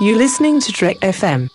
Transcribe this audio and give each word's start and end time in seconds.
You're 0.00 0.16
listening 0.16 0.60
to 0.60 0.70
Trek 0.70 0.98
FM. 0.98 1.50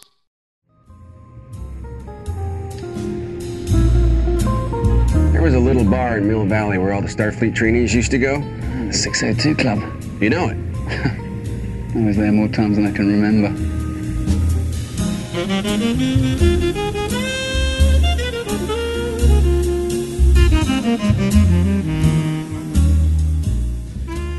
There 5.32 5.42
was 5.42 5.54
a 5.54 5.60
little 5.60 5.86
bar 5.86 6.18
in 6.18 6.28
Mill 6.28 6.46
Valley 6.46 6.78
where 6.78 6.92
all 6.92 7.02
the 7.02 7.08
Starfleet 7.08 7.56
trainees 7.56 7.96
used 7.96 8.12
to 8.12 8.18
go. 8.18 8.42
The 8.88 8.92
602 8.92 9.56
Club. 9.56 9.80
You 10.22 10.30
know 10.30 10.50
it. 10.50 10.58
I 11.96 12.06
was 12.06 12.18
there 12.18 12.34
more 12.34 12.50
times 12.50 12.76
than 12.76 12.86
I 12.86 12.92
can 12.92 13.08
remember. 13.08 13.74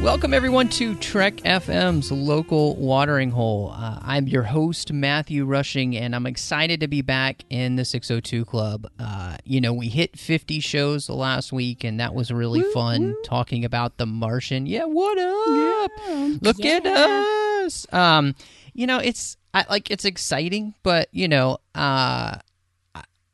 Welcome, 0.05 0.35
everyone, 0.35 0.69
to 0.69 0.95
Trek 0.97 1.37
FM's 1.37 2.13
local 2.13 2.77
watering 2.77 3.31
hole. 3.31 3.73
Uh, 3.75 3.99
I'm 4.03 4.29
your 4.29 4.43
host, 4.43 4.93
Matthew 4.93 5.47
Rushing, 5.47 5.97
and 5.97 6.15
I'm 6.15 6.27
excited 6.27 6.81
to 6.81 6.89
be 6.89 7.01
back 7.01 7.43
in 7.49 7.77
the 7.77 7.87
602 7.87 8.45
Club. 8.45 8.87
Uh, 8.99 9.39
you 9.45 9.63
know, 9.63 9.73
we 9.73 9.89
hit 9.89 10.19
50 10.19 10.61
shows 10.61 11.07
the 11.07 11.15
last 11.15 11.55
week, 11.55 11.85
and 11.85 12.01
that 12.01 12.15
was 12.15 12.31
really 12.31 12.61
fun 12.75 13.17
talking 13.25 13.65
about 13.65 13.97
The 13.97 14.05
Martian. 14.05 14.67
Yeah, 14.67 14.85
what 14.85 15.17
up? 15.17 15.91
Yeah. 16.07 16.37
Look 16.43 16.63
at 16.63 16.85
us. 16.85 17.87
Um, 17.91 18.35
you 18.75 18.87
know, 18.87 18.99
it's 18.99 19.39
I, 19.55 19.65
like 19.71 19.91
it's 19.91 20.05
exciting, 20.05 20.75
but 20.83 21.09
you 21.13 21.29
know, 21.29 21.57
uh, 21.75 22.37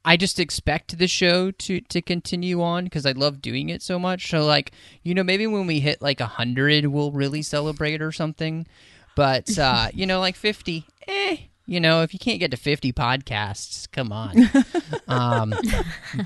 I 0.04 0.16
just 0.16 0.40
expect 0.40 0.98
the 0.98 1.06
show 1.06 1.50
to 1.50 1.80
to 1.80 2.00
continue 2.00 2.62
on 2.62 2.84
because 2.84 3.04
I 3.04 3.12
love 3.12 3.42
doing 3.42 3.68
it 3.68 3.82
so 3.82 3.98
much. 3.98 4.30
So 4.30 4.44
like, 4.46 4.72
you 5.02 5.14
know, 5.14 5.22
maybe 5.22 5.46
when 5.46 5.66
we 5.66 5.80
hit 5.80 6.00
like 6.00 6.20
a 6.20 6.26
hundred, 6.26 6.86
we'll 6.86 7.12
really 7.12 7.42
celebrate 7.42 8.00
or 8.00 8.12
something. 8.12 8.66
But 9.14 9.58
uh, 9.58 9.88
you 9.94 10.06
know, 10.06 10.20
like 10.20 10.36
fifty, 10.36 10.86
eh. 11.06 11.36
You 11.66 11.78
know, 11.78 12.02
if 12.02 12.12
you 12.12 12.18
can't 12.18 12.40
get 12.40 12.50
to 12.50 12.56
fifty 12.56 12.92
podcasts, 12.92 13.88
come 13.92 14.10
on. 14.10 14.50
um, 15.08 15.54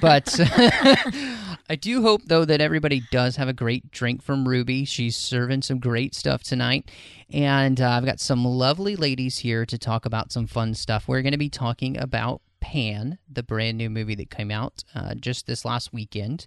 but 0.01 0.35
I 1.69 1.77
do 1.79 2.01
hope 2.01 2.23
though 2.27 2.47
that 2.47 2.63
everybody 2.63 3.03
does 3.11 3.37
have 3.37 3.48
a 3.48 3.53
great 3.53 3.91
drink 3.91 4.23
from 4.23 4.48
Ruby. 4.48 4.85
She's 4.87 5.17
serving 5.17 5.63
some 5.63 5.81
great 5.81 6.15
stuff 6.15 6.45
tonight, 6.45 6.91
and 7.31 7.79
uh, 7.79 7.91
I've 7.91 8.07
got 8.07 8.20
some 8.20 8.45
lovely 8.45 8.97
ladies 8.97 9.39
here 9.39 9.67
to 9.67 9.77
talk 9.77 10.07
about 10.07 10.33
some 10.33 10.47
fun 10.47 10.73
stuff. 10.75 11.09
We're 11.09 11.23
going 11.23 11.33
to 11.33 11.39
be 11.39 11.51
talking 11.51 11.98
about 11.98 12.41
Pan, 12.65 13.19
the 13.31 13.43
brand 13.43 13.77
new 13.77 13.91
movie 13.91 14.15
that 14.15 14.31
came 14.31 14.51
out 14.51 14.83
uh, 14.95 15.15
just 15.15 15.47
this 15.47 15.67
last 15.67 15.93
weekend. 15.93 16.47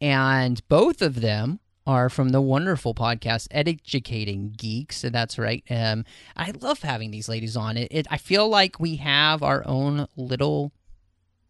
And 0.00 0.66
both 0.68 1.02
of 1.02 1.20
them 1.20 1.58
are 1.84 2.08
from 2.08 2.28
the 2.28 2.40
wonderful 2.40 2.94
podcast 2.94 3.48
Educating 3.50 4.54
Geeks. 4.56 4.98
So 4.98 5.10
that's 5.10 5.36
right. 5.36 5.64
Um, 5.68 6.04
I 6.36 6.52
love 6.60 6.82
having 6.82 7.10
these 7.10 7.28
ladies 7.28 7.56
on. 7.56 7.76
It, 7.76 7.88
it 7.90 8.06
I 8.08 8.18
feel 8.18 8.48
like 8.48 8.78
we 8.78 8.96
have 8.96 9.42
our 9.42 9.66
own 9.66 10.06
little 10.16 10.70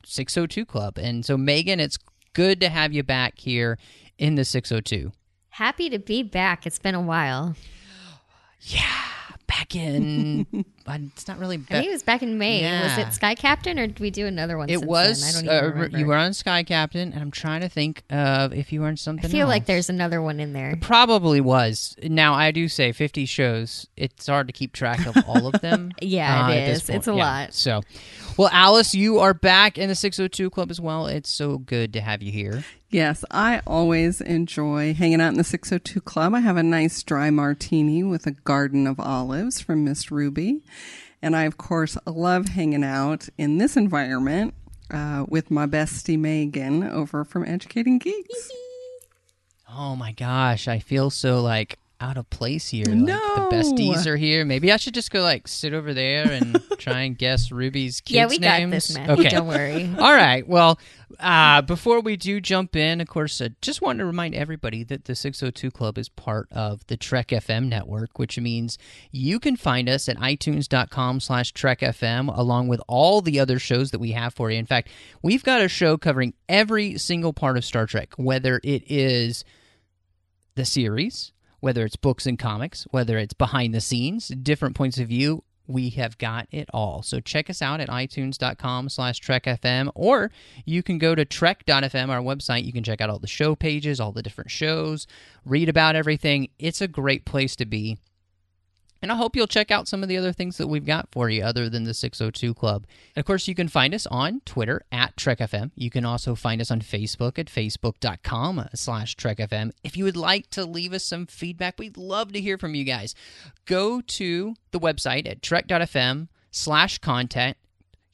602 0.07 0.65
club. 0.65 0.97
And 0.97 1.23
so, 1.23 1.37
Megan, 1.37 1.79
it's 1.79 1.99
good 2.33 2.61
to 2.61 2.71
have 2.71 2.95
you 2.95 3.03
back 3.03 3.39
here 3.39 3.79
in 4.17 4.37
the 4.37 4.45
602. 4.47 5.13
Happy 5.51 5.91
to 5.91 5.99
be 5.99 6.23
back. 6.23 6.67
It's 6.67 6.79
been 6.79 6.95
a 6.95 7.01
while. 7.03 7.57
Yeah, 8.63 9.05
back 9.49 9.75
in. 9.75 10.47
it's 10.87 11.27
not 11.27 11.39
really. 11.39 11.57
I 11.57 11.75
think 11.75 11.87
it 11.87 11.91
was 11.91 12.05
back 12.05 12.23
in 12.23 12.39
May. 12.39 12.63
Was 12.83 12.99
it 12.99 13.13
Sky 13.13 13.35
Captain 13.35 13.79
or 13.79 13.89
did 13.89 13.99
we 13.99 14.11
do 14.11 14.27
another 14.27 14.57
one? 14.57 14.71
it 14.71 14.85
was. 14.85 15.25
I 15.25 15.41
don't 15.41 15.49
uh, 15.49 15.69
remember. 15.69 15.99
you 15.99 16.07
were 16.07 16.15
on 16.15 16.33
Sky 16.35 16.63
Captain, 16.63 17.13
and 17.13 17.21
I'm 17.21 17.33
trying 17.33 17.63
to 17.63 17.69
think 17.69 18.05
of 18.11 18.53
if 18.53 18.73
you 18.73 18.83
were 18.83 18.87
on 18.87 18.97
something. 18.97 19.27
I 19.29 19.33
feel 19.33 19.49
like 19.49 19.67
there's 19.67 19.89
another 19.91 20.23
one 20.23 20.39
in 20.39 20.53
there. 20.53 20.71
It 20.71 20.81
Probably 20.81 21.41
was. 21.41 21.97
Now 22.03 22.35
I 22.35 22.53
do 22.53 22.69
say 22.69 22.93
50 22.93 23.27
shows. 23.27 23.89
It's 23.97 24.27
hard 24.27 24.47
to 24.47 24.53
keep 24.53 24.73
track 24.73 25.05
of 25.07 25.17
all 25.27 25.49
of 25.49 25.61
them. 25.61 25.91
Yeah, 26.01 26.47
uh, 26.47 26.51
it 26.51 26.69
is. 26.69 26.89
It's 26.89 27.09
a 27.09 27.11
Yeah. 27.11 27.25
lot. 27.25 27.55
So, 27.55 27.83
well, 28.37 28.49
Alice, 28.53 28.95
you 28.95 29.19
are 29.19 29.35
back 29.35 29.79
in 29.79 29.89
the 29.89 29.95
602 29.95 30.49
Club 30.51 30.71
as 30.71 30.81
well. 30.81 31.07
It's 31.07 31.29
so 31.29 31.59
good 31.59 31.93
to 31.95 32.01
have 32.01 32.23
you 32.23 32.31
here. 32.31 32.65
Yes, 32.91 33.23
I 33.31 33.61
always 33.67 34.23
enjoy 34.23 34.95
hanging 34.95 35.21
out 35.21 35.33
in 35.33 35.37
the 35.37 35.45
602 35.45 36.01
Club. 36.01 36.35
I 36.35 36.41
have 36.41 36.57
a 36.57 36.63
nice 36.63 37.03
dry 37.03 37.29
martini 37.29 38.03
with 38.03 38.27
a 38.27 38.31
garden 38.31 38.87
of 38.87 38.99
olives 38.99 39.61
from 39.61 39.85
Miss 39.85 40.11
Ruby. 40.11 40.63
And 41.21 41.37
I, 41.37 41.43
of 41.43 41.59
course, 41.59 41.99
love 42.07 42.49
hanging 42.49 42.85
out 42.85 43.29
in 43.37 43.59
this 43.59 43.77
environment 43.77 44.55
uh, 44.91 45.27
with 45.29 45.51
my 45.51 45.67
bestie 45.67 46.19
Megan 46.19 46.83
over 46.83 47.25
from 47.25 47.45
Educating 47.45 47.99
Geeks. 47.99 48.51
Oh 49.71 49.95
my 49.95 50.13
gosh, 50.13 50.67
I 50.67 50.79
feel 50.79 51.11
so 51.11 51.43
like 51.43 51.79
out 52.01 52.17
of 52.17 52.29
place 52.31 52.69
here. 52.69 52.85
Like, 52.87 52.97
No. 52.97 53.35
the 53.51 53.57
besties 53.57 54.07
are 54.07 54.17
here. 54.17 54.45
Maybe 54.45 54.71
I 54.71 54.77
should 54.77 54.95
just 54.95 55.11
go 55.11 55.23
like 55.23 55.49
sit 55.49 55.75
over 55.75 55.93
there 55.93 56.31
and 56.31 56.61
try 56.79 57.01
and 57.01 57.19
guess 57.19 57.51
Ruby's 57.51 58.01
kids' 58.01 58.15
yeah, 58.15 58.27
we 58.27 58.39
got 58.39 58.71
this, 58.71 58.95
Matthew. 58.97 59.15
Okay. 59.27 59.29
Don't 59.31 59.49
worry. 59.49 59.91
All 59.99 60.13
right. 60.15 60.47
Well, 60.47 60.79
uh, 61.19 61.63
before 61.63 62.01
we 62.01 62.17
do 62.17 62.41
jump 62.41 62.77
in, 62.77 63.01
of 63.01 63.09
course, 63.09 63.41
uh, 63.41 63.49
just 63.63 63.83
wanted 63.83 63.99
to 64.01 64.05
remind 64.05 64.35
everybody 64.35 64.85
that 64.85 65.07
the 65.07 65.15
602 65.17 65.71
Club 65.73 65.99
is 65.99 66.09
part 66.09 66.47
of 66.53 66.87
the 66.87 66.97
Trek 66.97 67.29
FM 67.29 67.67
network, 67.69 68.19
which 68.19 68.39
means 68.39 68.79
you 69.11 69.41
can 69.41 69.57
find 69.57 69.89
us 69.89 70.09
at 70.09 70.17
itunes.com 70.19 71.21
slash 71.21 71.53
Trek 71.53 71.81
FM, 71.81 72.37
along 72.37 72.69
with 72.69 72.81
all 72.87 73.21
the 73.23 73.41
other 73.41 73.59
shows 73.59 73.91
that 73.91 73.99
we 73.99 74.13
have 74.13 74.35
for 74.35 74.51
you. 74.51 74.59
In 74.59 74.67
fact, 74.67 74.89
we've 75.23 75.43
got 75.43 75.61
a 75.63 75.69
show 75.69 75.97
covering 75.97 76.35
every 76.49 76.97
single 76.99 77.33
part 77.33 77.57
of 77.57 77.65
Star 77.65 77.87
Trek, 77.87 78.13
whether 78.17 78.61
it 78.63 78.85
is 78.87 79.45
the 80.55 80.65
series, 80.65 81.33
whether 81.61 81.85
it's 81.85 81.97
books 81.97 82.27
and 82.27 82.39
comics, 82.39 82.87
whether 82.91 83.19
it's 83.19 83.35
behind 83.35 83.75
the 83.75 83.81
scenes, 83.81 84.29
different 84.29 84.77
points 84.77 84.99
of 84.99 85.09
view, 85.09 85.45
we 85.69 85.91
have 85.91 86.19
got 86.19 86.49
it 86.51 86.69
all. 86.73 87.03
So 87.03 87.21
check 87.21 87.51
us 87.51 87.61
out 87.61 87.81
at 87.81 87.89
itunes.com 87.89 88.89
slash 88.89 89.21
trekfm, 89.21 89.93
or 89.95 90.31
you 90.65 90.83
can 90.83 90.99
go 90.99 91.15
to 91.15 91.25
trek.fm, 91.25 92.09
our 92.09 92.23
website. 92.23 92.65
You 92.65 92.73
can 92.73 92.83
check 92.83 93.01
out 93.01 93.11
all 93.11 93.19
the 93.19 93.27
show 93.27 93.55
pages, 93.55 94.01
all 94.01 94.13
the 94.13 94.23
different 94.23 94.51
shows, 94.51 95.07
read 95.45 95.69
about 95.69 95.95
everything. 95.95 96.49
It's 96.59 96.81
a 96.81 96.89
great 96.89 97.27
place 97.27 97.55
to 97.57 97.67
be. 97.67 97.99
And 99.01 99.13
I 99.13 99.17
hope 99.17 99.37
you'll 99.37 99.47
check 99.47 99.71
out 99.71 99.89
some 99.89 100.03
of 100.03 100.09
the 100.09 100.17
other 100.17 100.33
things 100.33 100.57
that 100.57 100.67
we've 100.67 100.85
got 100.85 101.09
for 101.13 101.31
you 101.31 101.43
other 101.43 101.69
than 101.69 101.85
the 101.85 101.95
602 101.95 102.55
Club. 102.55 102.87
And 103.15 103.21
of 103.21 103.27
course, 103.27 103.47
you 103.47 103.55
can 103.55 103.69
find 103.69 103.95
us 103.95 104.07
on 104.07 104.41
Twitter 104.45 104.83
at 104.91 105.17
TrekFM. 105.17 105.71
You 105.75 105.91
can 105.91 106.05
also 106.05 106.35
find 106.35 106.61
us 106.61 106.71
on 106.71 106.81
Facebook 106.81 107.39
at 107.39 107.47
facebook.com 107.47 108.69
slash 108.75 109.17
TrekFM. 109.17 109.73
If 109.85 109.97
you 109.97 110.05
would 110.05 110.17
like 110.17 110.51
to 110.51 110.65
leave 110.65 110.93
us 110.93 111.05
some 111.05 111.27
feedback, 111.27 111.79
we'd 111.79 111.97
love 111.97 112.33
to 112.33 112.41
hear 112.41 112.59
from 112.59 112.75
you 112.75 112.85
guys. 112.85 113.15
Go 113.67 114.01
to 114.01 114.55
the 114.73 114.81
website 114.81 115.29
at 115.29 115.43
trek.fm 115.43 116.29
slash 116.51 116.99
contact 116.99 117.59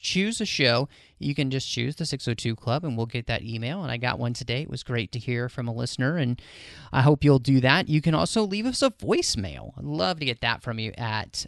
choose 0.04 0.40
a 0.40 0.44
show. 0.46 0.88
You 1.18 1.34
can 1.34 1.50
just 1.50 1.68
choose 1.68 1.96
the 1.96 2.06
602 2.06 2.56
Club 2.56 2.84
and 2.84 2.96
we'll 2.96 3.06
get 3.06 3.26
that 3.26 3.42
email. 3.42 3.82
And 3.82 3.90
I 3.90 3.96
got 3.96 4.18
one 4.18 4.32
today. 4.32 4.62
It 4.62 4.70
was 4.70 4.82
great 4.82 5.12
to 5.12 5.18
hear 5.18 5.48
from 5.48 5.68
a 5.68 5.72
listener, 5.72 6.16
and 6.16 6.40
I 6.92 7.02
hope 7.02 7.24
you'll 7.24 7.38
do 7.38 7.60
that. 7.60 7.88
You 7.88 8.00
can 8.00 8.14
also 8.14 8.42
leave 8.42 8.66
us 8.66 8.82
a 8.82 8.90
voicemail. 8.90 9.72
I'd 9.78 9.84
love 9.84 10.18
to 10.20 10.26
get 10.26 10.40
that 10.40 10.62
from 10.62 10.78
you 10.78 10.92
at 10.96 11.46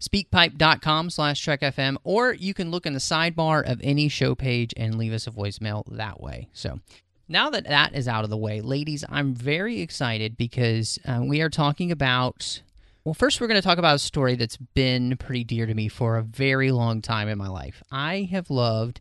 speakpipe.com 0.00 1.10
slash 1.10 1.44
trekfm 1.44 1.96
or 2.04 2.32
you 2.32 2.54
can 2.54 2.70
look 2.70 2.86
in 2.86 2.92
the 2.92 3.00
sidebar 3.00 3.68
of 3.68 3.80
any 3.82 4.08
show 4.08 4.34
page 4.34 4.72
and 4.76 4.96
leave 4.96 5.12
us 5.12 5.26
a 5.26 5.30
voicemail 5.30 5.82
that 5.90 6.20
way 6.20 6.48
so 6.52 6.78
now 7.26 7.50
that 7.50 7.64
that 7.64 7.92
is 7.96 8.06
out 8.06 8.22
of 8.22 8.30
the 8.30 8.36
way 8.36 8.60
ladies 8.60 9.04
i'm 9.08 9.34
very 9.34 9.80
excited 9.80 10.36
because 10.36 11.00
uh, 11.04 11.20
we 11.20 11.40
are 11.40 11.50
talking 11.50 11.90
about 11.90 12.62
well, 13.04 13.14
first, 13.14 13.40
we're 13.40 13.46
going 13.46 13.60
to 13.60 13.66
talk 13.66 13.78
about 13.78 13.96
a 13.96 14.00
story 14.00 14.34
that's 14.34 14.56
been 14.56 15.16
pretty 15.16 15.44
dear 15.44 15.66
to 15.66 15.74
me 15.74 15.88
for 15.88 16.16
a 16.16 16.22
very 16.22 16.70
long 16.70 17.00
time 17.00 17.28
in 17.28 17.38
my 17.38 17.48
life. 17.48 17.82
I 17.90 18.28
have 18.30 18.50
loved 18.50 19.00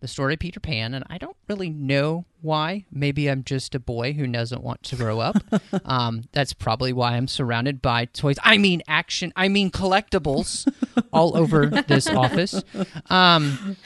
the 0.00 0.08
story 0.08 0.34
of 0.34 0.40
Peter 0.40 0.60
Pan, 0.60 0.94
and 0.94 1.04
I 1.10 1.18
don't 1.18 1.36
really 1.48 1.70
know 1.70 2.24
why. 2.40 2.84
Maybe 2.92 3.28
I'm 3.28 3.42
just 3.42 3.74
a 3.74 3.80
boy 3.80 4.12
who 4.12 4.26
doesn't 4.28 4.62
want 4.62 4.82
to 4.84 4.96
grow 4.96 5.18
up. 5.18 5.36
um, 5.84 6.24
that's 6.32 6.52
probably 6.52 6.92
why 6.92 7.16
I'm 7.16 7.26
surrounded 7.26 7.82
by 7.82 8.04
toys. 8.04 8.36
I 8.42 8.58
mean, 8.58 8.82
action, 8.86 9.32
I 9.34 9.48
mean, 9.48 9.70
collectibles 9.70 10.72
all 11.12 11.36
over 11.36 11.66
this 11.66 12.06
office. 12.08 12.62
Um, 13.10 13.76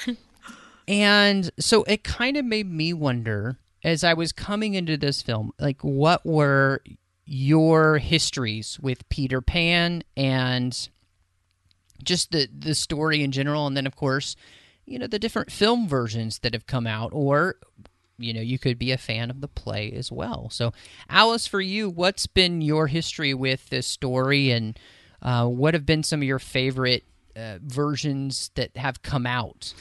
and 0.87 1.51
so 1.59 1.85
it 1.85 2.05
kind 2.05 2.37
of 2.37 2.45
made 2.45 2.71
me 2.71 2.93
wonder 2.93 3.59
as 3.85 4.05
I 4.05 4.15
was 4.15 4.33
coming 4.33 4.75
into 4.75 4.97
this 4.97 5.23
film, 5.23 5.53
like, 5.59 5.83
what 5.83 6.25
were 6.27 6.83
your 7.25 7.99
histories 7.99 8.79
with 8.81 9.09
Peter 9.09 9.41
Pan 9.41 10.03
and 10.17 10.89
just 12.03 12.33
the 12.33 12.49
the 12.57 12.75
story 12.75 13.23
in 13.23 13.31
general 13.31 13.67
and 13.67 13.77
then 13.77 13.87
of 13.87 13.95
course 13.95 14.35
you 14.87 14.99
know 14.99 15.07
the 15.07 15.21
different 15.21 15.53
film 15.53 15.87
versions 15.87 16.41
that 16.41 16.53
have 16.53 16.67
come 16.67 16.85
out 16.87 17.11
or 17.13 17.55
you 18.19 18.35
know 18.35 18.41
you 18.41 18.59
could 18.59 18.77
be 18.77 18.91
a 18.91 18.99
fan 18.99 19.31
of 19.31 19.41
the 19.41 19.47
play 19.47 19.93
as 19.93 20.11
well 20.11 20.51
so 20.51 20.73
alice 21.09 21.47
for 21.47 21.61
you 21.61 21.89
what's 21.89 22.27
been 22.27 22.61
your 22.61 22.89
history 22.89 23.33
with 23.33 23.71
this 23.71 23.87
story 23.87 24.51
and 24.51 24.81
uh, 25.23 25.47
what 25.47 25.75
have 25.75 25.87
been 25.87 26.03
some 26.03 26.21
of 26.21 26.27
your 26.27 26.41
favorite 26.41 27.05
uh, 27.37 27.59
versions 27.63 28.51
that 28.57 28.77
have 28.77 29.01
come 29.03 29.27
out 29.27 29.73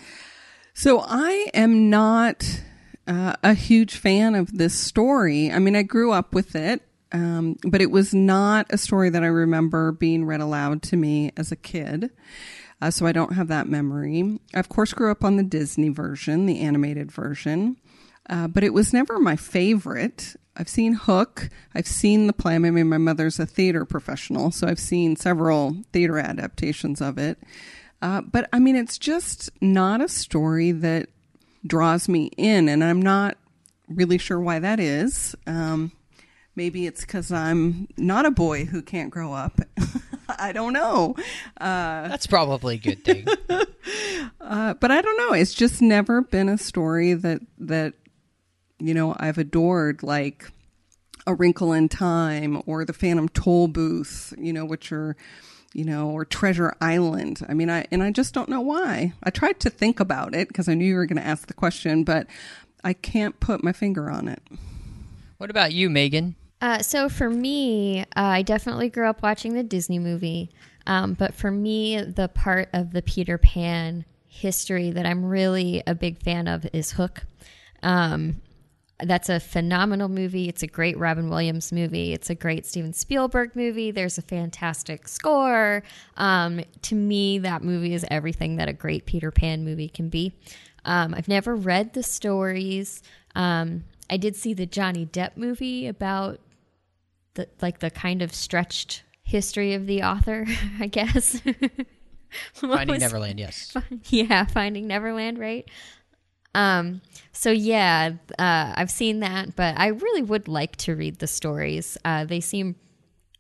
So 0.74 1.04
I 1.06 1.50
am 1.54 1.90
not 1.90 2.62
uh, 3.06 3.34
a 3.44 3.54
huge 3.54 3.98
fan 3.98 4.36
of 4.36 4.58
this 4.58 4.74
story. 4.74 5.52
I 5.52 5.60
mean, 5.60 5.76
I 5.76 5.84
grew 5.84 6.12
up 6.12 6.34
with 6.34 6.56
it. 6.56 6.82
Um, 7.12 7.58
but 7.68 7.82
it 7.82 7.92
was 7.92 8.14
not 8.14 8.68
a 8.70 8.78
story 8.78 9.10
that 9.10 9.24
I 9.24 9.28
remember 9.28 9.92
being 9.92 10.26
read 10.26 10.42
aloud 10.42 10.82
to 10.84 10.98
me 10.98 11.32
as 11.36 11.52
a 11.52 11.56
kid. 11.56 12.12
Uh, 12.82 12.90
so 12.90 13.06
I 13.06 13.12
don't 13.12 13.34
have 13.34 13.48
that 13.50 13.68
memory. 13.68 14.40
I, 14.56 14.60
of 14.60 14.70
course, 14.70 14.94
grew 14.94 15.12
up 15.12 15.24
on 15.24 15.36
the 15.36 15.44
Disney 15.44 15.90
version, 15.90 16.48
the 16.48 16.62
animated 16.62 17.12
version, 17.12 17.78
uh, 18.30 18.48
but 18.48 18.64
it 18.64 18.74
was 18.74 18.94
never 18.94 19.20
my 19.20 19.36
favorite. 19.36 20.36
I've 20.58 20.70
seen 20.70 20.94
Hook. 20.94 21.50
I've 21.76 21.88
seen 21.88 22.28
the 22.28 22.34
play. 22.34 22.56
I 22.56 22.60
mean, 22.60 22.90
my 22.90 22.98
mother's 22.98 23.40
a 23.40 23.46
theater 23.46 23.86
professional, 23.86 24.52
so 24.52 24.68
I've 24.68 24.80
seen 24.80 25.16
several 25.16 25.78
theater 25.94 26.18
adaptations 26.18 27.02
of 27.02 27.18
it. 27.18 27.38
Uh, 28.02 28.22
but 28.22 28.50
I 28.52 28.60
mean, 28.60 28.76
it's 28.76 28.98
just 28.98 29.50
not 29.62 30.02
a 30.02 30.08
story 30.08 30.72
that 30.72 31.08
draws 31.66 32.10
me 32.10 32.32
in, 32.38 32.68
and 32.68 32.84
I'm 32.84 33.02
not 33.02 33.38
really 33.88 34.18
sure 34.18 34.40
why 34.40 34.60
that 34.60 34.80
is. 34.80 35.36
Um, 35.46 35.92
maybe 36.56 36.86
it's 36.86 37.02
because 37.02 37.32
I'm 37.32 37.88
not 37.98 38.26
a 38.26 38.32
boy 38.32 38.66
who 38.66 38.82
can't 38.82 39.10
grow 39.10 39.34
up. 39.34 39.60
I 40.30 40.52
don't 40.52 40.74
know. 40.74 41.16
Uh, 41.60 42.08
That's 42.08 42.28
probably 42.28 42.76
a 42.76 42.80
good 42.80 43.04
thing. 43.04 43.28
uh, 44.42 44.74
but 44.76 44.92
I 44.92 45.02
don't 45.02 45.18
know. 45.18 45.34
It's 45.34 45.54
just 45.54 45.82
never 45.82 46.22
been 46.22 46.50
a 46.50 46.58
story 46.58 47.14
that 47.14 47.42
that 47.60 47.94
you 48.80 48.94
know 48.94 49.16
I've 49.20 49.38
adored, 49.38 50.04
like 50.04 50.50
A 51.28 51.34
Wrinkle 51.34 51.74
in 51.74 51.90
Time 51.90 52.62
or 52.66 52.86
The 52.86 52.94
Phantom 52.94 53.30
Toll 53.30 53.68
Booth. 53.68 54.34
You 54.38 54.54
know, 54.54 54.66
which 54.66 54.92
are 54.92 55.16
you 55.74 55.86
know, 55.86 56.10
or 56.10 56.26
Treasure 56.26 56.76
Island. 56.82 57.46
I 57.48 57.54
mean, 57.54 57.70
I 57.70 57.86
and 57.92 58.04
I 58.04 58.12
just 58.12 58.34
don't 58.34 58.50
know 58.50 58.62
why. 58.62 59.14
I 59.24 59.30
tried 59.30 59.60
to 59.62 59.70
think 59.70 60.00
about 60.00 60.36
it 60.36 60.48
because 60.48 60.68
I 60.68 60.74
knew 60.74 60.86
you 60.86 60.96
were 60.96 61.06
going 61.06 61.22
to 61.22 61.28
ask 61.28 61.48
the 61.48 61.54
question, 61.54 62.04
but 62.04 62.28
I 62.84 62.94
can't 62.94 63.40
put 63.40 63.64
my 63.64 63.72
finger 63.72 64.10
on 64.10 64.28
it. 64.28 64.42
what 65.38 65.50
about 65.50 65.74
you, 65.74 65.90
Megan? 65.90 66.36
Uh, 66.62 66.80
so 66.80 67.10
for 67.10 67.30
me, 67.30 68.02
uh, 68.02 68.04
I 68.16 68.42
definitely 68.44 68.90
grew 68.90 69.10
up 69.10 69.24
watching 69.24 69.54
the 69.54 69.64
Disney 69.64 70.00
movie. 70.00 70.52
Um, 70.88 71.14
but 71.14 71.34
for 71.34 71.52
me, 71.52 72.02
the 72.02 72.28
part 72.28 72.70
of 72.74 72.92
the 72.92 73.02
Peter 73.02 73.38
Pan 73.38 74.06
history 74.28 74.92
that 74.92 75.06
I'm 75.06 75.26
really 75.26 75.84
a 75.86 75.96
big 75.96 76.22
fan 76.22 76.48
of 76.48 76.66
is 76.74 76.92
Hook. 76.92 77.24
Um, 77.84 78.42
that's 79.04 79.30
a 79.30 79.40
phenomenal 79.40 80.10
movie. 80.10 80.48
It's 80.48 80.62
a 80.62 80.68
great 80.68 80.98
Robin 80.98 81.30
Williams 81.30 81.72
movie. 81.72 82.14
It's 82.14 82.30
a 82.30 82.36
great 82.36 82.66
Steven 82.66 82.94
Spielberg 82.94 83.56
movie. 83.56 83.90
There's 83.90 84.18
a 84.18 84.22
fantastic 84.22 85.08
score. 85.08 85.82
Um, 86.18 86.64
to 86.84 86.96
me, 86.96 87.40
that 87.40 87.64
movie 87.64 87.96
is 87.96 88.06
everything 88.12 88.58
that 88.58 88.70
a 88.70 88.74
great 88.74 89.06
Peter 89.06 89.32
Pan 89.32 89.64
movie 89.64 89.90
can 89.90 90.10
be. 90.10 90.34
Um, 90.86 91.14
I've 91.16 91.28
never 91.28 91.56
read 91.56 91.94
the 91.94 92.04
stories. 92.04 93.02
Um, 93.36 93.86
I 94.10 94.18
did 94.18 94.36
see 94.36 94.54
the 94.54 94.66
Johnny 94.66 95.06
Depp 95.06 95.36
movie 95.36 95.88
about 95.88 96.40
the 97.36 97.48
like 97.62 97.80
the 97.80 97.90
kind 97.90 98.22
of 98.22 98.34
stretched 98.34 99.04
history 99.24 99.74
of 99.74 99.88
the 99.88 100.04
author, 100.04 100.46
I 100.80 100.88
guess. 100.88 101.42
Finding 102.54 103.00
Neverland, 103.00 103.40
yes. 103.40 103.76
yeah, 104.06 104.46
Finding 104.46 104.88
Neverland, 104.88 105.38
right? 105.38 105.70
Um, 106.54 107.02
so 107.32 107.52
yeah, 107.52 108.12
uh, 108.38 108.74
I've 108.76 108.92
seen 108.92 109.20
that, 109.20 109.56
but 109.56 109.78
I 109.78 109.88
really 109.88 110.22
would 110.22 110.48
like 110.48 110.76
to 110.78 110.96
read 110.96 111.20
the 111.20 111.28
stories. 111.28 111.98
Uh, 112.04 112.26
they 112.26 112.40
seem 112.40 112.76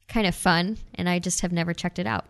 kind 0.07 0.27
of 0.27 0.35
fun, 0.35 0.77
and 0.95 1.07
I 1.07 1.19
just 1.19 1.41
have 1.41 1.51
never 1.51 1.73
checked 1.73 1.99
it 1.99 2.07
out. 2.07 2.25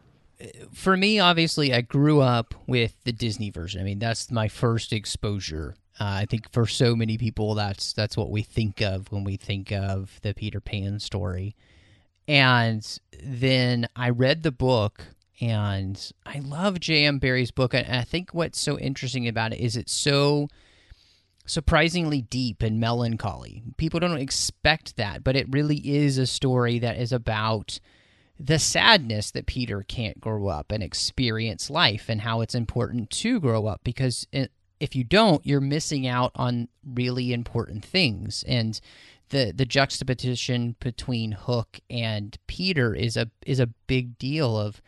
For 0.74 0.98
me, 0.98 1.20
obviously, 1.20 1.74
I 1.74 1.82
grew 1.82 2.22
up 2.22 2.54
with 2.68 2.96
the 3.04 3.12
Disney 3.12 3.50
version. 3.50 3.82
I 3.82 3.84
mean, 3.84 4.00
that's 4.00 4.32
my 4.32 4.48
first 4.48 4.94
exposure. 4.94 5.76
Uh, 6.00 6.22
I 6.22 6.26
think 6.26 6.52
for 6.52 6.66
so 6.66 6.96
many 6.96 7.18
people, 7.18 7.54
that's 7.54 7.94
that's 7.94 8.18
what 8.18 8.32
we 8.32 8.42
think 8.42 8.82
of 8.82 9.12
when 9.12 9.24
we 9.24 9.38
think 9.38 9.72
of 9.72 10.20
the 10.22 10.34
Peter 10.34 10.60
Pan 10.60 11.00
story. 11.00 11.56
And 12.28 12.86
then 13.22 13.88
I 13.96 14.10
read 14.10 14.44
the 14.44 14.52
book, 14.52 15.06
and 15.42 16.12
I 16.26 16.40
love 16.40 16.80
J.M. 16.80 17.20
Barrie's 17.20 17.52
book. 17.52 17.74
And 17.74 17.88
I 17.88 18.04
think 18.04 18.34
what's 18.34 18.60
so 18.60 18.80
interesting 18.80 19.28
about 19.28 19.54
it 19.54 19.60
is 19.60 19.76
it's 19.76 19.92
so 19.92 20.48
surprisingly 21.46 22.22
deep 22.22 22.62
and 22.62 22.80
melancholy. 22.80 23.64
People 23.78 24.00
don't 24.00 24.18
expect 24.18 24.96
that, 24.98 25.24
but 25.24 25.36
it 25.36 25.48
really 25.50 25.78
is 25.78 26.18
a 26.18 26.26
story 26.26 26.80
that 26.80 26.98
is 26.98 27.12
about 27.12 27.80
the 28.44 28.60
sadness 28.60 29.32
that 29.32 29.46
Peter 29.46 29.84
can't 29.84 30.20
grow 30.20 30.48
up 30.48 30.72
and 30.72 30.82
experience 30.82 31.70
life 31.70 32.06
and 32.10 32.22
how 32.22 32.42
it's 32.42 32.56
important 32.56 33.12
to 33.12 33.40
grow 33.40 33.68
up 33.68 33.82
because 33.84 34.28
if 34.80 34.96
you 34.96 35.04
don't, 35.04 35.46
you're 35.46 35.62
missing 35.62 36.08
out 36.08 36.32
on 36.34 36.68
really 36.84 37.34
important 37.34 37.86
things. 37.86 38.44
And 38.48 38.82
the 39.30 39.54
the 39.56 39.66
juxtaposition 39.66 40.76
between 40.80 41.34
Hook 41.34 41.80
and 41.90 42.38
Peter 42.48 42.96
is 42.96 43.16
a 43.16 43.30
is 43.46 43.60
a 43.60 43.68
big 43.68 44.18
deal. 44.18 44.58
Of 44.58 44.82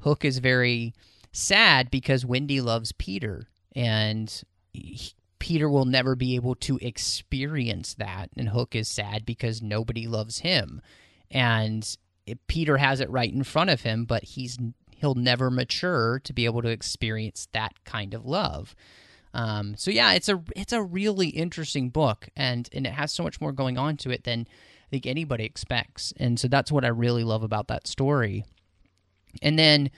Hook 0.00 0.24
is 0.24 0.38
very 0.38 0.94
sad 1.32 1.90
because 1.90 2.24
Wendy 2.24 2.60
loves 2.60 2.92
Peter, 2.92 3.48
and 3.74 4.42
he- 4.72 5.14
Peter 5.40 5.68
will 5.68 5.84
never 5.84 6.14
be 6.14 6.36
able 6.36 6.54
to 6.54 6.78
experience 6.80 7.94
that. 7.94 8.30
And 8.36 8.50
Hook 8.50 8.76
is 8.76 8.88
sad 8.88 9.26
because 9.26 9.60
nobody 9.60 10.06
loves 10.06 10.38
him, 10.38 10.80
and 11.28 11.96
Peter 12.46 12.76
has 12.76 13.00
it 13.00 13.10
right 13.10 13.32
in 13.32 13.44
front 13.44 13.70
of 13.70 13.82
him, 13.82 14.04
but 14.04 14.24
he's 14.24 14.58
he'll 14.96 15.14
never 15.14 15.50
mature 15.50 16.20
to 16.24 16.32
be 16.32 16.44
able 16.44 16.62
to 16.62 16.68
experience 16.68 17.48
that 17.52 17.72
kind 17.84 18.14
of 18.14 18.26
love. 18.26 18.74
Um, 19.32 19.74
so 19.76 19.90
yeah, 19.90 20.12
it's 20.12 20.28
a 20.28 20.42
it's 20.56 20.72
a 20.72 20.82
really 20.82 21.28
interesting 21.28 21.90
book, 21.90 22.28
and 22.36 22.68
and 22.72 22.86
it 22.86 22.92
has 22.92 23.12
so 23.12 23.22
much 23.22 23.40
more 23.40 23.52
going 23.52 23.78
on 23.78 23.96
to 23.98 24.10
it 24.10 24.24
than 24.24 24.46
I 24.48 24.88
think 24.90 25.06
anybody 25.06 25.44
expects, 25.44 26.12
and 26.18 26.38
so 26.38 26.48
that's 26.48 26.72
what 26.72 26.84
I 26.84 26.88
really 26.88 27.24
love 27.24 27.42
about 27.42 27.68
that 27.68 27.86
story. 27.86 28.44
And 29.40 29.58
then 29.58 29.90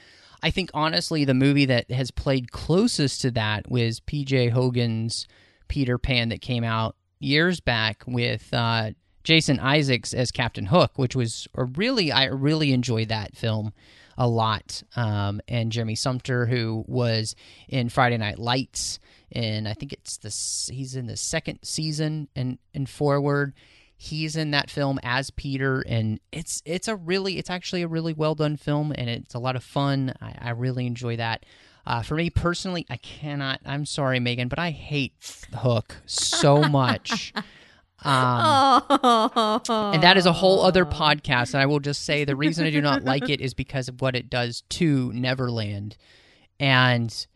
I 0.42 0.50
think 0.50 0.70
honestly, 0.74 1.24
the 1.24 1.34
movie 1.34 1.64
that 1.66 1.90
has 1.90 2.10
played 2.10 2.52
closest 2.52 3.22
to 3.22 3.30
that 3.32 3.70
was 3.70 4.00
P.J. 4.00 4.50
Hogan's 4.50 5.26
Peter 5.68 5.96
Pan 5.96 6.28
that 6.28 6.42
came 6.42 6.64
out 6.64 6.96
years 7.18 7.60
back 7.60 8.02
with 8.06 8.52
uh, 8.52 8.90
Jason 9.24 9.60
Isaacs 9.60 10.12
as 10.14 10.30
Captain 10.30 10.66
Hook, 10.66 10.92
which 10.96 11.14
was 11.14 11.46
a 11.54 11.64
really 11.64 12.10
I 12.12 12.24
really 12.24 12.72
enjoyed 12.72 13.08
that 13.08 13.36
film 13.36 13.72
a 14.18 14.28
lot. 14.28 14.82
Um, 14.96 15.40
and 15.48 15.72
Jeremy 15.72 15.94
Sumpter, 15.94 16.46
who 16.46 16.84
was 16.86 17.34
in 17.68 17.88
Friday 17.88 18.18
Night 18.18 18.38
Lights, 18.38 18.98
and 19.30 19.68
I 19.68 19.74
think 19.74 19.92
it's 19.92 20.18
the 20.18 20.72
he's 20.72 20.94
in 20.94 21.06
the 21.06 21.16
second 21.16 21.60
season 21.62 22.28
and 22.36 22.58
and 22.74 22.88
forward. 22.88 23.54
He's 23.96 24.34
in 24.34 24.50
that 24.50 24.68
film 24.68 24.98
as 25.04 25.30
Peter, 25.30 25.84
and 25.86 26.18
it's 26.32 26.60
it's 26.64 26.88
a 26.88 26.96
really 26.96 27.38
it's 27.38 27.50
actually 27.50 27.82
a 27.82 27.88
really 27.88 28.12
well 28.12 28.34
done 28.34 28.56
film, 28.56 28.92
and 28.96 29.08
it's 29.08 29.34
a 29.34 29.38
lot 29.38 29.56
of 29.56 29.62
fun. 29.62 30.14
I, 30.20 30.34
I 30.40 30.50
really 30.50 30.86
enjoy 30.86 31.16
that. 31.16 31.46
Uh, 31.84 32.02
for 32.02 32.14
me 32.14 32.30
personally, 32.30 32.86
I 32.90 32.96
cannot. 32.96 33.60
I'm 33.64 33.86
sorry, 33.86 34.20
Megan, 34.20 34.48
but 34.48 34.58
I 34.58 34.70
hate 34.70 35.14
Hook 35.54 35.96
so 36.06 36.62
much. 36.68 37.32
Um, 38.04 38.82
and 39.94 40.02
that 40.02 40.16
is 40.16 40.26
a 40.26 40.32
whole 40.32 40.64
other 40.64 40.84
podcast. 40.84 41.54
And 41.54 41.62
I 41.62 41.66
will 41.66 41.80
just 41.80 42.04
say 42.04 42.24
the 42.24 42.36
reason 42.36 42.66
I 42.66 42.70
do 42.70 42.80
not 42.80 43.04
like 43.04 43.28
it 43.28 43.40
is 43.40 43.54
because 43.54 43.88
of 43.88 44.00
what 44.00 44.16
it 44.16 44.28
does 44.28 44.62
to 44.70 45.12
Neverland. 45.12 45.96
And 46.58 47.26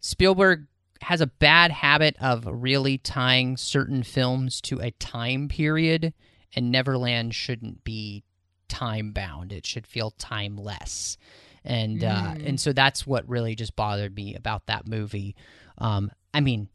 Spielberg 0.00 0.66
has 1.02 1.20
a 1.20 1.26
bad 1.26 1.70
habit 1.70 2.16
of 2.20 2.46
really 2.46 2.98
tying 2.98 3.56
certain 3.56 4.02
films 4.02 4.60
to 4.62 4.80
a 4.80 4.90
time 4.92 5.48
period, 5.48 6.14
and 6.54 6.70
Neverland 6.70 7.34
shouldn't 7.34 7.84
be 7.84 8.24
time 8.68 9.12
bound. 9.12 9.52
It 9.52 9.66
should 9.66 9.86
feel 9.86 10.12
timeless. 10.12 11.18
And 11.64 12.04
uh, 12.04 12.34
and 12.44 12.60
so 12.60 12.72
that's 12.72 13.06
what 13.06 13.28
really 13.28 13.56
just 13.56 13.74
bothered 13.74 14.14
me 14.14 14.34
about 14.36 14.66
that 14.66 14.86
movie. 14.86 15.34
Um, 15.78 16.12
I 16.32 16.40
mean, 16.40 16.68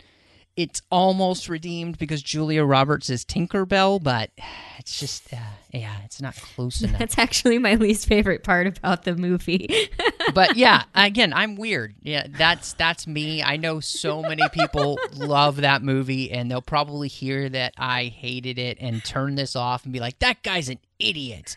it's 0.61 0.81
almost 0.91 1.49
redeemed 1.49 1.97
because 1.97 2.21
Julia 2.21 2.63
Roberts 2.63 3.09
is 3.09 3.25
Tinkerbell, 3.25 4.01
but 4.01 4.29
it's 4.77 4.99
just 4.99 5.33
uh, 5.33 5.37
yeah, 5.71 5.95
it's 6.05 6.21
not 6.21 6.35
close 6.35 6.81
enough. 6.83 6.99
That's 6.99 7.17
actually 7.17 7.57
my 7.57 7.75
least 7.75 8.07
favorite 8.07 8.43
part 8.43 8.67
about 8.67 9.03
the 9.03 9.15
movie. 9.15 9.89
but 10.33 10.55
yeah, 10.57 10.83
again, 10.93 11.33
I'm 11.33 11.55
weird. 11.55 11.95
Yeah, 12.01 12.27
that's 12.29 12.73
that's 12.73 13.07
me. 13.07 13.41
I 13.41 13.57
know 13.57 13.79
so 13.79 14.21
many 14.21 14.47
people 14.49 14.99
love 15.15 15.57
that 15.57 15.81
movie, 15.81 16.31
and 16.31 16.49
they'll 16.49 16.61
probably 16.61 17.07
hear 17.07 17.49
that 17.49 17.73
I 17.77 18.05
hated 18.05 18.59
it 18.59 18.77
and 18.79 19.03
turn 19.03 19.35
this 19.35 19.55
off 19.55 19.83
and 19.83 19.91
be 19.91 19.99
like, 19.99 20.19
"That 20.19 20.43
guy's 20.43 20.69
an 20.69 20.79
idiot." 20.99 21.55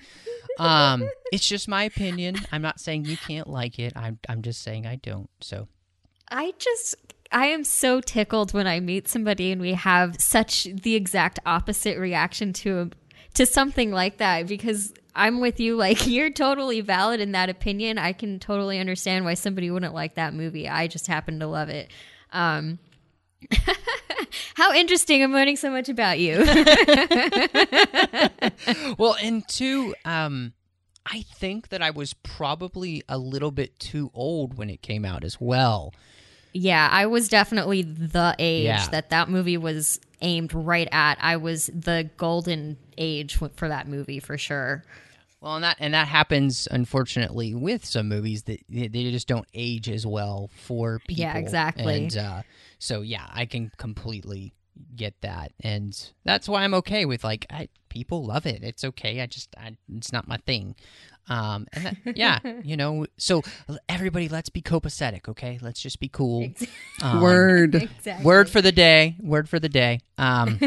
Um, 0.59 1.11
it's 1.33 1.47
just 1.47 1.69
my 1.69 1.85
opinion. 1.85 2.37
I'm 2.53 2.63
not 2.63 2.81
saying 2.81 3.05
you 3.05 3.17
can't 3.17 3.49
like 3.49 3.79
it. 3.79 3.93
I'm 3.97 4.19
I'm 4.29 4.41
just 4.41 4.63
saying 4.63 4.87
I 4.87 4.97
don't. 4.97 5.29
So 5.41 5.69
I 6.31 6.55
just 6.59 6.97
I 7.35 7.47
am 7.47 7.65
so 7.65 8.01
tickled 8.01 8.55
when 8.55 8.69
I 8.69 8.79
meet 8.79 9.09
somebody 9.09 9.51
and 9.51 9.61
we 9.61 9.73
have 9.73 10.21
such 10.21 10.69
the 10.73 10.95
exact 10.95 11.41
opposite 11.45 11.99
reaction 11.99 12.53
to 12.55 12.91
to 13.35 13.45
something 13.45 13.91
like 13.91 14.19
that 14.19 14.47
because 14.47 14.95
I'm 15.17 15.41
with 15.41 15.59
you 15.59 15.77
like 15.77 16.07
you're 16.07 16.31
totally 16.31 16.81
valid 16.81 17.21
in 17.21 17.33
that 17.33 17.51
opinion. 17.51 17.99
I 17.99 18.13
can 18.13 18.39
totally 18.39 18.79
understand 18.79 19.25
why 19.25 19.35
somebody 19.35 19.69
wouldn't 19.69 19.93
like 19.93 20.15
that 20.15 20.33
movie. 20.33 20.69
I 20.69 20.87
just 20.87 21.09
happen 21.09 21.41
to 21.41 21.49
love 21.49 21.69
it. 21.69 21.91
Um 22.33 22.79
How 24.55 24.73
interesting. 24.73 25.23
I'm 25.23 25.33
learning 25.33 25.57
so 25.57 25.71
much 25.71 25.89
about 25.89 26.21
you. 26.21 26.39
well, 28.97 29.17
and 29.21 29.47
two, 29.49 29.95
um, 30.05 30.53
I 31.05 31.23
think 31.23 31.69
that 31.69 31.83
I 31.83 31.91
was 31.91 32.15
probably 32.15 33.03
a 33.09 33.19
little 33.19 33.51
bit 33.51 33.79
too 33.79 34.11
old 34.15 34.57
when 34.57 34.71
it 34.71 34.81
came 34.81 35.05
out 35.05 35.25
as 35.25 35.41
well. 35.41 35.93
Yeah, 36.55 36.89
I 36.91 37.07
was 37.07 37.29
definitely 37.29 37.83
the 37.83 38.35
age 38.39 38.65
Yeah. 38.67 38.89
that 38.91 39.11
that 39.11 39.29
movie 39.29 39.57
was 39.57 40.01
aimed 40.21 40.55
right 40.55 40.89
at. 40.93 41.19
I 41.21 41.37
was 41.37 41.67
the 41.67 42.09
golden 42.17 42.79
age 42.97 43.37
for 43.37 43.69
that 43.69 43.89
movie 43.89 44.21
for 44.21 44.39
sure. 44.39 44.85
Well, 45.41 45.57
and 45.57 45.65
that 45.65 45.77
and 45.79 45.93
that 45.93 46.09
happens 46.09 46.67
unfortunately 46.71 47.55
with 47.55 47.85
some 47.85 48.09
movies 48.09 48.45
that 48.45 48.61
they 48.71 48.89
they 48.89 49.11
just 49.11 49.29
don't 49.29 49.47
age 49.53 49.91
as 49.91 50.07
well 50.07 50.49
for 50.55 51.01
people. 51.01 51.23
Yeah, 51.23 51.37
exactly. 51.37 52.05
And 52.05 52.17
uh, 52.17 52.43
so 52.79 53.03
yeah, 53.03 53.27
I 53.31 53.45
can 53.45 53.71
completely 53.77 54.55
get 54.97 55.21
that, 55.21 55.53
and 55.61 55.95
that's 56.25 56.49
why 56.49 56.63
I'm 56.63 56.73
okay 56.75 57.05
with 57.05 57.25
like 57.25 57.47
I, 57.51 57.69
people 57.95 58.25
love 58.25 58.45
it. 58.45 58.65
It's 58.65 58.83
okay. 58.83 59.21
I 59.21 59.27
just 59.27 59.55
I, 59.57 59.77
it's 59.97 60.13
not 60.13 60.27
my 60.27 60.37
thing. 60.39 60.75
Um, 61.29 61.67
and 61.73 61.87
that, 61.87 62.17
yeah, 62.17 62.39
you 62.65 62.77
know, 62.77 63.07
so 63.17 63.41
everybody, 63.89 64.29
let's 64.29 64.51
be 64.51 64.61
copacetic, 64.61 65.29
okay? 65.29 65.59
Let's 65.63 65.81
just 65.81 66.01
be 66.01 66.09
cool. 66.09 66.51
Um, 67.01 67.21
Word. 67.21 67.77
Exactly. 67.77 68.25
Word 68.25 68.51
for 68.51 68.61
the 68.61 68.73
day. 68.73 69.17
Word 69.23 69.49
for 69.49 69.59
the 69.59 69.69
day. 69.69 70.01
Um, 70.19 70.59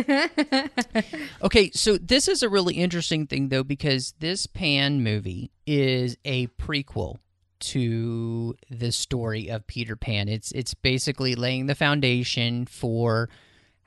okay, 1.44 1.70
so 1.72 1.98
this 1.98 2.28
is 2.28 2.42
a 2.42 2.50
really 2.50 2.76
interesting 2.76 3.28
thing, 3.28 3.50
though, 3.50 3.64
because 3.64 4.16
this 4.20 4.48
Pan 4.48 5.04
movie 5.04 5.52
is 5.68 6.18
a 6.26 6.48
prequel 6.48 7.18
to 7.60 8.56
the 8.70 8.92
story 8.92 9.50
of 9.50 9.68
Peter 9.68 9.96
Pan. 9.96 10.30
It's 10.30 10.52
it's 10.52 10.74
basically 10.74 11.36
laying 11.36 11.66
the 11.66 11.76
foundation 11.76 12.66
for 12.66 13.30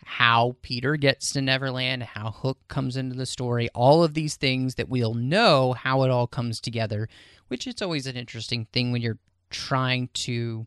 how 0.05 0.57
Peter 0.63 0.97
gets 0.97 1.33
to 1.33 1.41
Neverland, 1.41 2.03
how 2.03 2.31
Hook 2.31 2.59
comes 2.69 2.97
into 2.97 3.15
the 3.15 3.27
story, 3.27 3.69
all 3.75 4.03
of 4.03 4.15
these 4.15 4.37
things 4.37 4.75
that 4.77 4.89
we'll 4.89 5.15
know 5.15 5.73
how 5.73 6.03
it 6.03 6.11
all 6.11 6.27
comes 6.27 6.61
together, 6.61 7.09
which 7.49 7.67
is 7.67 7.81
always 7.83 8.07
an 8.07 8.17
interesting 8.17 8.67
thing 8.73 8.93
when 8.93 9.03
you're 9.03 9.19
trying 9.51 10.09
to 10.15 10.67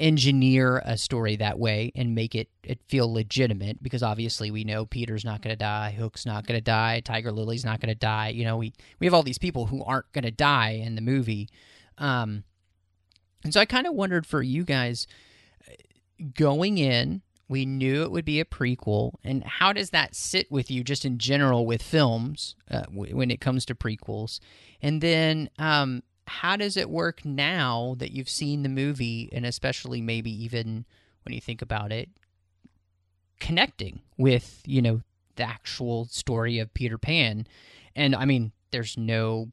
engineer 0.00 0.80
a 0.86 0.96
story 0.96 1.36
that 1.36 1.58
way 1.58 1.92
and 1.94 2.14
make 2.14 2.34
it, 2.34 2.48
it 2.62 2.80
feel 2.88 3.12
legitimate 3.12 3.82
because 3.82 4.02
obviously 4.02 4.50
we 4.50 4.64
know 4.64 4.86
Peter's 4.86 5.24
not 5.26 5.42
going 5.42 5.52
to 5.52 5.58
die, 5.58 5.94
Hook's 5.96 6.24
not 6.24 6.46
going 6.46 6.56
to 6.56 6.62
die, 6.64 7.00
Tiger 7.00 7.30
Lily's 7.30 7.66
not 7.66 7.80
going 7.80 7.90
to 7.90 7.94
die. 7.94 8.28
You 8.28 8.44
know, 8.44 8.56
we 8.56 8.72
we 8.98 9.06
have 9.06 9.12
all 9.12 9.22
these 9.22 9.38
people 9.38 9.66
who 9.66 9.84
aren't 9.84 10.10
going 10.12 10.24
to 10.24 10.30
die 10.30 10.70
in 10.70 10.94
the 10.94 11.02
movie. 11.02 11.48
Um 11.98 12.44
and 13.44 13.52
so 13.52 13.60
I 13.60 13.66
kind 13.66 13.86
of 13.86 13.94
wondered 13.94 14.26
for 14.26 14.42
you 14.42 14.64
guys 14.64 15.06
going 16.34 16.78
in, 16.78 17.22
we 17.50 17.66
knew 17.66 18.04
it 18.04 18.12
would 18.12 18.24
be 18.24 18.38
a 18.38 18.44
prequel, 18.44 19.14
and 19.24 19.42
how 19.42 19.72
does 19.72 19.90
that 19.90 20.14
sit 20.14 20.50
with 20.52 20.70
you 20.70 20.84
just 20.84 21.04
in 21.04 21.18
general 21.18 21.66
with 21.66 21.82
films 21.82 22.54
uh, 22.70 22.82
w- 22.82 23.16
when 23.16 23.28
it 23.28 23.40
comes 23.40 23.66
to 23.66 23.74
prequels? 23.74 24.38
And 24.80 25.00
then, 25.00 25.50
um, 25.58 26.04
how 26.28 26.56
does 26.56 26.76
it 26.76 26.88
work 26.88 27.24
now 27.24 27.96
that 27.98 28.12
you've 28.12 28.28
seen 28.28 28.62
the 28.62 28.68
movie, 28.68 29.28
and 29.32 29.44
especially 29.44 30.00
maybe 30.00 30.30
even 30.44 30.86
when 31.24 31.34
you 31.34 31.40
think 31.40 31.60
about 31.60 31.90
it, 31.90 32.08
connecting 33.40 34.00
with 34.16 34.62
you 34.64 34.80
know 34.80 35.00
the 35.34 35.42
actual 35.42 36.04
story 36.04 36.60
of 36.60 36.72
Peter 36.72 36.98
Pan? 36.98 37.48
And 37.96 38.14
I 38.14 38.26
mean, 38.26 38.52
there's 38.70 38.96
no 38.96 39.48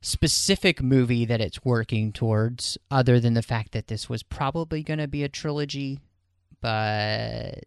specific 0.00 0.82
movie 0.82 1.24
that 1.26 1.40
it's 1.40 1.64
working 1.64 2.12
towards 2.12 2.76
other 2.90 3.20
than 3.20 3.34
the 3.34 3.42
fact 3.42 3.70
that 3.70 3.86
this 3.86 4.08
was 4.08 4.24
probably 4.24 4.82
going 4.82 4.98
to 4.98 5.06
be 5.06 5.22
a 5.22 5.28
trilogy 5.28 6.00
but 6.60 7.64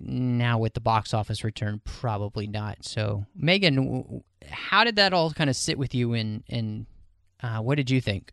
now 0.00 0.58
with 0.58 0.74
the 0.74 0.80
box 0.80 1.14
office 1.14 1.42
return 1.44 1.80
probably 1.84 2.46
not 2.46 2.78
so 2.84 3.24
megan 3.34 4.22
how 4.50 4.84
did 4.84 4.96
that 4.96 5.12
all 5.12 5.30
kind 5.32 5.50
of 5.50 5.56
sit 5.56 5.78
with 5.78 5.94
you 5.94 6.12
and 6.12 6.42
and 6.48 6.86
uh, 7.42 7.58
what 7.58 7.76
did 7.76 7.90
you 7.90 8.00
think 8.00 8.32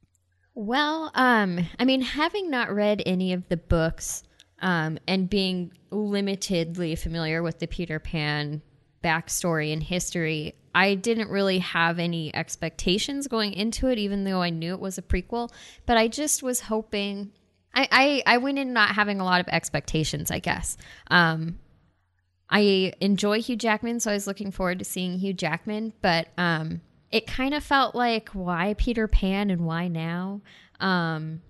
Well, 0.55 1.11
um, 1.15 1.67
I 1.79 1.85
mean, 1.85 2.01
having 2.01 2.49
not 2.49 2.73
read 2.73 3.01
any 3.05 3.33
of 3.33 3.47
the 3.49 3.57
books 3.57 4.23
um, 4.61 4.99
and 5.07 5.29
being 5.29 5.71
limitedly 5.91 6.97
familiar 6.97 7.41
with 7.41 7.59
the 7.59 7.67
Peter 7.67 7.99
Pan 7.99 8.61
backstory 9.03 9.73
and 9.73 9.81
history, 9.81 10.53
I 10.75 10.93
didn't 10.95 11.29
really 11.29 11.59
have 11.59 11.97
any 11.97 12.33
expectations 12.35 13.27
going 13.27 13.53
into 13.53 13.87
it, 13.87 13.97
even 13.97 14.23
though 14.25 14.41
I 14.41 14.51
knew 14.51 14.73
it 14.73 14.79
was 14.79 14.97
a 14.97 15.01
prequel. 15.01 15.49
But 15.85 15.97
I 15.97 16.07
just 16.07 16.43
was 16.43 16.61
hoping. 16.61 17.31
I, 17.73 17.87
I, 17.91 18.35
I 18.35 18.37
went 18.37 18.59
in 18.59 18.73
not 18.73 18.89
having 18.89 19.19
a 19.19 19.23
lot 19.23 19.39
of 19.39 19.47
expectations, 19.49 20.29
I 20.31 20.39
guess. 20.39 20.77
Um, 21.09 21.59
I 22.49 22.93
enjoy 23.01 23.41
Hugh 23.41 23.55
Jackman, 23.55 23.99
so 23.99 24.11
I 24.11 24.13
was 24.13 24.27
looking 24.27 24.51
forward 24.51 24.79
to 24.79 24.85
seeing 24.85 25.17
Hugh 25.17 25.33
Jackman, 25.33 25.93
but 26.01 26.27
um, 26.37 26.81
it 27.11 27.25
kind 27.25 27.53
of 27.53 27.63
felt 27.63 27.95
like 27.95 28.29
why 28.29 28.75
Peter 28.77 29.07
Pan 29.07 29.49
and 29.49 29.65
why 29.65 29.87
now? 29.87 30.41
Um, 30.79 31.41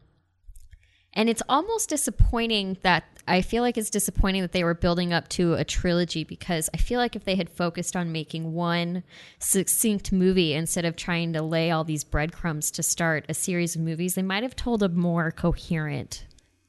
and 1.14 1.30
it's 1.30 1.44
almost 1.50 1.90
disappointing 1.90 2.78
that 2.84 3.04
I 3.28 3.42
feel 3.42 3.64
like 3.64 3.78
it's 3.78 3.90
disappointing 3.90 4.42
that 4.42 4.52
they 4.52 4.64
were 4.64 4.74
building 4.74 5.14
up 5.14 5.30
to 5.30 5.54
a 5.54 5.64
trilogy 5.64 6.24
because 6.24 6.70
I 6.74 6.78
feel 6.78 7.00
like 7.00 7.16
if 7.16 7.24
they 7.24 7.36
had 7.36 7.50
focused 7.50 7.96
on 7.96 8.12
making 8.12 8.54
one 8.54 9.04
succinct 9.40 10.12
movie 10.12 10.54
instead 10.54 10.86
of 10.86 10.96
trying 10.96 11.34
to 11.34 11.42
lay 11.42 11.72
all 11.72 11.84
these 11.84 12.04
breadcrumbs 12.04 12.70
to 12.72 12.84
start 12.84 13.26
a 13.30 13.34
series 13.34 13.76
of 13.76 13.82
movies, 13.82 14.16
they 14.16 14.22
might 14.22 14.44
have 14.44 14.56
told 14.56 14.84
a 14.84 14.90
more 14.90 15.32
coherent 15.32 16.26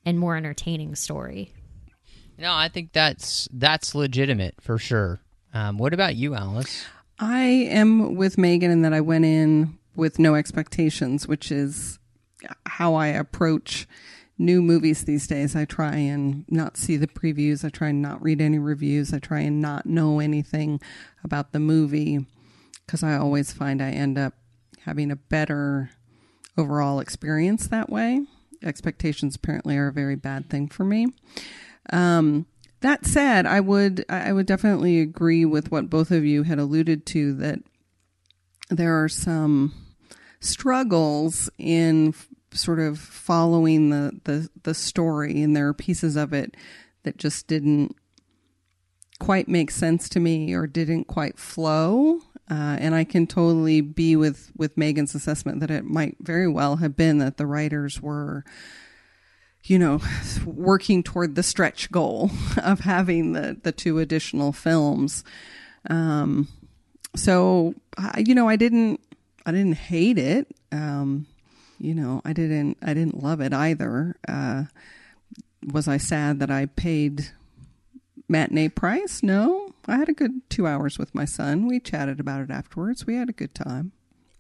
and 0.07 0.19
more 0.19 0.37
entertaining 0.37 0.95
story. 0.95 1.53
no 2.39 2.53
i 2.53 2.69
think 2.69 2.93
that's 2.93 3.49
that's 3.53 3.95
legitimate 3.95 4.55
for 4.61 4.77
sure 4.77 5.21
um, 5.55 5.79
what 5.79 5.95
about 5.95 6.15
you 6.15 6.35
alice 6.35 6.85
I 7.19 7.43
am 7.43 8.17
with 8.17 8.39
Megan 8.39 8.71
in 8.71 8.83
that 8.83 8.93
I 8.93 9.01
went 9.01 9.25
in 9.25 9.79
with 9.95 10.19
no 10.19 10.35
expectations, 10.35 11.29
which 11.29 11.53
is 11.53 11.99
how 12.67 12.95
I 12.95 13.09
approach 13.09 13.87
new 14.39 14.63
movies 14.63 15.05
these 15.05 15.27
days. 15.27 15.55
I 15.55 15.65
try 15.65 15.97
and 15.97 16.45
not 16.49 16.77
see 16.77 16.97
the 16.97 17.07
previews. 17.07 17.65
I 17.65 17.69
try 17.69 17.89
and 17.89 18.03
not 18.03 18.23
read 18.23 18.41
any 18.41 18.59
reviews. 18.59 19.13
I 19.13 19.19
try 19.19 19.41
and 19.41 19.61
not 19.61 19.87
know 19.87 20.21
anything 20.21 20.81
about 21.23 21.53
the 21.53 21.61
movie 21.61 22.27
because 22.85 23.03
I 23.03 23.17
always 23.17 23.53
find 23.53 23.81
I 23.83 23.91
end 23.91 24.19
up 24.19 24.35
having 24.81 25.11
a 25.11 25.17
better 25.17 25.91
overall 26.57 27.01
experience 27.01 27.67
that 27.69 27.91
way. 27.91 28.27
Expectations 28.63 29.37
apparently 29.37 29.77
are 29.77 29.89
a 29.89 29.93
very 29.93 30.17
bad 30.17 30.51
thing 30.51 30.69
for 30.69 30.85
me. 30.85 31.09
Um, 31.91 32.47
that 32.81 33.07
said, 33.07 33.47
I 33.47 33.61
would 33.61 34.05
I 34.11 34.33
would 34.33 34.47
definitely 34.47 35.01
agree 35.01 35.45
with 35.45 35.71
what 35.71 35.89
both 35.89 36.11
of 36.11 36.25
you 36.25 36.43
had 36.43 36.59
alluded 36.59 37.07
to 37.07 37.33
that 37.35 37.61
there 38.69 39.03
are 39.03 39.09
some 39.09 39.73
struggles 40.41 41.49
in 41.57 42.15
sort 42.55 42.81
of 42.81 42.99
following 42.99 43.91
the, 43.91 44.21
the 44.25 44.49
the 44.63 44.75
story, 44.75 45.43
and 45.43 45.57
there 45.57 45.69
are 45.69 45.75
pieces 45.75 46.17
of 46.17 46.33
it 46.33 46.57
that 47.03 47.19
just 47.19 47.47
didn't 47.47 47.97
quite 49.19 49.49
make 49.49 49.71
sense 49.71 50.09
to 50.11 50.21
me 50.21 50.53
or 50.55 50.67
didn't 50.67 51.05
quite 51.05 51.39
flow. 51.39 52.21
Uh, 52.51 52.77
and 52.79 52.95
I 52.95 53.05
can 53.05 53.27
totally 53.27 53.81
be 53.81 54.17
with 54.17 54.51
with 54.57 54.77
Megan's 54.77 55.15
assessment 55.15 55.61
that 55.61 55.71
it 55.71 55.85
might 55.85 56.17
very 56.21 56.49
well 56.49 56.77
have 56.77 56.97
been 56.97 57.19
that 57.19 57.37
the 57.37 57.47
writers 57.47 58.01
were 58.01 58.45
you 59.65 59.79
know, 59.79 60.01
working 60.45 61.03
toward 61.03 61.35
the 61.35 61.43
stretch 61.43 61.91
goal 61.91 62.31
of 62.63 62.81
having 62.81 63.33
the, 63.33 63.59
the 63.63 63.73
two 63.73 63.99
additional 63.99 64.53
films. 64.53 65.25
Um, 65.89 66.49
so, 67.17 67.75
you 68.19 68.35
know, 68.35 68.49
I 68.49 68.57
didn't, 68.57 69.01
I 69.47 69.53
didn't 69.53 69.77
hate 69.77 70.19
it. 70.19 70.49
Um, 70.71 71.27
you 71.85 71.95
know, 71.95 72.21
I 72.25 72.33
didn't, 72.33 72.79
I 72.83 72.95
didn't 72.95 73.23
love 73.23 73.41
it 73.41 73.53
either. 73.53 74.17
Uh, 74.27 74.65
was 75.73 75.87
I 75.87 75.97
sad 75.99 76.41
that 76.41 76.51
I 76.51 76.67
paid 76.67 77.31
matinee 78.29 78.69
price? 78.69 79.23
No, 79.23 79.75
I 79.87 79.97
had 79.97 80.09
a 80.09 80.15
good 80.15 80.49
two 80.49 80.67
hours 80.67 80.99
with 80.99 81.15
my 81.15 81.25
son. 81.25 81.67
We 81.67 81.79
chatted 81.81 82.21
about 82.21 82.41
it 82.43 82.51
afterwards. 82.51 83.07
We 83.07 83.17
had 83.17 83.29
a 83.29 83.33
good 83.33 83.55
time. 83.55 83.93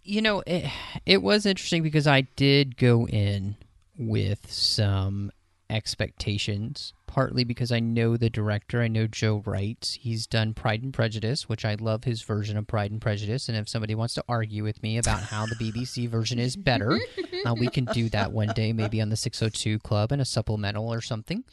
you 0.02 0.20
know 0.20 0.42
it, 0.46 0.64
it 1.06 1.22
was 1.22 1.46
interesting 1.46 1.82
because 1.82 2.06
i 2.06 2.20
did 2.36 2.76
go 2.76 3.06
in 3.08 3.56
with 3.98 4.52
some 4.52 5.30
expectations 5.70 6.92
partly 7.06 7.44
because 7.44 7.72
i 7.72 7.80
know 7.80 8.16
the 8.16 8.28
director 8.28 8.82
i 8.82 8.88
know 8.88 9.06
joe 9.06 9.42
wright. 9.46 9.96
He's 10.00 10.26
done 10.26 10.52
pride 10.52 10.82
and 10.82 10.92
prejudice 10.92 11.48
which 11.48 11.64
i 11.64 11.74
love 11.74 12.04
his 12.04 12.22
version 12.22 12.56
of 12.56 12.66
pride 12.66 12.90
and 12.90 13.00
prejudice. 13.00 13.48
And 13.48 13.56
if 13.56 13.68
somebody 13.68 13.94
wants 13.94 14.14
to 14.14 14.24
argue 14.28 14.62
with 14.62 14.82
me 14.82 14.98
about 14.98 15.22
how 15.22 15.46
the 15.46 15.54
bbc 15.54 16.08
version 16.08 16.38
is 16.38 16.56
better 16.56 16.98
uh, 17.46 17.54
we 17.58 17.68
can 17.68 17.84
do 17.86 18.08
that 18.10 18.32
one 18.32 18.48
day 18.54 18.72
maybe 18.72 19.00
on 19.00 19.08
the 19.08 19.16
602 19.16 19.78
club 19.80 20.12
and 20.12 20.20
a 20.20 20.24
supplemental 20.24 20.92
or 20.92 21.00
something. 21.00 21.44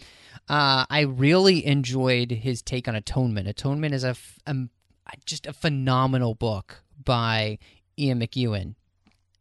Uh, 0.50 0.86
i 0.90 1.02
really 1.02 1.66
enjoyed 1.66 2.32
his 2.32 2.62
take 2.62 2.88
on 2.88 2.96
atonement. 2.96 3.48
Atonement 3.48 3.94
is 3.94 4.04
a, 4.04 4.10
f- 4.10 4.40
um, 4.48 4.70
just 5.26 5.46
a 5.48 5.54
phenomenal 5.54 6.36
book 6.36 6.84
by 7.04 7.58
ian 7.98 8.20
mcewan. 8.20 8.76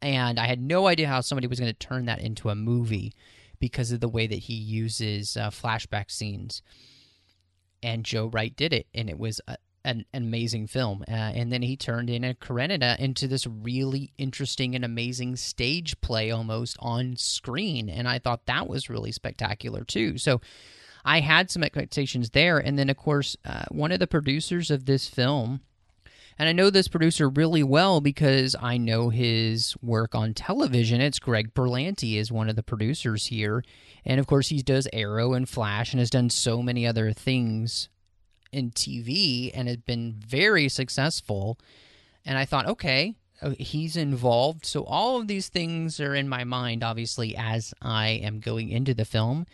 And 0.02 0.38
I 0.38 0.46
had 0.46 0.60
no 0.60 0.86
idea 0.86 1.08
how 1.08 1.20
somebody 1.20 1.46
was 1.46 1.60
going 1.60 1.72
to 1.72 1.78
turn 1.78 2.06
that 2.06 2.20
into 2.20 2.48
a 2.48 2.54
movie 2.54 3.12
because 3.61 3.93
of 3.93 4.00
the 4.00 4.09
way 4.09 4.26
that 4.26 4.40
he 4.40 4.55
uses 4.55 5.37
uh, 5.37 5.50
flashback 5.50 6.11
scenes. 6.11 6.62
And 7.83 8.05
Joe 8.05 8.26
Wright 8.26 8.55
did 8.55 8.73
it, 8.73 8.87
and 8.95 9.09
it 9.09 9.19
was 9.19 9.40
uh, 9.49 9.57
an, 9.85 10.05
an 10.12 10.23
amazing 10.23 10.67
film. 10.67 11.05
Uh, 11.09 11.12
and 11.12 11.52
then 11.52 11.62
he 11.62 11.76
turned 11.76 12.11
Anna 12.11 12.35
Karenina 12.35 12.97
into 12.99 13.26
this 13.26 13.47
really 13.47 14.12
interesting 14.19 14.75
and 14.75 14.85
amazing 14.85 15.37
stage 15.37 16.00
play 16.00 16.31
almost 16.31 16.76
on 16.81 17.17
screen. 17.17 17.88
And 17.88 18.09
I 18.09 18.19
thought 18.19 18.47
that 18.47 18.69
was 18.69 18.90
really 18.90 19.12
spectacular 19.12 19.85
too. 19.85 20.19
So 20.19 20.40
I 21.05 21.21
had 21.21 21.50
some 21.50 21.62
expectations 21.62 22.31
there. 22.31 22.59
And 22.59 22.79
then, 22.79 22.90
of 22.90 22.97
course, 22.97 23.37
uh, 23.45 23.64
one 23.71 23.93
of 23.93 24.00
the 24.00 24.07
producers 24.07 24.71
of 24.71 24.85
this 24.85 25.09
film, 25.09 25.61
and 26.40 26.49
I 26.49 26.52
know 26.52 26.70
this 26.70 26.88
producer 26.88 27.28
really 27.28 27.62
well 27.62 28.00
because 28.00 28.56
I 28.59 28.78
know 28.78 29.11
his 29.11 29.76
work 29.82 30.14
on 30.14 30.32
television. 30.32 31.02
It's 31.02 31.18
Greg 31.18 31.52
Berlanti 31.52 32.16
is 32.16 32.32
one 32.32 32.49
of 32.49 32.56
the 32.56 32.62
producers 32.62 33.26
here. 33.26 33.62
And 34.06 34.18
of 34.18 34.26
course, 34.26 34.49
he 34.49 34.62
does 34.62 34.88
Arrow 34.90 35.35
and 35.35 35.47
Flash 35.47 35.92
and 35.92 36.00
has 36.00 36.09
done 36.09 36.30
so 36.30 36.62
many 36.62 36.87
other 36.87 37.12
things 37.12 37.90
in 38.52 38.70
TV 38.70 39.50
and 39.52 39.68
has 39.68 39.76
been 39.76 40.14
very 40.14 40.70
successful. 40.70 41.59
And 42.25 42.38
I 42.38 42.47
thought, 42.47 42.66
okay, 42.68 43.16
uh, 43.42 43.50
he's 43.59 43.94
involved. 43.94 44.64
So 44.64 44.85
all 44.85 45.20
of 45.20 45.28
these 45.28 45.50
things 45.50 46.00
are 46.00 46.14
in 46.14 46.26
my 46.26 46.44
mind, 46.44 46.82
obviously, 46.82 47.37
as 47.37 47.75
I 47.82 48.09
am 48.09 48.40
going 48.40 48.70
into 48.70 48.94
the 48.94 49.04
film. 49.04 49.44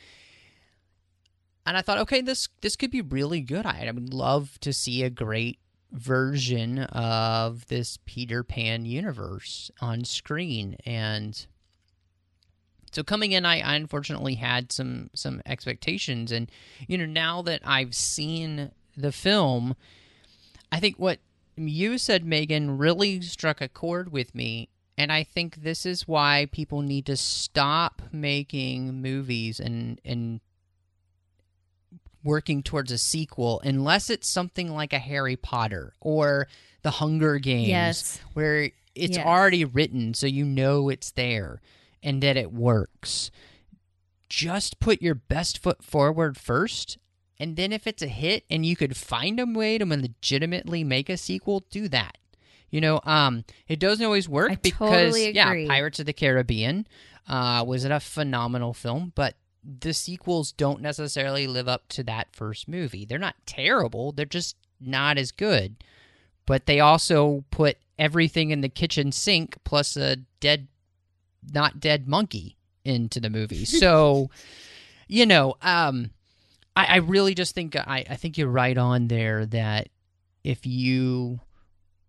And 1.66 1.76
I 1.76 1.82
thought, 1.82 1.98
okay, 1.98 2.20
this 2.20 2.48
this 2.60 2.76
could 2.76 2.92
be 2.92 3.00
really 3.00 3.40
good. 3.40 3.66
I, 3.66 3.86
I 3.88 3.90
would 3.90 4.14
love 4.14 4.60
to 4.60 4.72
see 4.72 5.02
a 5.02 5.10
great 5.10 5.58
version 5.92 6.80
of 6.80 7.66
this 7.68 7.98
Peter 8.06 8.42
Pan 8.42 8.84
universe 8.84 9.70
on 9.80 10.04
screen. 10.04 10.76
And 10.84 11.46
so 12.92 13.02
coming 13.02 13.32
in, 13.32 13.44
I, 13.44 13.60
I 13.60 13.74
unfortunately 13.74 14.36
had 14.36 14.72
some 14.72 15.10
some 15.14 15.42
expectations, 15.44 16.32
and 16.32 16.50
you 16.88 16.96
know 16.96 17.06
now 17.06 17.42
that 17.42 17.60
I've 17.64 17.94
seen 17.94 18.70
the 18.96 19.12
film, 19.12 19.76
I 20.72 20.80
think 20.80 20.96
what 20.96 21.18
you 21.56 21.98
said, 21.98 22.24
Megan, 22.24 22.78
really 22.78 23.20
struck 23.20 23.60
a 23.60 23.68
chord 23.68 24.12
with 24.12 24.34
me. 24.34 24.68
And 24.98 25.12
I 25.12 25.24
think 25.24 25.56
this 25.56 25.84
is 25.84 26.08
why 26.08 26.48
people 26.52 26.80
need 26.80 27.06
to 27.06 27.16
stop 27.16 28.02
making 28.12 29.02
movies 29.02 29.60
and, 29.60 30.00
and 30.04 30.40
working 32.26 32.62
towards 32.62 32.92
a 32.92 32.98
sequel 32.98 33.60
unless 33.64 34.10
it's 34.10 34.28
something 34.28 34.70
like 34.70 34.92
a 34.92 34.98
Harry 34.98 35.36
Potter 35.36 35.94
or 36.00 36.48
the 36.82 36.90
Hunger 36.90 37.38
Games 37.38 37.68
Yes. 37.68 38.20
where 38.34 38.64
it's 38.94 39.16
Yes. 39.16 39.26
already 39.26 39.64
written 39.64 40.12
so 40.12 40.26
you 40.26 40.44
know 40.44 40.88
it's 40.90 41.12
there 41.12 41.60
and 42.02 42.22
that 42.22 42.36
it 42.36 42.52
works. 42.52 43.30
Just 44.28 44.80
put 44.80 45.00
your 45.00 45.14
best 45.14 45.58
foot 45.58 45.82
forward 45.82 46.36
first 46.36 46.98
and 47.38 47.56
then 47.56 47.72
if 47.72 47.86
it's 47.86 48.02
a 48.02 48.08
hit 48.08 48.44
and 48.50 48.64
you 48.66 48.76
could 48.76 48.96
find 48.96 49.38
a 49.38 49.46
way 49.46 49.78
to 49.78 49.84
legitimately 49.84 50.82
make 50.84 51.08
a 51.08 51.16
sequel, 51.16 51.64
do 51.70 51.86
that. 51.88 52.16
You 52.70 52.80
know, 52.80 53.00
um, 53.04 53.44
it 53.68 53.78
doesn't 53.78 54.04
always 54.04 54.28
work 54.28 54.52
I 54.52 54.54
because 54.56 54.90
totally 55.12 55.30
yeah. 55.32 55.52
Pirates 55.68 56.00
of 56.00 56.06
the 56.06 56.12
Caribbean 56.12 56.86
uh, 57.28 57.62
was 57.66 57.84
a 57.84 58.00
phenomenal 58.00 58.72
film, 58.72 59.12
but 59.14 59.36
the 59.80 59.92
sequels 59.92 60.52
don't 60.52 60.80
necessarily 60.80 61.46
live 61.46 61.68
up 61.68 61.88
to 61.88 62.02
that 62.04 62.34
first 62.34 62.68
movie. 62.68 63.04
They're 63.04 63.18
not 63.18 63.36
terrible; 63.46 64.12
they're 64.12 64.24
just 64.24 64.56
not 64.80 65.18
as 65.18 65.32
good. 65.32 65.76
But 66.46 66.66
they 66.66 66.78
also 66.78 67.44
put 67.50 67.76
everything 67.98 68.50
in 68.50 68.60
the 68.60 68.68
kitchen 68.68 69.10
sink 69.10 69.56
plus 69.64 69.96
a 69.96 70.16
dead, 70.38 70.68
not 71.52 71.80
dead 71.80 72.06
monkey 72.06 72.56
into 72.84 73.20
the 73.20 73.30
movie. 73.30 73.64
So, 73.76 74.30
you 75.08 75.26
know, 75.26 75.56
um, 75.62 76.10
I, 76.76 76.84
I 76.86 76.96
really 76.96 77.34
just 77.34 77.54
think 77.54 77.74
I, 77.76 78.04
I 78.08 78.16
think 78.16 78.38
you're 78.38 78.48
right 78.48 78.76
on 78.76 79.08
there 79.08 79.46
that 79.46 79.88
if 80.44 80.66
you 80.66 81.40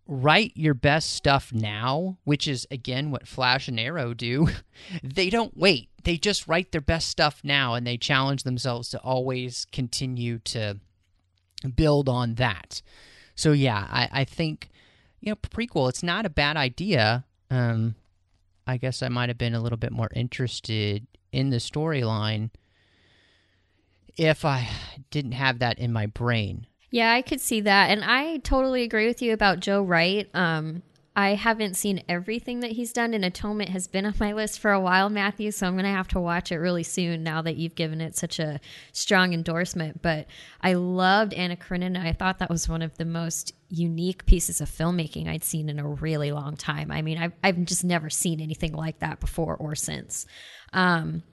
write 0.08 0.52
your 0.56 0.72
best 0.72 1.10
stuff 1.10 1.52
now, 1.52 2.16
which 2.24 2.48
is 2.48 2.66
again 2.70 3.10
what 3.10 3.28
Flash 3.28 3.68
and 3.68 3.78
Arrow 3.78 4.14
do, 4.14 4.48
they 5.02 5.28
don't 5.28 5.56
wait. 5.56 5.90
They 6.02 6.16
just 6.16 6.48
write 6.48 6.72
their 6.72 6.80
best 6.80 7.08
stuff 7.08 7.42
now 7.44 7.74
and 7.74 7.86
they 7.86 7.98
challenge 7.98 8.42
themselves 8.42 8.88
to 8.90 8.98
always 9.00 9.66
continue 9.70 10.38
to 10.40 10.78
build 11.76 12.08
on 12.08 12.36
that. 12.36 12.80
So 13.34 13.52
yeah, 13.52 13.86
I, 13.90 14.08
I 14.10 14.24
think 14.24 14.70
you 15.20 15.30
know 15.30 15.36
prequel. 15.36 15.90
It's 15.90 16.02
not 16.02 16.24
a 16.24 16.30
bad 16.30 16.56
idea. 16.56 17.24
Um, 17.50 17.94
I 18.66 18.78
guess 18.78 19.02
I 19.02 19.08
might 19.08 19.28
have 19.28 19.38
been 19.38 19.54
a 19.54 19.60
little 19.60 19.78
bit 19.78 19.92
more 19.92 20.10
interested 20.14 21.06
in 21.32 21.50
the 21.50 21.56
storyline 21.56 22.50
if 24.16 24.44
I 24.44 24.68
didn't 25.10 25.32
have 25.32 25.58
that 25.60 25.78
in 25.78 25.92
my 25.92 26.06
brain. 26.06 26.66
Yeah, 26.90 27.12
I 27.12 27.22
could 27.22 27.40
see 27.40 27.60
that. 27.62 27.90
And 27.90 28.02
I 28.04 28.38
totally 28.38 28.82
agree 28.82 29.06
with 29.06 29.20
you 29.20 29.32
about 29.32 29.60
Joe 29.60 29.82
Wright. 29.82 30.28
Um, 30.34 30.82
I 31.14 31.34
haven't 31.34 31.74
seen 31.74 32.04
everything 32.08 32.60
that 32.60 32.70
he's 32.70 32.92
done, 32.92 33.12
and 33.12 33.24
Atonement 33.24 33.70
has 33.70 33.88
been 33.88 34.06
on 34.06 34.14
my 34.20 34.32
list 34.32 34.60
for 34.60 34.70
a 34.70 34.80
while, 34.80 35.10
Matthew. 35.10 35.50
So 35.50 35.66
I'm 35.66 35.72
going 35.72 35.84
to 35.84 35.90
have 35.90 36.06
to 36.08 36.20
watch 36.20 36.52
it 36.52 36.58
really 36.58 36.84
soon 36.84 37.24
now 37.24 37.42
that 37.42 37.56
you've 37.56 37.74
given 37.74 38.00
it 38.00 38.16
such 38.16 38.38
a 38.38 38.60
strong 38.92 39.34
endorsement. 39.34 40.00
But 40.00 40.28
I 40.60 40.74
loved 40.74 41.34
Anna 41.34 41.56
Karenina. 41.56 42.00
I 42.06 42.12
thought 42.12 42.38
that 42.38 42.48
was 42.48 42.68
one 42.68 42.82
of 42.82 42.96
the 42.98 43.04
most 43.04 43.52
unique 43.68 44.26
pieces 44.26 44.60
of 44.60 44.70
filmmaking 44.70 45.28
I'd 45.28 45.42
seen 45.42 45.68
in 45.68 45.80
a 45.80 45.88
really 45.88 46.30
long 46.30 46.56
time. 46.56 46.92
I 46.92 47.02
mean, 47.02 47.18
I've, 47.18 47.32
I've 47.42 47.64
just 47.64 47.82
never 47.82 48.08
seen 48.08 48.40
anything 48.40 48.72
like 48.72 49.00
that 49.00 49.18
before 49.18 49.56
or 49.56 49.74
since. 49.74 50.24
Um, 50.72 51.24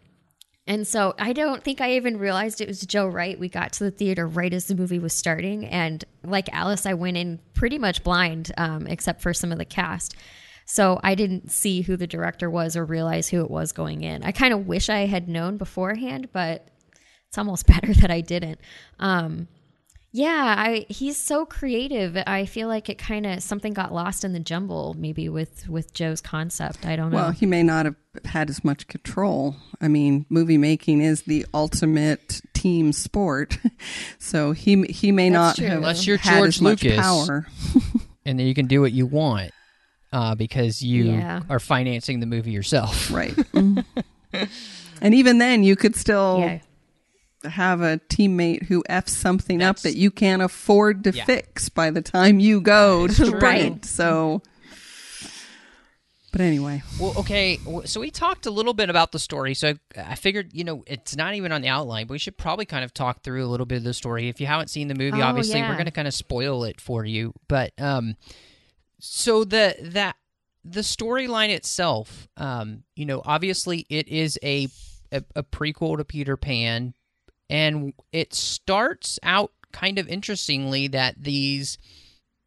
and 0.68 0.88
so 0.88 1.14
I 1.20 1.34
don't 1.34 1.64
think 1.64 1.80
I 1.80 1.94
even 1.96 2.18
realized 2.18 2.60
it 2.60 2.68
was 2.68 2.82
Joe 2.82 3.08
Wright. 3.08 3.40
We 3.40 3.50
got 3.50 3.74
to 3.74 3.84
the 3.84 3.92
theater 3.92 4.28
right 4.28 4.52
as 4.52 4.66
the 4.66 4.76
movie 4.76 4.98
was 4.98 5.14
starting. 5.14 5.66
And 5.66 6.04
like 6.24 6.50
Alice, 6.52 6.88
I 6.88 6.96
went 6.96 7.18
in 7.18 7.40
pretty 7.54 7.78
much 7.78 8.04
blind, 8.04 8.52
um, 8.58 8.88
except 8.88 9.22
for 9.22 9.32
some 9.34 9.52
of 9.52 9.60
the 9.60 9.66
cast. 9.66 10.16
So 10.66 11.00
I 11.04 11.14
didn't 11.14 11.52
see 11.52 11.82
who 11.82 11.96
the 11.96 12.08
director 12.08 12.50
was 12.50 12.76
or 12.76 12.84
realize 12.84 13.30
who 13.30 13.42
it 13.42 13.52
was 13.52 13.72
going 13.72 14.02
in. 14.02 14.24
I 14.24 14.32
kind 14.32 14.54
of 14.54 14.66
wish 14.66 14.90
I 14.90 15.06
had 15.06 15.30
known 15.30 15.58
beforehand, 15.58 16.30
but 16.34 16.68
it's 17.28 17.38
almost 17.38 17.68
better 17.68 17.94
that 17.94 18.10
I 18.10 18.22
didn't. 18.22 18.60
Um, 19.00 19.48
yeah, 20.18 20.56
I 20.58 20.86
he's 20.88 21.18
so 21.18 21.46
creative. 21.46 22.18
I 22.26 22.46
feel 22.46 22.70
like 22.70 22.88
it 22.90 22.98
kind 22.98 23.26
of 23.26 23.44
something 23.44 23.74
got 23.74 23.94
lost 23.94 24.24
in 24.24 24.32
the 24.32 24.40
jumble, 24.40 24.96
maybe 24.98 25.28
with 25.28 25.68
with 25.68 25.94
Joe's 25.94 26.22
concept. 26.22 26.86
I 26.86 26.96
don't 26.96 27.12
know. 27.12 27.18
Well, 27.18 27.32
he 27.32 27.46
may 27.46 27.64
not 27.64 27.86
have 27.86 27.96
had 28.24 28.50
as 28.50 28.64
much 28.64 28.88
control. 28.88 29.58
I 29.82 29.90
mean, 29.90 30.26
movie 30.30 30.58
making 30.58 31.02
is 31.02 31.24
the 31.24 31.46
ultimate 31.54 32.42
team 32.54 32.94
sport, 32.94 33.58
so 34.20 34.54
he 34.54 34.84
he 34.84 35.12
may 35.12 35.30
not 35.30 35.58
true. 35.58 35.68
have 35.68 35.78
Unless 35.80 36.08
you're 36.08 36.18
had 36.18 36.38
George 36.38 36.48
as 36.56 36.62
much 36.62 36.84
Lucas. 36.84 37.00
power. 37.00 37.48
and 38.26 38.40
then 38.40 38.48
you 38.48 38.54
can 38.54 38.68
do 38.68 38.80
what 38.80 38.94
you 38.94 39.06
want 39.06 39.52
uh, 40.14 40.34
because 40.36 40.82
you 40.82 41.12
Yeah. 41.12 41.42
are 41.50 41.60
financing 41.60 42.22
the 42.22 42.26
movie 42.26 42.52
yourself. 42.52 43.12
Right. 43.12 43.36
And 45.02 45.14
even 45.14 45.40
then, 45.40 45.64
you 45.64 45.76
could 45.76 45.96
still 45.96 46.38
yeah. 46.40 46.60
Have 47.50 47.82
a 47.82 48.00
teammate 48.10 48.64
who 48.64 48.84
f's 48.90 49.16
something 49.16 49.62
up 49.62 49.80
that 49.80 49.96
you 49.96 50.12
can't 50.12 50.42
afford 50.42 51.04
to 51.06 51.12
Yeah. 51.12 51.26
fix 51.26 51.70
by 51.70 51.92
the 51.92 52.02
time 52.02 52.40
you 52.40 52.62
go 52.62 53.08
to 53.08 53.14
true. 53.30 53.40
print. 53.40 53.86
So, 53.86 54.42
but 56.32 56.42
anyway, 56.42 56.84
Well, 57.00 57.14
okay. 57.20 57.60
So 57.86 58.02
we 58.02 58.12
talked 58.12 58.46
a 58.46 58.52
little 58.52 58.74
bit 58.74 58.90
about 58.90 59.14
the 59.14 59.20
story. 59.20 59.54
So 59.54 59.70
I, 59.70 59.76
I 60.12 60.16
figured, 60.16 60.50
you 60.54 60.66
know, 60.66 60.84
it's 60.86 61.16
not 61.16 61.34
even 61.36 61.54
on 61.54 61.62
the 61.62 61.70
outline, 61.70 62.08
but 62.08 62.12
we 62.14 62.18
should 62.20 62.38
probably 62.38 62.66
kind 62.66 62.84
of 62.84 62.94
talk 62.94 63.24
through 63.24 63.46
a 63.46 63.48
little 63.48 63.66
bit 63.66 63.78
of 63.78 63.84
the 63.86 63.94
story. 63.94 64.28
If 64.28 64.42
you 64.42 64.48
haven't 64.48 64.70
seen 64.70 64.90
the 64.90 64.96
movie, 64.96 65.22
Oh, 65.22 65.26
obviously 65.26 65.62
we're 65.62 65.74
going 65.76 65.86
to 65.86 65.92
kind 65.92 66.10
of 66.10 66.14
spoil 66.14 66.66
it 66.66 66.82
for 66.82 67.06
you. 67.06 67.34
But 67.48 67.72
um, 67.80 68.18
so 69.00 69.46
the 69.46 69.76
that 69.82 70.18
the 70.66 70.82
storyline 70.82 71.50
itself, 71.50 72.28
um, 72.36 72.84
you 72.98 73.06
know, 73.06 73.22
obviously 73.24 73.86
it 73.90 74.10
is 74.10 74.38
a, 74.44 74.68
a 75.14 75.24
a 75.38 75.44
prequel 75.44 75.96
to 75.98 76.04
Peter 76.04 76.36
Pan, 76.36 76.94
and 77.50 77.94
it 78.12 78.34
starts 78.34 79.20
out 79.24 79.52
kind 79.72 80.00
of 80.00 80.08
interestingly 80.08 80.88
that 80.88 81.16
these 81.22 81.78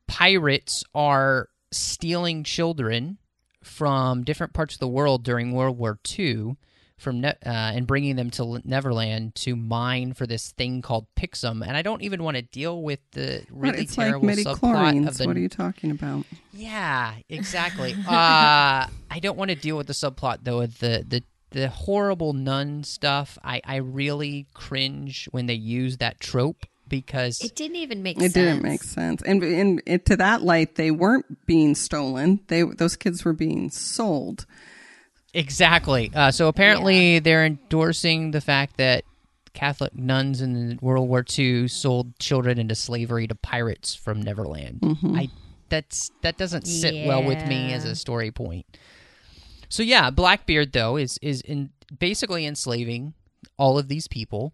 pirates 0.06 0.84
are 0.94 1.48
stealing 1.70 2.44
children 2.44 3.18
from 3.62 4.24
different 4.24 4.52
parts 4.54 4.74
of 4.74 4.80
the 4.80 4.88
world 4.88 5.22
during 5.24 5.52
World 5.52 5.78
War 5.78 5.98
II 6.18 6.56
from 6.96 7.20
ne- 7.20 7.28
uh, 7.28 7.72
and 7.74 7.86
bringing 7.86 8.16
them 8.16 8.30
to 8.30 8.42
L- 8.42 8.60
Neverland 8.64 9.34
to 9.36 9.54
mine 9.54 10.14
for 10.14 10.26
this 10.26 10.50
thing 10.52 10.82
called 10.82 11.06
Pixum. 11.14 11.64
And 11.64 11.76
I 11.76 11.82
don't 11.82 12.02
even 12.02 12.22
want 12.24 12.36
to 12.36 12.42
deal 12.42 12.82
with 12.82 12.98
the 13.12 13.44
really 13.50 13.82
it's 13.82 13.94
terrible 13.94 14.26
midi 14.26 14.42
subplot 14.44 15.06
of 15.06 15.16
the 15.16 15.26
What 15.26 15.36
are 15.36 15.40
you 15.40 15.48
talking 15.48 15.90
about? 15.90 16.24
yeah, 16.52 17.14
exactly. 17.28 17.94
uh, 18.08 18.86
I 19.10 19.20
don't 19.20 19.36
want 19.38 19.50
to 19.50 19.54
deal 19.54 19.76
with 19.76 19.86
the 19.86 19.92
subplot 19.92 20.38
though 20.42 20.62
of 20.62 20.78
the 20.78 21.04
the 21.06 21.22
the 21.50 21.68
horrible 21.68 22.32
nun 22.32 22.84
stuff. 22.84 23.38
I 23.42 23.60
I 23.64 23.76
really 23.76 24.46
cringe 24.54 25.28
when 25.30 25.46
they 25.46 25.54
use 25.54 25.96
that 25.98 26.20
trope 26.20 26.66
because 26.88 27.40
It 27.42 27.54
didn't 27.54 27.76
even 27.76 28.02
make 28.02 28.18
sense. 28.18 28.30
It 28.30 28.34
sense. 28.34 28.46
didn't 28.46 28.62
make 28.62 28.82
sense. 28.82 29.22
And 29.22 29.44
in, 29.44 29.78
in, 29.80 30.00
to 30.00 30.16
that 30.16 30.42
light, 30.42 30.76
they 30.76 30.90
weren't 30.90 31.44
being 31.46 31.74
stolen. 31.74 32.40
They 32.48 32.62
those 32.62 32.96
kids 32.96 33.24
were 33.24 33.34
being 33.34 33.70
sold. 33.70 34.46
exactly. 35.34 36.10
Uh, 36.14 36.30
so 36.30 36.48
apparently 36.48 37.18
they're 37.18 37.44
endorsing 37.44 38.30
the 38.30 38.40
fact 38.40 38.76
that 38.78 39.04
Catholic 39.52 39.94
nuns 39.94 40.40
in 40.40 40.78
World 40.80 41.08
War 41.08 41.24
II 41.38 41.68
sold 41.68 42.18
children 42.18 42.58
into 42.58 42.74
slavery 42.74 43.26
to 43.26 43.34
pirates 43.34 43.94
from 43.94 44.22
Neverland. 44.22 44.80
I 45.14 45.28
that's 45.68 46.10
that 46.22 46.38
doesn't 46.38 46.66
sit 46.66 47.06
well 47.06 47.22
with 47.24 47.44
me 47.46 47.72
as 47.72 47.84
a 47.84 47.94
story 47.96 48.30
point. 48.30 48.66
So 49.68 49.82
yeah, 49.82 50.10
Blackbeard 50.10 50.72
though 50.72 50.96
is 50.96 51.18
is 51.22 51.40
in 51.42 51.70
basically 51.98 52.46
enslaving 52.46 53.14
all 53.56 53.78
of 53.78 53.88
these 53.88 54.08
people. 54.08 54.52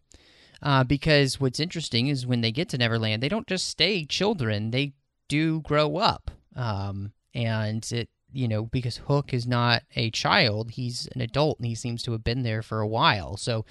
Uh, 0.62 0.82
because 0.82 1.38
what's 1.38 1.60
interesting 1.60 2.06
is 2.06 2.26
when 2.26 2.40
they 2.40 2.50
get 2.50 2.70
to 2.70 2.78
Neverland, 2.78 3.22
they 3.22 3.28
don't 3.28 3.46
just 3.46 3.68
stay 3.68 4.04
children; 4.04 4.70
they 4.70 4.94
do 5.28 5.60
grow 5.60 5.96
up. 5.96 6.30
Um, 6.56 7.12
and 7.34 7.86
it, 7.92 8.08
you 8.32 8.48
know, 8.48 8.64
because 8.64 8.96
Hook 8.96 9.34
is 9.34 9.46
not 9.46 9.82
a 9.94 10.10
child; 10.10 10.72
he's 10.72 11.06
an 11.14 11.20
adult, 11.20 11.58
and 11.58 11.66
he 11.66 11.74
seems 11.74 12.02
to 12.04 12.12
have 12.12 12.24
been 12.24 12.42
there 12.42 12.62
for 12.62 12.80
a 12.80 12.88
while. 12.88 13.36
So 13.36 13.66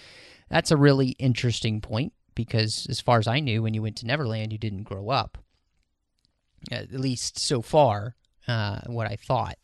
that's 0.49 0.71
a 0.71 0.77
really 0.77 1.09
interesting 1.19 1.81
point. 1.81 2.13
Because 2.35 2.87
as 2.89 2.99
far 2.99 3.19
as 3.19 3.27
I 3.27 3.39
knew, 3.39 3.61
when 3.61 3.73
you 3.75 3.81
went 3.81 3.95
to 3.97 4.07
Neverland, 4.07 4.51
you 4.51 4.57
didn't 4.57 4.83
grow 4.83 5.09
up. 5.09 5.37
At 6.71 6.91
least 6.91 7.37
so 7.39 7.61
far, 7.61 8.15
uh, 8.47 8.79
what 8.87 9.07
I 9.07 9.15
thought. 9.15 9.57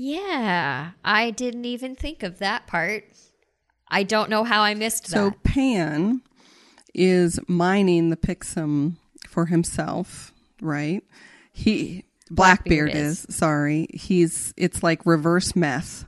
Yeah, 0.00 0.90
I 1.04 1.30
didn't 1.32 1.64
even 1.64 1.96
think 1.96 2.22
of 2.22 2.38
that 2.38 2.68
part. 2.68 3.04
I 3.88 4.04
don't 4.04 4.30
know 4.30 4.44
how 4.44 4.62
I 4.62 4.74
missed 4.74 5.08
So 5.08 5.30
that. 5.30 5.34
So 5.34 5.38
Pan 5.42 6.22
is 6.94 7.40
mining 7.48 8.10
the 8.10 8.16
Pixum 8.16 8.94
for 9.26 9.46
himself, 9.46 10.32
right? 10.62 11.02
He 11.52 12.04
Blackbeard, 12.30 12.90
Blackbeard 12.90 12.94
is. 12.94 13.24
is. 13.24 13.34
sorry. 13.36 13.88
He's 13.92 14.54
it's 14.56 14.84
like 14.84 15.04
reverse 15.04 15.56
meth. 15.56 16.06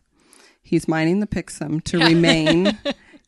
He's 0.62 0.86
mining 0.86 1.18
the 1.18 1.26
Pixum 1.26 1.82
to 1.84 1.98
remain 2.06 2.78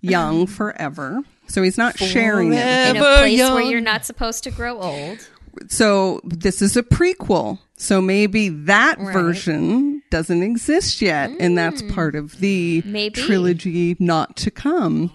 young 0.00 0.46
forever. 0.46 1.22
So 1.48 1.60
he's 1.62 1.76
not 1.76 1.98
sharing 1.98 2.52
it. 2.52 2.58
In 2.60 2.96
a 2.96 3.00
Ever 3.00 3.18
place 3.18 3.40
where 3.40 3.62
you're 3.62 3.80
not 3.80 4.04
supposed 4.06 4.44
to 4.44 4.52
grow 4.52 4.80
old. 4.80 5.28
So 5.68 6.20
this 6.22 6.62
is 6.62 6.76
a 6.76 6.84
prequel. 6.84 7.58
So 7.76 8.00
maybe 8.00 8.48
that 8.48 8.98
Right. 9.00 9.12
version 9.12 9.91
doesn't 10.12 10.42
exist 10.42 11.00
yet, 11.00 11.30
and 11.40 11.56
that's 11.56 11.80
mm. 11.80 11.94
part 11.94 12.14
of 12.14 12.38
the 12.38 12.82
Maybe. 12.84 13.22
trilogy 13.22 13.96
not 13.98 14.36
to 14.36 14.50
come. 14.50 15.10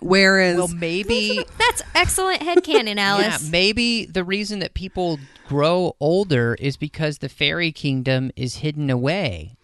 Whereas 0.00 0.56
Well, 0.56 0.68
maybe 0.68 1.44
That's 1.58 1.82
excellent 1.94 2.40
headcanon, 2.40 2.96
Alice. 2.98 3.44
Yeah, 3.44 3.50
maybe 3.50 4.06
the 4.06 4.24
reason 4.24 4.60
that 4.60 4.72
people 4.72 5.18
grow 5.46 5.94
older 6.00 6.56
is 6.58 6.78
because 6.78 7.18
the 7.18 7.28
fairy 7.28 7.70
kingdom 7.70 8.30
is 8.34 8.56
hidden 8.56 8.88
away. 8.88 9.56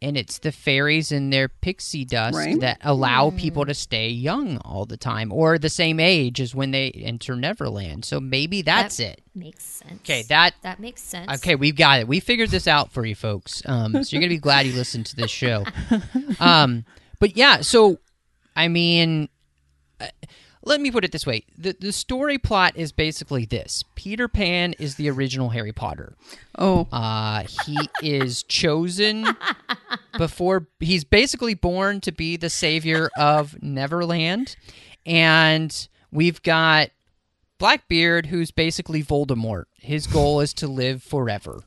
And 0.00 0.16
it's 0.16 0.38
the 0.38 0.52
fairies 0.52 1.12
and 1.12 1.32
their 1.32 1.48
pixie 1.48 2.04
dust 2.04 2.36
Right. 2.36 2.58
that 2.60 2.78
allow 2.82 3.30
people 3.30 3.66
to 3.66 3.74
stay 3.74 4.08
young 4.08 4.58
all 4.58 4.86
the 4.86 4.96
time 4.96 5.32
or 5.32 5.58
the 5.58 5.68
same 5.68 6.00
age 6.00 6.40
as 6.40 6.54
when 6.54 6.70
they 6.70 6.90
enter 6.90 7.36
Neverland. 7.36 8.04
So 8.04 8.18
maybe 8.20 8.62
that's 8.62 8.96
That 8.98 9.04
it. 9.04 9.20
Makes 9.34 9.64
sense. 9.64 10.00
Okay, 10.02 10.22
that 10.28 10.54
that 10.62 10.80
makes 10.80 11.02
sense. 11.02 11.30
Okay, 11.34 11.54
we've 11.54 11.76
got 11.76 12.00
it. 12.00 12.08
We 12.08 12.20
figured 12.20 12.50
this 12.50 12.66
out 12.68 12.92
for 12.92 13.04
you 13.04 13.14
folks. 13.14 13.62
Um, 13.66 14.02
so 14.04 14.14
you're 14.14 14.20
gonna 14.20 14.28
be 14.30 14.38
glad 14.38 14.66
you 14.66 14.72
listened 14.72 15.06
to 15.06 15.16
this 15.16 15.30
show. 15.30 15.64
Um, 16.40 16.84
but 17.20 17.36
yeah, 17.36 17.60
so 17.60 17.98
I 18.56 18.68
mean, 18.68 19.28
uh, 20.00 20.06
let 20.64 20.80
me 20.80 20.90
put 20.90 21.04
it 21.04 21.12
this 21.12 21.26
way: 21.26 21.44
the 21.56 21.76
the 21.78 21.92
story 21.92 22.38
plot 22.38 22.72
is 22.76 22.92
basically 22.92 23.44
this: 23.44 23.84
Peter 23.94 24.28
Pan 24.28 24.74
is 24.78 24.96
the 24.96 25.08
original 25.10 25.50
Harry 25.50 25.72
Potter. 25.72 26.14
oh, 26.58 26.86
Uh, 26.92 27.44
he 27.64 27.78
is 28.02 28.42
chosen 28.44 29.26
before 30.18 30.66
he's 30.80 31.04
basically 31.04 31.54
born 31.54 32.00
to 32.00 32.12
be 32.12 32.36
the 32.36 32.50
savior 32.50 33.10
of 33.16 33.60
Neverland, 33.62 34.56
and 35.06 35.88
we've 36.10 36.42
got 36.42 36.90
Blackbeard, 37.58 38.26
who's 38.26 38.50
basically 38.50 39.02
Voldemort. 39.02 39.64
His 39.78 40.06
goal 40.06 40.40
is 40.40 40.52
to 40.54 40.66
live 40.66 41.02
forever. 41.02 41.62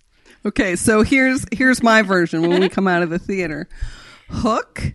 Okay, 0.46 0.76
so 0.76 1.02
here's 1.04 1.46
here's 1.52 1.82
my 1.84 2.02
version 2.02 2.42
when 2.48 2.60
we 2.62 2.70
come 2.70 2.88
out 2.88 3.04
of 3.04 3.10
the 3.10 3.20
theater. 3.20 3.68
Hook 4.30 4.94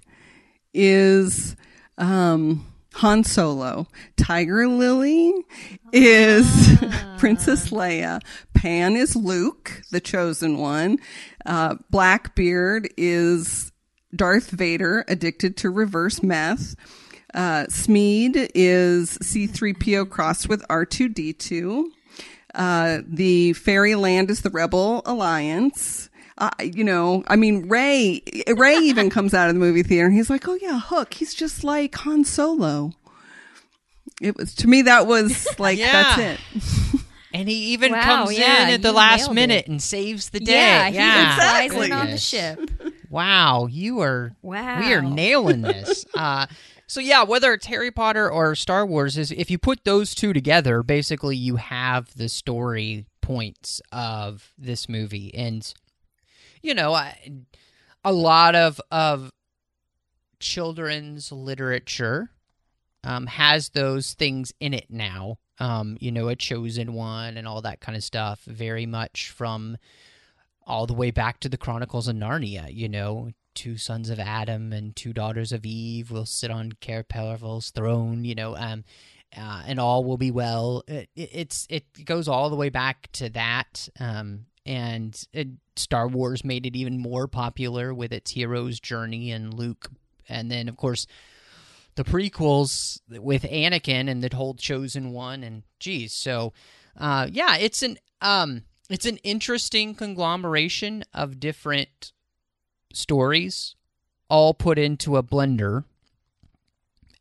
is 0.74 1.56
um 1.98 2.66
Han 2.94 3.24
Solo. 3.24 3.86
Tiger 4.16 4.66
Lily 4.68 5.32
is 5.92 6.78
Princess 7.18 7.70
Leia. 7.70 8.20
Pan 8.54 8.96
is 8.96 9.16
Luke, 9.16 9.82
the 9.90 10.00
chosen 10.00 10.58
one. 10.58 10.98
Uh, 11.46 11.76
Blackbeard 11.90 12.88
is 12.96 13.72
Darth 14.14 14.50
Vader, 14.50 15.04
addicted 15.08 15.56
to 15.58 15.70
reverse 15.70 16.22
meth. 16.22 16.76
Uh, 17.34 17.66
Smee 17.68 18.30
is 18.54 19.16
C3PO 19.18 20.10
crossed 20.10 20.48
with 20.48 20.66
R2D2. 20.68 21.84
Uh, 22.54 22.98
the 23.06 23.54
Fairyland 23.54 24.30
is 24.30 24.42
the 24.42 24.50
Rebel 24.50 25.02
Alliance. 25.06 26.10
Uh, 26.38 26.50
you 26.62 26.82
know, 26.84 27.22
I 27.28 27.36
mean, 27.36 27.68
Ray, 27.68 28.22
Ray 28.56 28.76
even 28.78 29.10
comes 29.16 29.34
out 29.34 29.48
of 29.48 29.54
the 29.54 29.60
movie 29.60 29.82
theater 29.82 30.06
and 30.06 30.14
he's 30.14 30.30
like, 30.30 30.48
oh 30.48 30.54
yeah, 30.60 30.80
Hook. 30.80 31.14
He's 31.14 31.34
just 31.34 31.62
like 31.64 31.94
Han 31.96 32.24
Solo. 32.24 32.92
It 34.20 34.36
was, 34.36 34.54
to 34.56 34.68
me, 34.68 34.82
that 34.82 35.06
was 35.06 35.46
like, 35.58 35.78
Yeah. 35.78 36.16
that's 36.16 36.40
it. 36.42 37.00
And 37.34 37.48
he 37.48 37.72
even 37.72 37.92
Wow, 37.92 38.02
comes 38.26 38.38
yeah, 38.38 38.68
in 38.68 38.74
at 38.74 38.82
the 38.82 38.92
last 38.92 39.32
minute 39.32 39.64
it. 39.64 39.68
and 39.68 39.80
saves 39.82 40.28
the 40.28 40.38
day. 40.38 40.52
yeah, 40.52 40.90
he 40.90 40.96
yeah. 40.96 41.34
flies 41.36 41.64
Exactly. 41.64 41.86
in 41.86 41.92
on 41.94 42.10
the 42.10 42.18
ship. 42.18 42.70
Wow, 43.08 43.68
you 43.70 44.00
are 44.00 44.32
Wow. 44.42 44.80
we 44.80 44.92
are 44.92 45.00
nailing 45.00 45.62
this. 45.62 46.04
uh, 46.14 46.46
so 46.86 47.00
yeah, 47.00 47.22
whether 47.24 47.54
it's 47.54 47.64
Harry 47.64 47.90
Potter 47.90 48.30
or 48.30 48.54
Star 48.54 48.84
Wars, 48.84 49.16
is 49.16 49.32
if 49.32 49.50
you 49.50 49.56
put 49.56 49.84
those 49.84 50.14
two 50.14 50.34
together, 50.34 50.82
basically 50.82 51.34
you 51.38 51.56
have 51.56 52.14
the 52.16 52.28
story 52.28 53.06
points 53.22 53.80
of 53.92 54.52
this 54.58 54.86
movie, 54.86 55.34
and 55.34 55.72
you 56.62 56.74
know, 56.74 56.94
I, 56.94 57.16
a 58.04 58.12
lot 58.12 58.54
of 58.54 58.80
of 58.90 59.30
children's 60.40 61.30
literature 61.32 62.30
um, 63.04 63.26
has 63.26 63.70
those 63.70 64.14
things 64.14 64.52
in 64.60 64.74
it 64.74 64.86
now. 64.90 65.38
Um, 65.58 65.96
you 66.00 66.10
know, 66.10 66.28
a 66.28 66.36
chosen 66.36 66.92
one 66.94 67.36
and 67.36 67.46
all 67.46 67.62
that 67.62 67.80
kind 67.80 67.96
of 67.96 68.02
stuff. 68.02 68.40
Very 68.46 68.86
much 68.86 69.30
from 69.30 69.76
all 70.66 70.86
the 70.86 70.94
way 70.94 71.10
back 71.10 71.40
to 71.40 71.48
the 71.48 71.58
Chronicles 71.58 72.08
of 72.08 72.16
Narnia. 72.16 72.72
You 72.72 72.88
know, 72.88 73.30
two 73.54 73.76
sons 73.76 74.10
of 74.10 74.18
Adam 74.18 74.72
and 74.72 74.96
two 74.96 75.12
daughters 75.12 75.52
of 75.52 75.64
Eve 75.64 76.10
will 76.10 76.26
sit 76.26 76.50
on 76.50 76.72
Paravel's 76.80 77.70
throne. 77.70 78.24
You 78.24 78.34
know, 78.34 78.56
um, 78.56 78.84
uh, 79.36 79.62
and 79.66 79.78
all 79.78 80.04
will 80.04 80.18
be 80.18 80.30
well. 80.30 80.82
It, 80.88 81.08
it, 81.14 81.30
it's 81.32 81.66
it 81.70 82.04
goes 82.04 82.28
all 82.28 82.50
the 82.50 82.56
way 82.56 82.68
back 82.68 83.10
to 83.12 83.28
that. 83.30 83.88
Um, 84.00 84.46
and 84.64 85.24
it, 85.32 85.48
Star 85.76 86.08
Wars 86.08 86.44
made 86.44 86.66
it 86.66 86.76
even 86.76 86.98
more 86.98 87.26
popular 87.26 87.92
with 87.92 88.12
its 88.12 88.32
hero's 88.32 88.80
journey 88.80 89.30
and 89.30 89.54
Luke, 89.54 89.90
and 90.28 90.50
then 90.50 90.68
of 90.68 90.76
course 90.76 91.06
the 91.94 92.04
prequels 92.04 93.00
with 93.08 93.42
Anakin 93.42 94.08
and 94.08 94.22
the 94.22 94.34
whole 94.34 94.54
chosen 94.54 95.12
one 95.12 95.44
and 95.44 95.62
geez 95.78 96.14
so 96.14 96.54
uh 96.96 97.28
yeah 97.30 97.56
it's 97.58 97.82
an 97.82 97.98
um 98.22 98.62
it's 98.88 99.04
an 99.06 99.18
interesting 99.18 99.94
conglomeration 99.94 101.04
of 101.12 101.38
different 101.38 102.12
stories 102.92 103.74
all 104.28 104.54
put 104.54 104.78
into 104.78 105.16
a 105.16 105.22
blender. 105.22 105.84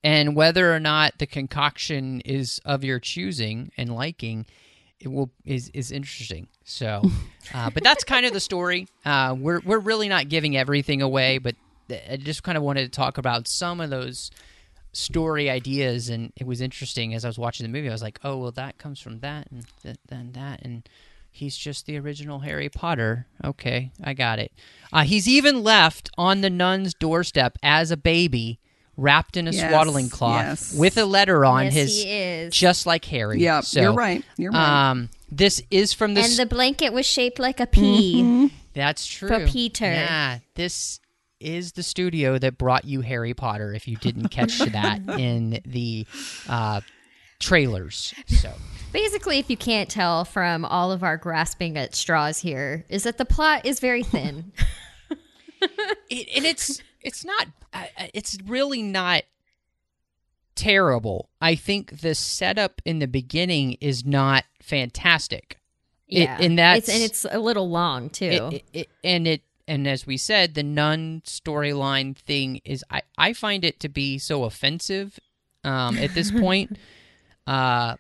And 0.04 0.36
whether 0.36 0.73
or 0.73 0.80
not 0.80 1.19
the 1.19 1.27
concoction 1.27 2.21
is 2.21 2.60
of 2.65 2.84
your 2.84 2.99
choosing 2.99 3.71
and 3.77 3.93
liking 3.93 4.45
it 5.01 5.07
will 5.11 5.31
is 5.45 5.69
is 5.73 5.91
interesting. 5.91 6.47
So 6.63 7.01
uh, 7.53 7.69
but 7.71 7.83
that's 7.83 8.03
kind 8.03 8.25
of 8.25 8.33
the 8.33 8.39
story. 8.39 8.87
Uh, 9.03 9.35
we're 9.37 9.59
we're 9.65 9.79
really 9.79 10.07
not 10.07 10.29
giving 10.29 10.55
everything 10.55 11.01
away 11.01 11.39
but 11.39 11.55
I 12.09 12.15
just 12.17 12.43
kind 12.43 12.57
of 12.57 12.63
wanted 12.63 12.83
to 12.83 12.89
talk 12.89 13.17
about 13.17 13.47
some 13.47 13.81
of 13.81 13.89
those 13.89 14.31
story 14.93 15.49
ideas. 15.49 16.09
And 16.09 16.31
it 16.37 16.45
was 16.45 16.61
interesting 16.61 17.13
as 17.13 17.25
I 17.25 17.29
was 17.29 17.39
watching 17.39 17.65
the 17.65 17.71
movie. 17.71 17.89
I 17.89 17.91
was 17.91 18.01
like 18.03 18.19
oh 18.23 18.37
well 18.37 18.51
that 18.51 18.77
comes 18.77 18.99
from 18.99 19.19
that 19.19 19.47
and 19.51 19.65
th- 19.81 19.97
then 20.07 20.31
that. 20.33 20.61
And 20.61 20.87
he's 21.31 21.57
just 21.57 21.85
the 21.85 21.97
original 21.97 22.39
Harry 22.39 22.69
Potter. 22.69 23.25
Okay 23.43 23.91
I 24.03 24.13
got 24.13 24.39
it. 24.39 24.51
Uh, 24.93 25.03
he's 25.03 25.27
even 25.27 25.63
left 25.63 26.09
on 26.17 26.41
the 26.41 26.49
nun's 26.49 26.93
doorstep 26.93 27.57
as 27.63 27.89
a 27.91 27.97
baby 27.97 28.59
wrapped 29.01 29.35
in 29.37 29.47
a 29.47 29.51
Yes, 29.51 29.69
swaddling 29.69 30.09
cloth 30.09 30.45
yes. 30.45 30.73
with 30.75 30.97
a 30.97 31.05
letter 31.05 31.43
on 31.45 31.65
Yes, 31.65 31.73
his 31.73 32.03
he 32.03 32.09
is. 32.11 32.53
just 32.55 32.85
like 32.85 33.03
Harry 33.05 33.39
Yeah, 33.41 33.61
so, 33.61 33.81
you're 33.81 33.93
right. 33.93 34.23
You're 34.37 34.51
right. 34.51 34.89
um 34.91 35.09
this 35.31 35.61
is 35.71 35.93
from 35.93 36.13
the 36.13 36.21
and 36.21 36.33
the 36.37 36.45
blanket 36.45 36.93
was 36.93 37.05
shaped 37.05 37.39
like 37.39 37.59
a 37.59 37.67
pea. 37.67 38.51
that's 38.73 39.05
true. 39.05 39.27
For 39.29 39.47
Peter. 39.47 39.85
Yeah, 39.85 40.39
this 40.55 40.99
is 41.39 41.71
the 41.71 41.83
studio 41.83 42.37
that 42.37 42.57
brought 42.57 42.85
you 42.85 43.01
Harry 43.01 43.33
Potter. 43.33 43.73
If 43.73 43.87
you 43.87 43.97
didn't 43.97 44.27
catch 44.29 44.57
that 44.59 44.99
in 45.19 45.59
the 45.65 46.05
uh, 46.47 46.81
trailers, 47.39 48.13
so 48.27 48.51
Basically, 48.93 49.39
if 49.39 49.49
you 49.49 49.55
can't 49.55 49.89
tell 49.89 50.25
from 50.25 50.65
all 50.65 50.91
of 50.91 51.01
our 51.01 51.15
grasping 51.15 51.77
at 51.77 51.95
straws 51.95 52.39
here, 52.39 52.85
is 52.89 53.03
that 53.03 53.17
the 53.17 53.23
plot 53.23 53.65
is 53.65 53.79
very 53.79 54.03
thin. 54.03 54.51
it, 56.09 56.27
and 56.35 56.45
it's 56.45 56.81
it's 57.03 57.23
not. 57.25 57.47
Uh, 57.73 57.85
it's 58.13 58.37
really 58.45 58.81
not 58.81 59.23
terrible. 60.55 61.29
I 61.41 61.55
think 61.55 62.01
the 62.01 62.15
setup 62.15 62.81
in 62.85 62.99
the 62.99 63.07
beginning 63.07 63.73
is 63.81 64.05
not 64.05 64.43
fantastic. 64.61 65.59
It- 66.07 66.23
Yeah, 66.23 66.37
and 66.41 66.59
that's 66.59 66.87
it's, 66.87 66.89
and 66.95 67.03
it's 67.03 67.25
a 67.29 67.39
little 67.39 67.69
long 67.69 68.09
too. 68.09 68.25
it, 68.25 68.53
it, 68.53 68.63
it- 68.73 68.89
and 69.03 69.27
it 69.27 69.41
and 69.67 69.87
as 69.87 70.05
we 70.05 70.17
said, 70.17 70.53
the 70.55 70.63
nun 70.63 71.21
storyline 71.25 72.17
thing 72.17 72.59
is 72.65 72.83
I 72.89 73.03
I 73.17 73.33
find 73.33 73.63
it 73.63 73.79
to 73.81 73.89
be 73.89 74.17
so 74.17 74.43
offensive 74.43 75.19
um, 75.63 75.97
at 75.97 76.13
this 76.13 76.31
point. 76.39 76.77
uh, 77.47 77.95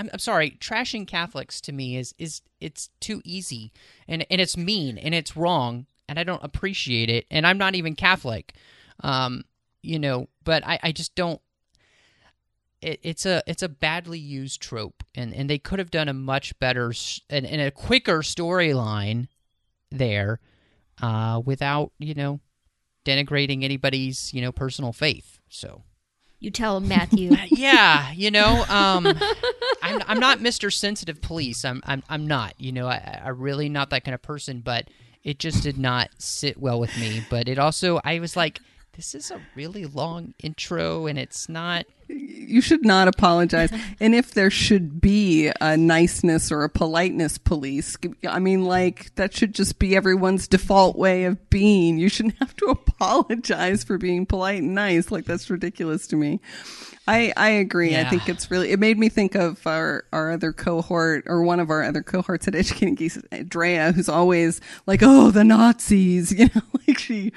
I'm, 0.00 0.10
I'm 0.12 0.18
sorry, 0.18 0.50
trashing 0.60 1.06
Catholics 1.06 1.60
to 1.62 1.72
me 1.72 1.96
is 1.96 2.14
is 2.18 2.42
it's 2.60 2.90
too 3.00 3.22
easy 3.24 3.72
and 4.06 4.26
and 4.30 4.40
it's 4.40 4.56
mean 4.56 4.98
and 4.98 5.14
it's 5.14 5.36
wrong 5.36 5.86
and 6.08 6.18
I 6.18 6.24
don't 6.24 6.42
appreciate 6.42 7.10
it 7.10 7.26
and 7.30 7.46
I'm 7.46 7.58
not 7.58 7.74
even 7.74 7.94
Catholic, 7.94 8.54
um, 9.00 9.44
you 9.82 9.98
know, 9.98 10.28
but 10.44 10.66
I 10.66 10.78
I 10.82 10.92
just 10.92 11.14
don't. 11.14 11.40
It, 12.80 13.00
it's 13.02 13.26
a 13.26 13.42
it's 13.46 13.62
a 13.62 13.68
badly 13.68 14.18
used 14.18 14.60
trope, 14.60 15.02
and, 15.14 15.34
and 15.34 15.50
they 15.50 15.58
could 15.58 15.78
have 15.78 15.90
done 15.90 16.08
a 16.08 16.14
much 16.14 16.56
better 16.58 16.92
and, 17.28 17.44
and 17.44 17.60
a 17.60 17.70
quicker 17.70 18.20
storyline 18.20 19.28
there, 19.90 20.40
uh, 21.02 21.40
without 21.44 21.92
you 21.98 22.14
know 22.14 22.40
denigrating 23.04 23.64
anybody's 23.64 24.32
you 24.32 24.40
know 24.40 24.52
personal 24.52 24.92
faith. 24.92 25.40
So 25.48 25.82
you 26.40 26.50
tell 26.50 26.76
him, 26.76 26.86
Matthew. 26.86 27.34
yeah, 27.50 28.12
you 28.12 28.30
know, 28.30 28.64
um, 28.68 29.06
I'm 29.82 30.02
I'm 30.06 30.20
not 30.20 30.38
Mr. 30.38 30.72
Sensitive 30.72 31.20
Police. 31.20 31.64
I'm 31.64 31.82
I'm 31.84 32.02
I'm 32.08 32.26
not. 32.26 32.54
You 32.58 32.72
know, 32.72 32.86
I 32.86 33.20
I 33.24 33.28
really 33.30 33.68
not 33.68 33.90
that 33.90 34.04
kind 34.04 34.14
of 34.14 34.22
person. 34.22 34.60
But 34.60 34.88
it 35.28 35.38
just 35.38 35.62
did 35.62 35.76
not 35.76 36.08
sit 36.16 36.58
well 36.58 36.80
with 36.80 36.98
me. 36.98 37.22
But 37.28 37.50
it 37.50 37.58
also, 37.58 38.00
I 38.02 38.18
was 38.18 38.34
like, 38.34 38.60
this 38.96 39.14
is 39.14 39.30
a 39.30 39.42
really 39.54 39.84
long 39.84 40.32
intro, 40.42 41.06
and 41.06 41.18
it's 41.18 41.50
not. 41.50 41.84
You 42.08 42.60
should 42.60 42.84
not 42.84 43.08
apologize. 43.08 43.70
and 44.00 44.14
if 44.14 44.32
there 44.32 44.50
should 44.50 45.00
be 45.00 45.52
a 45.60 45.76
niceness 45.76 46.50
or 46.50 46.64
a 46.64 46.68
politeness 46.68 47.38
police, 47.38 47.96
I 48.26 48.38
mean, 48.38 48.64
like, 48.64 49.14
that 49.16 49.34
should 49.34 49.54
just 49.54 49.78
be 49.78 49.94
everyone's 49.94 50.48
default 50.48 50.96
way 50.96 51.24
of 51.24 51.50
being. 51.50 51.98
You 51.98 52.08
shouldn't 52.08 52.38
have 52.38 52.56
to 52.56 52.66
apologize 52.66 53.84
for 53.84 53.98
being 53.98 54.26
polite 54.26 54.62
and 54.62 54.74
nice. 54.74 55.10
Like, 55.10 55.24
that's 55.24 55.50
ridiculous 55.50 56.06
to 56.08 56.16
me. 56.16 56.40
I, 57.08 57.32
I 57.38 57.48
agree. 57.48 57.96
I 57.96 58.04
think 58.04 58.28
it's 58.28 58.50
really, 58.50 58.70
it 58.70 58.78
made 58.78 58.98
me 58.98 59.08
think 59.08 59.34
of 59.34 59.66
our, 59.66 60.04
our 60.12 60.30
other 60.30 60.52
cohort 60.52 61.24
or 61.26 61.42
one 61.42 61.58
of 61.58 61.70
our 61.70 61.82
other 61.82 62.02
cohorts 62.02 62.46
at 62.46 62.54
Educating 62.54 62.96
Geeks, 62.96 63.18
Drea, 63.46 63.92
who's 63.92 64.10
always 64.10 64.60
like, 64.86 65.00
oh, 65.02 65.30
the 65.30 65.42
Nazis, 65.42 66.32
you 66.38 66.50
know, 66.54 66.60
like 66.86 66.98
she, 66.98 67.32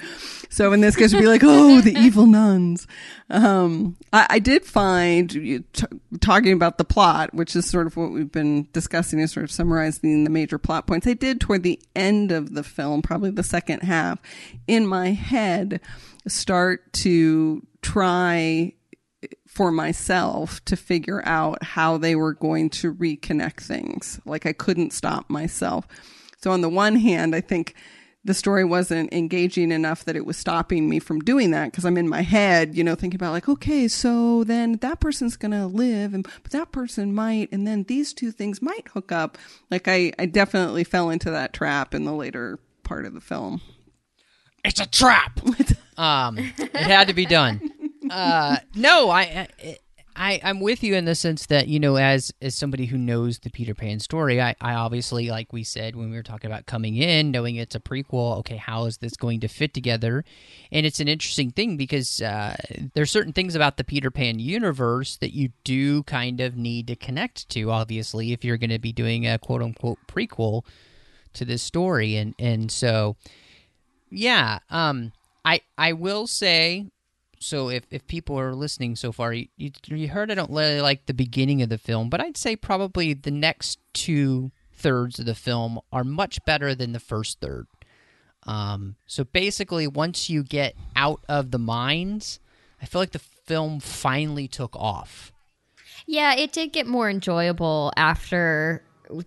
so 0.50 0.74
in 0.74 0.82
this 0.82 0.94
case, 0.94 1.14
would 1.14 1.20
be 1.20 1.26
like, 1.26 1.42
oh, 1.42 1.80
the 1.80 1.96
evil 1.98 2.26
nuns. 2.26 2.86
Um, 3.30 3.96
I, 4.12 4.26
I 4.28 4.38
did 4.40 4.61
find 4.64 5.32
you 5.32 5.64
t- 5.72 5.86
talking 6.20 6.52
about 6.52 6.78
the 6.78 6.84
plot, 6.84 7.34
which 7.34 7.54
is 7.56 7.68
sort 7.68 7.86
of 7.86 7.96
what 7.96 8.12
we've 8.12 8.32
been 8.32 8.68
discussing, 8.72 9.18
is 9.18 9.32
sort 9.32 9.44
of 9.44 9.50
summarizing 9.50 10.24
the 10.24 10.30
major 10.30 10.58
plot 10.58 10.86
points. 10.86 11.06
I 11.06 11.14
did 11.14 11.40
toward 11.40 11.62
the 11.62 11.80
end 11.94 12.32
of 12.32 12.54
the 12.54 12.62
film, 12.62 13.02
probably 13.02 13.30
the 13.30 13.42
second 13.42 13.80
half, 13.80 14.18
in 14.66 14.86
my 14.86 15.10
head, 15.10 15.80
start 16.26 16.92
to 16.94 17.66
try 17.82 18.72
eh, 19.22 19.26
for 19.46 19.70
myself 19.70 20.64
to 20.64 20.76
figure 20.76 21.22
out 21.26 21.62
how 21.62 21.98
they 21.98 22.14
were 22.14 22.34
going 22.34 22.70
to 22.70 22.94
reconnect 22.94 23.60
things. 23.60 24.20
Like 24.24 24.46
I 24.46 24.52
couldn't 24.52 24.92
stop 24.92 25.28
myself. 25.28 25.86
So 26.38 26.50
on 26.50 26.60
the 26.60 26.68
one 26.68 26.96
hand, 26.96 27.34
I 27.34 27.40
think 27.40 27.74
the 28.24 28.34
story 28.34 28.64
wasn't 28.64 29.12
engaging 29.12 29.72
enough 29.72 30.04
that 30.04 30.16
it 30.16 30.24
was 30.24 30.36
stopping 30.36 30.88
me 30.88 30.98
from 30.98 31.20
doing 31.20 31.50
that 31.50 31.70
because 31.70 31.84
I'm 31.84 31.96
in 31.96 32.08
my 32.08 32.22
head, 32.22 32.76
you 32.76 32.84
know, 32.84 32.94
thinking 32.94 33.16
about 33.16 33.32
like, 33.32 33.48
okay, 33.48 33.88
so 33.88 34.44
then 34.44 34.76
that 34.76 35.00
person's 35.00 35.36
going 35.36 35.52
to 35.52 35.66
live 35.66 36.14
and 36.14 36.26
but 36.42 36.52
that 36.52 36.70
person 36.70 37.14
might 37.14 37.48
and 37.50 37.66
then 37.66 37.84
these 37.84 38.12
two 38.12 38.30
things 38.30 38.62
might 38.62 38.88
hook 38.88 39.10
up. 39.10 39.38
Like 39.70 39.88
I 39.88 40.12
I 40.18 40.26
definitely 40.26 40.84
fell 40.84 41.10
into 41.10 41.30
that 41.30 41.52
trap 41.52 41.94
in 41.94 42.04
the 42.04 42.12
later 42.12 42.60
part 42.84 43.06
of 43.06 43.14
the 43.14 43.20
film. 43.20 43.60
It's 44.64 44.80
a 44.80 44.86
trap. 44.86 45.40
um, 45.96 46.38
it 46.38 46.76
had 46.76 47.08
to 47.08 47.14
be 47.14 47.26
done. 47.26 47.60
Uh, 48.08 48.58
no, 48.76 49.10
I, 49.10 49.48
I, 49.60 49.78
I, 50.14 50.40
I'm 50.44 50.60
with 50.60 50.84
you 50.84 50.94
in 50.94 51.04
the 51.04 51.14
sense 51.14 51.46
that 51.46 51.68
you 51.68 51.80
know, 51.80 51.96
as 51.96 52.32
as 52.42 52.54
somebody 52.54 52.86
who 52.86 52.98
knows 52.98 53.38
the 53.38 53.50
Peter 53.50 53.74
Pan 53.74 53.98
story, 54.00 54.40
I, 54.40 54.54
I 54.60 54.74
obviously, 54.74 55.30
like 55.30 55.52
we 55.52 55.64
said 55.64 55.96
when 55.96 56.10
we 56.10 56.16
were 56.16 56.22
talking 56.22 56.50
about 56.50 56.66
coming 56.66 56.96
in, 56.96 57.30
knowing 57.30 57.56
it's 57.56 57.74
a 57.74 57.80
prequel. 57.80 58.38
Okay, 58.38 58.56
how 58.56 58.84
is 58.84 58.98
this 58.98 59.16
going 59.16 59.40
to 59.40 59.48
fit 59.48 59.72
together? 59.72 60.24
And 60.70 60.84
it's 60.84 61.00
an 61.00 61.08
interesting 61.08 61.50
thing 61.50 61.76
because 61.76 62.20
uh, 62.20 62.56
there's 62.94 63.10
certain 63.10 63.32
things 63.32 63.54
about 63.54 63.76
the 63.76 63.84
Peter 63.84 64.10
Pan 64.10 64.38
universe 64.38 65.16
that 65.16 65.34
you 65.34 65.50
do 65.64 66.02
kind 66.04 66.40
of 66.40 66.56
need 66.56 66.86
to 66.88 66.96
connect 66.96 67.48
to. 67.50 67.70
Obviously, 67.70 68.32
if 68.32 68.44
you're 68.44 68.58
going 68.58 68.70
to 68.70 68.78
be 68.78 68.92
doing 68.92 69.26
a 69.26 69.38
quote 69.38 69.62
unquote 69.62 69.98
prequel 70.06 70.64
to 71.34 71.44
this 71.44 71.62
story, 71.62 72.16
and 72.16 72.34
and 72.38 72.70
so 72.70 73.16
yeah 74.12 74.58
um 74.68 75.10
i 75.44 75.60
i 75.78 75.92
will 75.92 76.26
say 76.26 76.86
so 77.42 77.68
if 77.68 77.84
if 77.90 78.06
people 78.06 78.38
are 78.38 78.54
listening 78.54 78.96
so 78.96 79.12
far 79.12 79.32
you, 79.32 79.46
you 79.56 79.70
you 79.86 80.08
heard 80.08 80.30
i 80.30 80.34
don't 80.34 80.50
really 80.50 80.80
like 80.80 81.06
the 81.06 81.14
beginning 81.14 81.62
of 81.62 81.68
the 81.68 81.78
film 81.78 82.08
but 82.08 82.20
i'd 82.20 82.36
say 82.36 82.56
probably 82.56 83.12
the 83.14 83.30
next 83.30 83.78
two 83.92 84.50
thirds 84.72 85.18
of 85.18 85.26
the 85.26 85.34
film 85.34 85.78
are 85.92 86.04
much 86.04 86.44
better 86.44 86.74
than 86.74 86.92
the 86.92 87.00
first 87.00 87.40
third 87.40 87.66
um 88.44 88.96
so 89.06 89.24
basically 89.24 89.86
once 89.86 90.28
you 90.30 90.42
get 90.42 90.74
out 90.96 91.22
of 91.28 91.50
the 91.50 91.58
mines 91.58 92.40
i 92.80 92.86
feel 92.86 93.00
like 93.00 93.12
the 93.12 93.18
film 93.18 93.80
finally 93.80 94.48
took 94.48 94.74
off 94.76 95.32
yeah, 96.06 96.34
it 96.34 96.52
did 96.52 96.72
get 96.72 96.86
more 96.86 97.08
enjoyable 97.08 97.92
after 97.96 98.82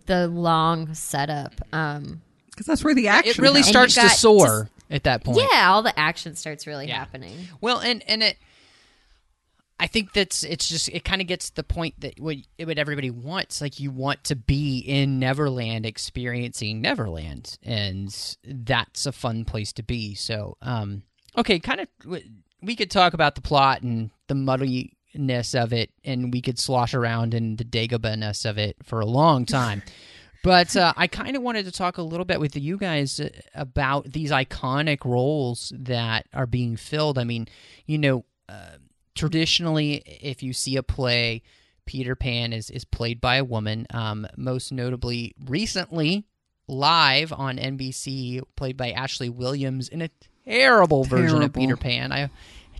the 0.06 0.28
long 0.28 0.94
setup. 0.94 1.54
Um, 1.74 2.22
Because 2.50 2.66
that's 2.66 2.84
where 2.84 2.96
the 2.96 3.08
action 3.08 3.32
it 3.32 3.38
really 3.40 3.62
happens. 3.62 3.70
Starts 3.70 3.96
to 3.96 4.02
got 4.02 4.12
soar 4.12 4.70
at 4.90 5.04
that 5.04 5.24
point 5.24 5.40
yeah, 5.52 5.70
all 5.72 5.82
the 5.82 5.98
action 5.98 6.36
starts 6.36 6.66
really 6.68 6.88
Yeah. 6.88 6.98
happening. 7.00 7.36
Well, 7.62 7.80
and 7.80 8.04
and 8.08 8.22
it, 8.24 8.38
I 9.80 9.88
think 9.88 10.14
that's 10.14 10.44
it's 10.44 10.70
just 10.70 10.88
it 10.90 11.04
kind 11.04 11.22
of 11.22 11.28
gets 11.28 11.50
to 11.50 11.56
the 11.58 11.64
point 11.64 12.00
that 12.00 12.20
what 12.20 12.38
what 12.64 12.78
everybody 12.78 13.12
wants. 13.12 13.60
Like 13.62 13.80
you 13.80 13.92
want 13.92 14.24
to 14.26 14.36
be 14.36 14.80
in 14.80 15.20
Neverland, 15.20 15.86
experiencing 15.86 16.82
Neverland, 16.82 17.58
and 17.62 18.16
that's 18.46 19.06
a 19.06 19.12
fun 19.12 19.44
place 19.44 19.74
to 19.74 19.84
be. 19.84 20.16
So, 20.16 20.56
um, 20.62 21.04
okay, 21.38 21.60
kind 21.60 21.82
of 21.82 21.88
we 22.62 22.76
could 22.78 22.90
talk 22.90 23.14
about 23.14 23.36
the 23.36 23.42
plot 23.42 23.82
and 23.82 24.12
the 24.28 24.36
muddiness 24.36 25.54
of 25.54 25.74
it, 25.74 25.90
and 26.06 26.32
we 26.32 26.42
could 26.42 26.58
slosh 26.58 26.94
around 26.94 27.34
in 27.34 27.58
the 27.58 27.66
Dagobah-ness 27.66 28.46
of 28.46 28.58
it 28.58 28.78
for 28.84 29.02
a 29.02 29.06
long 29.06 29.46
time. 29.46 29.84
But 30.46 30.76
uh, 30.76 30.94
I 30.96 31.08
kind 31.08 31.36
of 31.36 31.42
wanted 31.42 31.66
to 31.66 31.72
talk 31.72 31.98
a 31.98 32.04
little 32.04 32.24
bit 32.24 32.40
with 32.40 32.56
you 32.56 32.78
guys 32.78 33.20
uh, 33.20 33.30
about 33.56 34.12
these 34.14 34.30
iconic 34.30 35.04
roles 35.04 35.74
that 35.76 36.28
are 36.36 36.46
being 36.46 36.76
filled. 36.76 37.18
I 37.18 37.24
mean, 37.24 37.48
you 37.88 37.98
know, 37.98 38.26
uh, 38.48 38.78
traditionally, 39.16 40.04
if 40.06 40.44
you 40.44 40.54
see 40.54 40.76
a 40.76 40.84
play, 40.84 41.42
Peter 41.88 42.16
Pan 42.16 42.54
is, 42.54 42.70
is 42.70 42.86
played 42.86 43.20
by 43.20 43.38
a 43.38 43.44
woman. 43.44 43.88
Um, 43.90 44.28
most 44.38 44.72
notably, 44.72 45.34
recently, 45.44 46.28
live 46.68 47.34
on 47.34 47.58
NBC, 47.58 48.44
played 48.56 48.78
by 48.78 48.92
Ashley 48.92 49.30
Williams 49.30 49.90
in 49.90 50.04
a 50.04 50.12
terrible 50.46 51.06
version 51.06 51.42
of 51.42 51.54
Peter 51.54 51.76
Pan. 51.76 52.12
I 52.12 52.30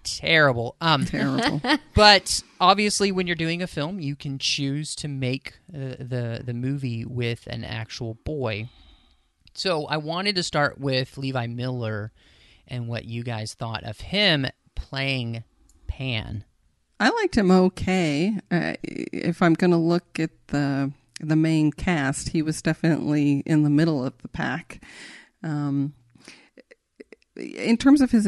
terrible. 0.06 0.76
Um, 0.80 1.06
terrible. 1.06 1.62
but 1.96 2.42
obviously, 2.60 3.12
when 3.12 3.28
you're 3.28 3.36
doing 3.36 3.62
a 3.62 3.68
film, 3.68 4.00
you 4.00 4.16
can 4.16 4.40
choose 4.40 4.96
to 4.96 5.08
make 5.08 5.54
uh, 5.74 5.96
the 6.00 6.42
the 6.46 6.54
movie 6.54 7.06
with 7.06 7.48
an 7.48 7.64
actual 7.64 8.16
boy. 8.24 8.70
So 9.54 9.86
I 9.86 9.98
wanted 9.98 10.36
to 10.36 10.44
start 10.44 10.80
with 10.80 11.18
Levi 11.18 11.48
Miller 11.48 12.12
and 12.68 12.88
what 12.88 13.06
you 13.06 13.24
guys 13.24 13.54
thought 13.54 13.84
of 13.84 14.00
him 14.00 14.48
playing 14.76 15.44
Pan. 15.88 16.44
I 17.00 17.10
liked 17.10 17.36
him 17.36 17.52
okay. 17.52 18.38
Uh, 18.52 18.74
if 18.84 19.42
I'm 19.42 19.54
going 19.54 19.72
to 19.72 19.78
look 19.78 20.20
at 20.20 20.32
the 20.48 20.92
the 21.20 21.36
main 21.36 21.72
cast, 21.72 22.30
he 22.30 22.42
was 22.42 22.62
definitely 22.62 23.44
in 23.46 23.64
the 23.64 23.70
middle 23.70 24.04
of 24.04 24.18
the 24.22 24.28
pack. 24.28 24.84
Um, 25.44 25.94
in 27.36 27.78
terms 27.78 28.02
of 28.02 28.12
his 28.12 28.28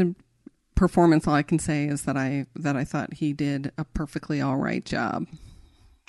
performance, 0.77 1.27
all 1.27 1.33
I 1.33 1.43
can 1.43 1.59
say 1.59 1.85
is 1.87 2.03
that 2.03 2.15
I 2.15 2.45
that 2.55 2.77
I 2.77 2.85
thought 2.85 3.15
he 3.15 3.33
did 3.33 3.71
a 3.77 3.83
perfectly 3.83 4.39
all 4.39 4.55
right 4.55 4.85
job. 4.85 5.27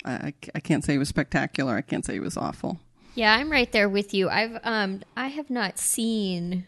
I, 0.05 0.33
I- 0.55 0.59
can't 0.61 0.83
say 0.85 0.93
he 0.93 0.97
was 0.99 1.09
spectacular. 1.09 1.75
I 1.75 1.81
can't 1.81 2.05
say 2.05 2.13
he 2.13 2.19
was 2.21 2.37
awful. 2.37 2.79
Yeah, 3.15 3.35
I'm 3.35 3.51
right 3.51 3.69
there 3.69 3.89
with 3.89 4.13
you. 4.13 4.29
I've 4.29 4.57
um 4.63 5.01
I 5.17 5.27
have 5.27 5.49
not 5.49 5.77
seen 5.77 6.65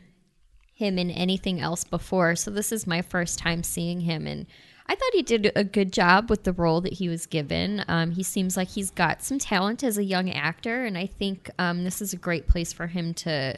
him 0.73 0.97
in 0.97 1.09
anything 1.11 1.61
else 1.61 1.83
before, 1.85 2.35
so 2.35 2.51
this 2.51 2.71
is 2.73 2.85
my 2.85 3.01
first 3.01 3.39
time 3.39 3.63
seeing 3.63 4.01
him 4.01 4.27
and 4.27 4.47
I 4.87 4.95
thought 4.95 5.13
he 5.13 5.21
did 5.21 5.53
a 5.55 5.63
good 5.63 5.93
job 5.93 6.29
with 6.29 6.43
the 6.43 6.51
role 6.51 6.81
that 6.81 6.93
he 6.93 7.07
was 7.07 7.25
given. 7.25 7.85
Um, 7.87 8.11
he 8.11 8.23
seems 8.23 8.57
like 8.57 8.67
he's 8.67 8.91
got 8.91 9.23
some 9.23 9.39
talent 9.39 9.83
as 9.83 9.97
a 9.97 10.03
young 10.03 10.29
actor, 10.29 10.83
and 10.83 10.97
I 10.97 11.05
think 11.05 11.49
um, 11.57 11.85
this 11.85 12.01
is 12.01 12.11
a 12.11 12.17
great 12.17 12.47
place 12.49 12.73
for 12.73 12.87
him 12.87 13.13
to 13.13 13.57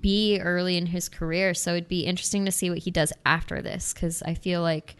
be 0.00 0.40
early 0.40 0.76
in 0.76 0.86
his 0.86 1.08
career. 1.08 1.54
So 1.54 1.72
it'd 1.72 1.88
be 1.88 2.02
interesting 2.02 2.44
to 2.44 2.52
see 2.52 2.70
what 2.70 2.78
he 2.78 2.90
does 2.90 3.12
after 3.24 3.62
this 3.62 3.92
because 3.92 4.22
I 4.22 4.34
feel 4.34 4.62
like 4.62 4.96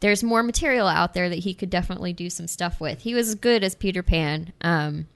there's 0.00 0.22
more 0.22 0.42
material 0.42 0.86
out 0.86 1.14
there 1.14 1.28
that 1.28 1.40
he 1.40 1.54
could 1.54 1.70
definitely 1.70 2.12
do 2.12 2.30
some 2.30 2.46
stuff 2.46 2.80
with. 2.80 3.00
He 3.00 3.14
was 3.14 3.34
good 3.34 3.64
as 3.64 3.74
Peter 3.74 4.02
Pan. 4.02 4.52
Um, 4.60 5.08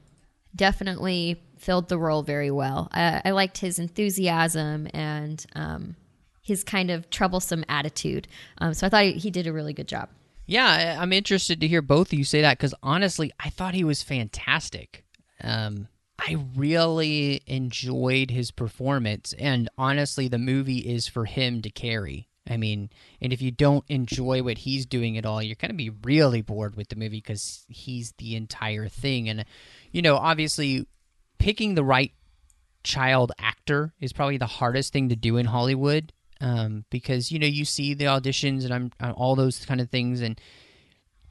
definitely 0.55 1.43
filled 1.59 1.89
the 1.89 1.99
role 1.99 2.23
very 2.23 2.51
well. 2.51 2.89
I, 2.93 3.23
I 3.25 3.31
liked 3.31 3.59
his 3.59 3.79
enthusiasm 3.79 4.89
and 4.93 5.45
um, 5.55 5.97
his 6.43 6.65
kind 6.65 6.91
of 6.91 7.09
troublesome 7.11 7.65
attitude. 7.69 8.27
Um, 8.59 8.75
so 8.75 8.87
I 8.87 8.91
thought 8.91 9.05
he, 9.05 9.31
did 9.31 9.47
a 9.47 9.53
really 9.53 9.73
good 9.73 9.89
job. 9.89 10.09
Yeah, 10.47 10.99
I'm 11.01 11.13
interested 11.13 11.61
to 11.61 11.69
hear 11.69 11.83
both 11.83 12.13
of 12.13 12.19
you 12.19 12.25
say 12.25 12.41
that 12.43 12.59
because 12.59 12.75
honestly, 12.83 13.33
I 13.39 13.49
thought 13.49 13.75
he 13.75 13.85
was 13.85 14.03
fantastic. 14.03 15.05
Um, 15.43 15.89
I 16.19 16.37
really 16.57 17.43
enjoyed 17.47 18.31
his 18.31 18.51
performance, 18.51 19.35
and 19.39 19.69
honestly, 19.77 20.29
the 20.29 20.39
movie 20.39 20.79
is 20.79 21.09
for 21.09 21.25
him 21.25 21.63
to 21.63 21.71
carry. 21.71 22.29
I 22.49 22.57
mean, 22.57 22.91
and 23.21 23.33
if 23.33 23.41
you 23.41 23.51
don't 23.51 23.85
enjoy 23.89 24.43
what 24.43 24.59
he's 24.59 24.85
doing 24.85 25.17
at 25.17 25.25
all, 25.25 25.43
you're 25.43 25.57
going 25.57 25.71
to 25.71 25.77
be 25.77 25.91
really 25.91 26.43
bored 26.43 26.77
with 26.77 26.89
the 26.89 26.97
movie 26.97 27.19
because 27.19 27.65
he's 27.69 28.13
the 28.19 28.35
entire 28.35 28.89
thing. 28.89 29.29
And, 29.29 29.45
you 29.93 30.03
know, 30.03 30.17
obviously, 30.17 30.87
picking 31.39 31.75
the 31.75 31.85
right 31.85 32.13
child 32.83 33.33
actor 33.39 33.93
is 34.01 34.13
probably 34.13 34.39
the 34.39 34.47
hardest 34.47 34.93
thing 34.93 35.09
to 35.09 35.17
do 35.17 35.37
in 35.37 35.47
Hollywood 35.47 36.13
um, 36.43 36.85
because 36.91 37.31
you 37.31 37.39
know 37.39 37.47
you 37.47 37.65
see 37.65 37.95
the 37.95 38.07
auditions 38.07 38.65
and 38.65 38.75
I'm, 38.75 38.91
I'm 39.01 39.13
all 39.13 39.37
those 39.37 39.65
kind 39.65 39.81
of 39.81 39.91
things 39.91 40.21
and 40.21 40.41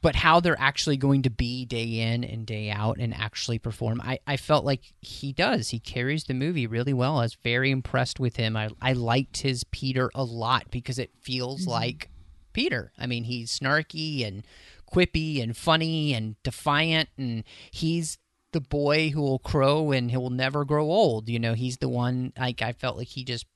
but 0.02 0.16
how 0.16 0.40
they're 0.40 0.60
actually 0.60 0.96
going 0.96 1.22
to 1.22 1.30
be 1.30 1.64
day 1.64 2.00
in 2.00 2.24
and 2.24 2.44
day 2.44 2.70
out 2.70 2.98
and 2.98 3.14
actually 3.14 3.58
perform 3.58 4.00
I, 4.00 4.18
I 4.26 4.36
felt 4.36 4.64
like 4.64 4.92
he 5.00 5.32
does. 5.32 5.70
He 5.70 5.78
carries 5.78 6.24
the 6.24 6.34
movie 6.34 6.66
really 6.66 6.92
well. 6.92 7.18
I 7.18 7.22
was 7.22 7.36
very 7.36 7.70
impressed 7.70 8.20
with 8.20 8.36
him. 8.36 8.56
I, 8.56 8.68
I 8.82 8.92
liked 8.92 9.38
his 9.38 9.64
Peter 9.64 10.10
a 10.14 10.24
lot 10.24 10.70
because 10.70 10.98
it 10.98 11.12
feels 11.20 11.62
mm-hmm. 11.62 11.70
like 11.70 12.10
Peter. 12.52 12.92
I 12.98 13.06
mean 13.06 13.24
he's 13.24 13.56
snarky 13.56 14.26
and 14.26 14.44
quippy 14.92 15.42
and 15.42 15.56
funny 15.56 16.12
and 16.12 16.34
defiant 16.42 17.08
and 17.16 17.44
he's 17.70 18.18
the 18.50 18.60
boy 18.60 19.08
who 19.10 19.22
will 19.22 19.38
crow 19.38 19.92
and 19.92 20.10
he 20.10 20.16
will 20.16 20.30
never 20.30 20.64
grow 20.64 20.90
old. 20.90 21.28
You 21.28 21.38
know 21.38 21.54
he's 21.54 21.78
the 21.78 21.88
one 21.88 22.32
like 22.36 22.60
I 22.60 22.72
felt 22.72 22.98
like 22.98 23.08
he 23.08 23.24
just 23.24 23.46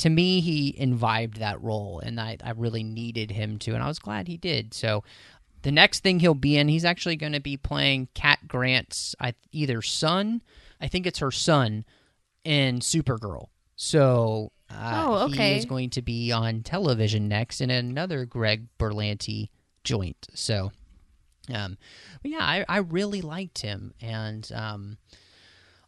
to 0.00 0.08
me, 0.10 0.40
he 0.40 0.74
imbibed 0.78 1.38
that 1.38 1.62
role, 1.62 2.00
and 2.00 2.18
I, 2.18 2.38
I 2.42 2.52
really 2.52 2.82
needed 2.82 3.30
him 3.30 3.58
to, 3.60 3.74
and 3.74 3.82
I 3.82 3.86
was 3.86 3.98
glad 3.98 4.28
he 4.28 4.36
did. 4.38 4.72
So, 4.74 5.04
the 5.62 5.70
next 5.70 6.00
thing 6.00 6.20
he'll 6.20 6.32
be 6.34 6.56
in, 6.56 6.68
he's 6.68 6.86
actually 6.86 7.16
going 7.16 7.34
to 7.34 7.40
be 7.40 7.58
playing 7.58 8.08
Cat 8.14 8.48
Grant's 8.48 9.14
either 9.52 9.82
son, 9.82 10.40
I 10.80 10.88
think 10.88 11.06
it's 11.06 11.18
her 11.18 11.30
son, 11.30 11.84
in 12.44 12.80
Supergirl. 12.80 13.48
So, 13.76 14.52
uh, 14.70 15.04
Oh, 15.06 15.28
he 15.28 15.56
is 15.58 15.66
going 15.66 15.90
to 15.90 16.02
be 16.02 16.32
on 16.32 16.62
television 16.62 17.28
next 17.28 17.60
in 17.60 17.70
another 17.70 18.24
Greg 18.24 18.68
Berlanti 18.78 19.50
joint. 19.84 20.28
So, 20.34 20.72
um, 21.52 21.76
but 22.22 22.30
yeah, 22.30 22.42
I, 22.42 22.64
I 22.66 22.78
really 22.78 23.20
liked 23.20 23.58
him, 23.60 23.92
and 24.00 24.50
um, 24.54 24.96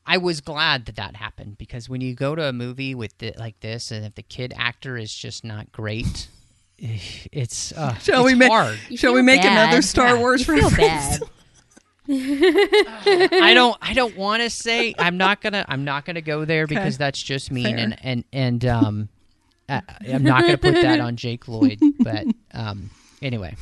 I 0.07 0.19
was 0.19 0.41
glad 0.41 0.87
that 0.87 0.97
that 0.97 1.17
happened 1.17 1.59
because 1.59 1.89
when 1.89 2.01
you 2.01 2.15
go 2.15 2.35
to 2.35 2.45
a 2.49 2.53
movie 2.53 2.95
with 2.95 3.23
it 3.23 3.39
like 3.39 3.61
this, 3.61 3.91
and 3.91 4.05
if 4.05 4.15
the 4.17 4.23
kid 4.23 4.53
actor 4.57 4.97
is 4.97 5.15
just 5.15 5.45
not 5.45 5.71
great, 5.73 6.29
it's 6.79 7.73
uh, 7.73 7.95
Shall 7.99 8.23
it's 8.23 8.33
we 8.33 8.35
make 8.39 8.51
hard. 8.51 8.79
You 8.89 8.97
Shall 8.97 9.15
we 9.15 9.23
make 9.23 9.43
bad. 9.43 9.53
another 9.53 9.83
Star 9.83 10.15
Yeah, 10.15 10.19
Wars 10.21 10.47
you 10.47 10.55
feel 10.57 10.71
reference? 10.71 11.19
bad. 11.19 11.29
I 12.09 13.53
don't 13.55 13.77
I 13.81 13.95
don't 13.95 14.17
want 14.17 14.43
to 14.43 14.51
say 14.51 14.93
I'm 14.99 15.17
not 15.17 15.41
gonna 15.41 15.65
I'm 15.69 15.85
not 15.85 16.05
gonna 16.05 16.21
go 16.21 16.45
there 16.45 16.67
because 16.67 16.99
that's 16.99 17.23
just 17.23 17.51
mean 17.53 17.65
Fair. 17.65 17.77
and 17.79 17.97
and 18.03 18.25
and 18.33 18.65
um 18.65 19.09
I, 19.69 19.83
I'm 20.13 20.25
not 20.25 20.43
gonna 20.43 20.59
put 20.59 20.75
that 20.75 20.99
on 21.01 21.15
Jake 21.17 21.47
Lloyd, 21.47 21.79
but 22.01 22.27
um 22.53 22.91
anyway. 23.23 23.55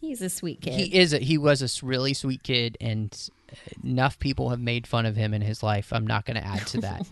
He's 0.00 0.22
a 0.22 0.30
sweet 0.30 0.60
kid. 0.60 0.74
He 0.74 0.96
is. 0.96 1.12
A, 1.12 1.18
he 1.18 1.36
was 1.38 1.60
a 1.60 1.84
really 1.84 2.14
sweet 2.14 2.44
kid, 2.44 2.78
and 2.80 3.12
enough 3.82 4.18
people 4.18 4.50
have 4.50 4.60
made 4.60 4.86
fun 4.86 5.06
of 5.06 5.16
him 5.16 5.34
in 5.34 5.42
his 5.42 5.62
life. 5.62 5.92
I'm 5.92 6.06
not 6.06 6.24
going 6.24 6.36
to 6.36 6.46
add 6.46 6.66
to 6.68 6.80
that. 6.82 7.06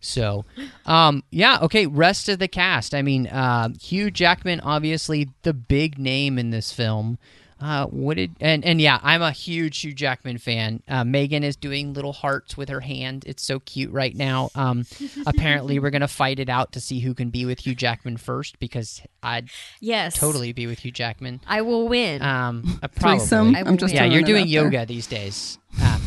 so, 0.00 0.44
um, 0.84 1.22
yeah, 1.30 1.58
okay. 1.62 1.86
Rest 1.86 2.28
of 2.28 2.38
the 2.38 2.48
cast. 2.48 2.94
I 2.94 3.02
mean, 3.02 3.26
uh, 3.26 3.70
Hugh 3.80 4.10
Jackman, 4.10 4.60
obviously 4.60 5.28
the 5.42 5.54
big 5.54 5.98
name 5.98 6.38
in 6.38 6.50
this 6.50 6.72
film. 6.72 7.18
Uh, 7.58 7.86
what 7.86 8.18
did 8.18 8.36
and 8.38 8.64
and 8.66 8.80
yeah, 8.82 9.00
I'm 9.02 9.22
a 9.22 9.30
huge 9.30 9.78
Hugh 9.80 9.94
Jackman 9.94 10.36
fan. 10.36 10.82
Uh, 10.86 11.04
Megan 11.04 11.42
is 11.42 11.56
doing 11.56 11.94
little 11.94 12.12
hearts 12.12 12.54
with 12.54 12.68
her 12.68 12.80
hand. 12.80 13.24
It's 13.26 13.42
so 13.42 13.60
cute 13.60 13.90
right 13.92 14.14
now. 14.14 14.50
Um, 14.54 14.84
apparently, 15.26 15.78
we're 15.78 15.90
gonna 15.90 16.06
fight 16.06 16.38
it 16.38 16.50
out 16.50 16.72
to 16.72 16.80
see 16.80 17.00
who 17.00 17.14
can 17.14 17.30
be 17.30 17.46
with 17.46 17.60
Hugh 17.60 17.74
Jackman 17.74 18.18
first 18.18 18.58
because 18.58 19.00
I'd 19.22 19.48
yes, 19.80 20.16
totally 20.18 20.52
be 20.52 20.66
with 20.66 20.80
Hugh 20.80 20.90
Jackman. 20.90 21.40
I 21.46 21.62
will 21.62 21.88
win. 21.88 22.20
Um, 22.20 22.78
uh, 22.82 22.88
probably. 22.94 23.20
Threesome. 23.20 23.56
I 23.56 23.60
I'm 23.60 23.78
just 23.78 23.94
Yeah, 23.94 24.04
you're 24.04 24.22
doing 24.22 24.42
out 24.42 24.50
there. 24.50 24.64
yoga 24.64 24.86
these 24.86 25.06
days. 25.06 25.58
Um, 25.82 26.02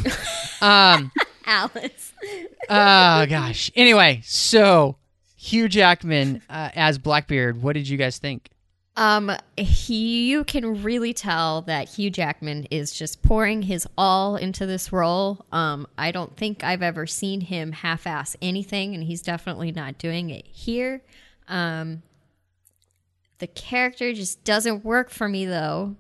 um, 0.62 1.12
Alice. 1.48 2.14
oh 2.70 3.26
gosh. 3.26 3.72
Anyway, 3.76 4.22
so 4.24 4.98
Hugh 5.36 5.68
Jackman 5.68 6.44
uh, 6.48 6.70
as 6.76 7.00
Blackbeard. 7.00 7.64
What 7.64 7.74
did 7.74 7.88
you 7.90 7.98
guys 7.98 8.20
think? 8.20 8.50
Um, 8.96 9.32
he, 9.56 10.30
you 10.30 10.44
can 10.44 10.84
really 10.84 11.14
tell 11.14 11.62
that 11.62 11.90
Hugh 11.90 12.10
Jackman 12.10 12.66
is 12.70 12.92
just 12.92 13.22
pouring 13.22 13.62
his 13.62 13.88
all 13.98 14.36
into 14.36 14.66
this 14.66 14.92
role. 14.92 15.46
Um, 15.52 15.88
I 15.98 16.12
don't 16.12 16.36
think 16.36 16.64
I've 16.64 16.82
ever 16.82 17.08
seen 17.08 17.42
him 17.42 17.72
half-ass 17.72 18.36
anything, 18.42 18.94
and 18.94 19.04
he's 19.04 19.22
definitely 19.22 19.72
not 19.72 19.98
doing 19.98 20.30
it 20.32 20.46
here. 20.48 21.02
Um, 21.48 22.02
the 23.38 23.48
character 23.48 24.12
just 24.14 24.44
doesn't 24.44 24.84
work 24.84 25.10
for 25.10 25.30
me 25.30 25.46
though. 25.46 25.96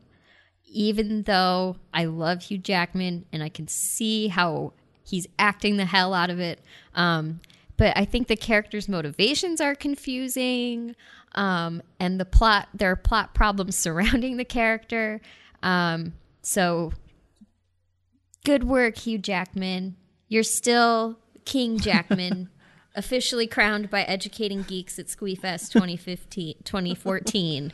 Even 0.71 1.23
though 1.23 1.77
I 1.93 2.05
love 2.05 2.43
Hugh 2.43 2.59
Jackman 2.59 3.25
and 3.33 3.41
I 3.41 3.49
can 3.49 3.67
see 3.67 4.27
how 4.27 4.73
he's 5.03 5.25
acting 5.39 5.77
the 5.77 5.85
hell 5.85 6.13
out 6.13 6.29
of 6.29 6.39
it. 6.39 6.59
Um, 6.93 7.39
but 7.75 7.97
I 7.97 8.05
think 8.05 8.27
the 8.27 8.35
character's 8.35 8.87
motivations 8.87 9.61
are 9.61 9.73
confusing. 9.73 10.95
Um, 11.35 11.81
and 11.99 12.19
the 12.19 12.25
plot, 12.25 12.69
there 12.73 12.91
are 12.91 12.95
plot 12.95 13.33
problems 13.33 13.75
surrounding 13.77 14.37
the 14.37 14.45
character. 14.45 15.21
Um, 15.61 16.13
so 16.41 16.93
good 18.45 18.63
work, 18.63 18.97
Hugh 18.97 19.17
Jackman. 19.17 19.95
You're 20.27 20.43
still 20.43 21.19
King 21.45 21.79
Jackman, 21.79 22.49
officially 22.95 23.47
crowned 23.47 23.89
by 23.89 24.03
Educating 24.03 24.63
Geeks 24.63 24.99
at 24.99 25.07
Squeefest 25.07 25.71
2015, 25.71 26.55
2014. 26.63 27.73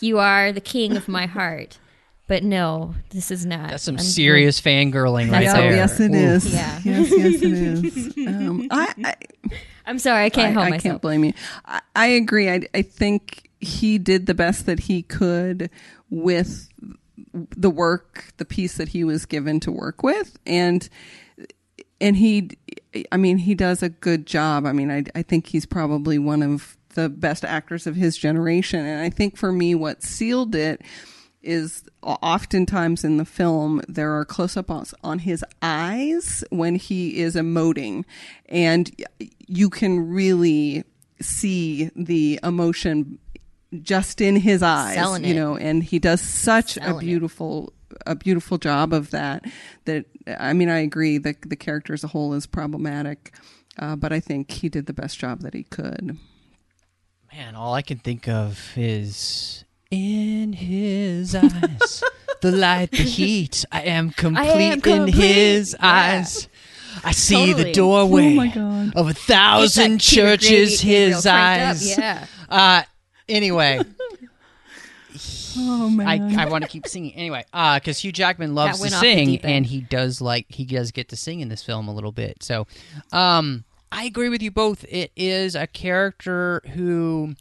You 0.00 0.18
are 0.18 0.52
the 0.52 0.60
king 0.60 0.96
of 0.96 1.08
my 1.08 1.26
heart. 1.26 1.78
But 2.26 2.42
no, 2.42 2.94
this 3.10 3.30
is 3.30 3.44
not. 3.44 3.70
That's 3.70 3.82
some 3.82 3.96
I'm- 3.96 4.04
serious 4.04 4.60
fangirling 4.60 5.30
right 5.30 5.42
Yeah, 5.44 5.52
there. 5.60 5.76
yes, 5.76 6.00
it 6.00 6.10
Ooh. 6.12 6.14
is. 6.14 6.54
Yeah. 6.54 6.80
Yes, 6.84 7.10
yes, 7.10 7.42
it 7.42 7.52
is. 7.52 8.14
Um, 8.26 8.66
I, 8.70 8.94
I, 9.04 9.14
I'm 9.86 9.98
sorry, 9.98 10.24
I 10.24 10.30
can't 10.30 10.48
I, 10.48 10.50
help 10.52 10.64
I 10.66 10.70
myself. 10.70 10.82
can't 10.82 11.02
blame 11.02 11.24
you. 11.24 11.32
I, 11.66 11.80
I 11.94 12.06
agree. 12.06 12.48
I, 12.48 12.62
I 12.72 12.80
think 12.82 13.50
he 13.60 13.98
did 13.98 14.24
the 14.26 14.32
best 14.34 14.64
that 14.66 14.80
he 14.80 15.02
could 15.02 15.68
with 16.08 16.70
the 17.34 17.68
work, 17.70 18.32
the 18.38 18.44
piece 18.46 18.76
that 18.78 18.88
he 18.88 19.04
was 19.04 19.26
given 19.26 19.60
to 19.60 19.70
work 19.70 20.02
with, 20.02 20.38
and 20.46 20.88
and 22.00 22.16
he, 22.16 22.50
I 23.12 23.16
mean, 23.18 23.38
he 23.38 23.54
does 23.54 23.82
a 23.82 23.88
good 23.90 24.26
job. 24.26 24.64
I 24.66 24.72
mean, 24.72 24.90
I 24.90 25.04
I 25.14 25.22
think 25.22 25.48
he's 25.48 25.66
probably 25.66 26.18
one 26.18 26.42
of 26.42 26.76
the 26.94 27.08
best 27.10 27.44
actors 27.44 27.86
of 27.86 27.96
his 27.96 28.16
generation, 28.16 28.84
and 28.86 29.02
I 29.02 29.10
think 29.10 29.36
for 29.36 29.52
me, 29.52 29.74
what 29.74 30.02
sealed 30.02 30.54
it 30.54 30.80
is 31.44 31.84
oftentimes 32.02 33.04
in 33.04 33.16
the 33.18 33.24
film 33.24 33.80
there 33.88 34.12
are 34.18 34.24
close-ups 34.24 34.94
on 35.02 35.20
his 35.20 35.44
eyes 35.62 36.42
when 36.50 36.74
he 36.76 37.18
is 37.18 37.34
emoting 37.36 38.04
and 38.48 38.90
you 39.46 39.68
can 39.70 40.08
really 40.08 40.84
see 41.20 41.90
the 41.94 42.40
emotion 42.42 43.18
just 43.82 44.20
in 44.20 44.36
his 44.36 44.62
eyes 44.62 44.94
Selling 44.94 45.24
you 45.24 45.32
it. 45.32 45.36
know 45.36 45.56
and 45.56 45.82
he 45.84 45.98
does 45.98 46.20
such 46.20 46.76
a 46.76 46.80
Selling 46.80 46.96
it. 46.98 47.00
beautiful 47.06 47.72
a 48.06 48.14
beautiful 48.14 48.58
job 48.58 48.92
of 48.92 49.10
that 49.10 49.44
that 49.84 50.04
i 50.38 50.52
mean 50.52 50.68
i 50.68 50.78
agree 50.78 51.18
that 51.18 51.36
the 51.42 51.56
character 51.56 51.92
as 51.92 52.02
a 52.04 52.08
whole 52.08 52.34
is 52.34 52.46
problematic 52.46 53.34
uh, 53.78 53.94
but 53.96 54.12
i 54.12 54.20
think 54.20 54.50
he 54.50 54.68
did 54.68 54.86
the 54.86 54.92
best 54.92 55.18
job 55.18 55.40
that 55.40 55.54
he 55.54 55.62
could 55.64 56.16
Man, 57.32 57.56
all 57.56 57.74
I 57.74 57.82
can 57.82 57.98
think 57.98 58.28
of 58.28 58.60
is 58.76 59.63
in 59.94 60.52
his 60.52 61.34
eyes, 61.34 62.02
the 62.40 62.52
light, 62.52 62.90
the 62.90 62.96
heat. 63.16 63.64
I 63.72 63.82
am 63.82 64.10
complete, 64.10 64.72
in 64.74 64.80
complete. 64.80 65.14
his 65.14 65.76
Yeah. 65.80 65.86
eyes. 65.88 66.48
I 67.02 67.10
see 67.12 67.52
the 67.52 67.72
doorway 67.72 68.52
Oh 68.56 68.90
of 68.94 69.08
a 69.08 69.14
thousand 69.14 70.00
churches. 70.00 70.80
His 70.80 71.26
up, 71.26 71.34
eyes. 71.34 71.98
Yeah. 71.98 72.26
Uh, 72.48 72.82
anyway, 73.28 73.80
oh 75.56 75.88
man 75.90 76.06
I, 76.38 76.42
I 76.44 76.46
want 76.48 76.62
to 76.64 76.70
keep 76.70 76.86
singing 76.86 77.14
anyway. 77.14 77.44
Uh, 77.52 77.78
because 77.78 77.98
Hugh 77.98 78.12
Jackman 78.12 78.54
loves 78.54 78.78
to 78.78 78.82
went 78.82 78.94
off 78.94 79.00
the 79.02 79.14
sing, 79.26 79.40
and 79.42 79.66
he 79.66 79.80
does 79.80 80.20
like 80.20 80.46
he 80.48 80.64
does 80.64 80.90
get 80.92 81.08
to 81.10 81.16
sing 81.16 81.40
in 81.40 81.48
this 81.48 81.62
film 81.62 81.88
a 81.88 81.94
little 81.94 82.12
bit. 82.12 82.42
So, 82.42 82.66
um, 83.12 83.64
I 83.92 84.04
agree 84.04 84.28
with 84.28 84.42
you 84.42 84.50
both. 84.50 84.84
It 84.88 85.12
is 85.16 85.54
a 85.54 85.66
character 85.66 86.62
who 86.74 87.34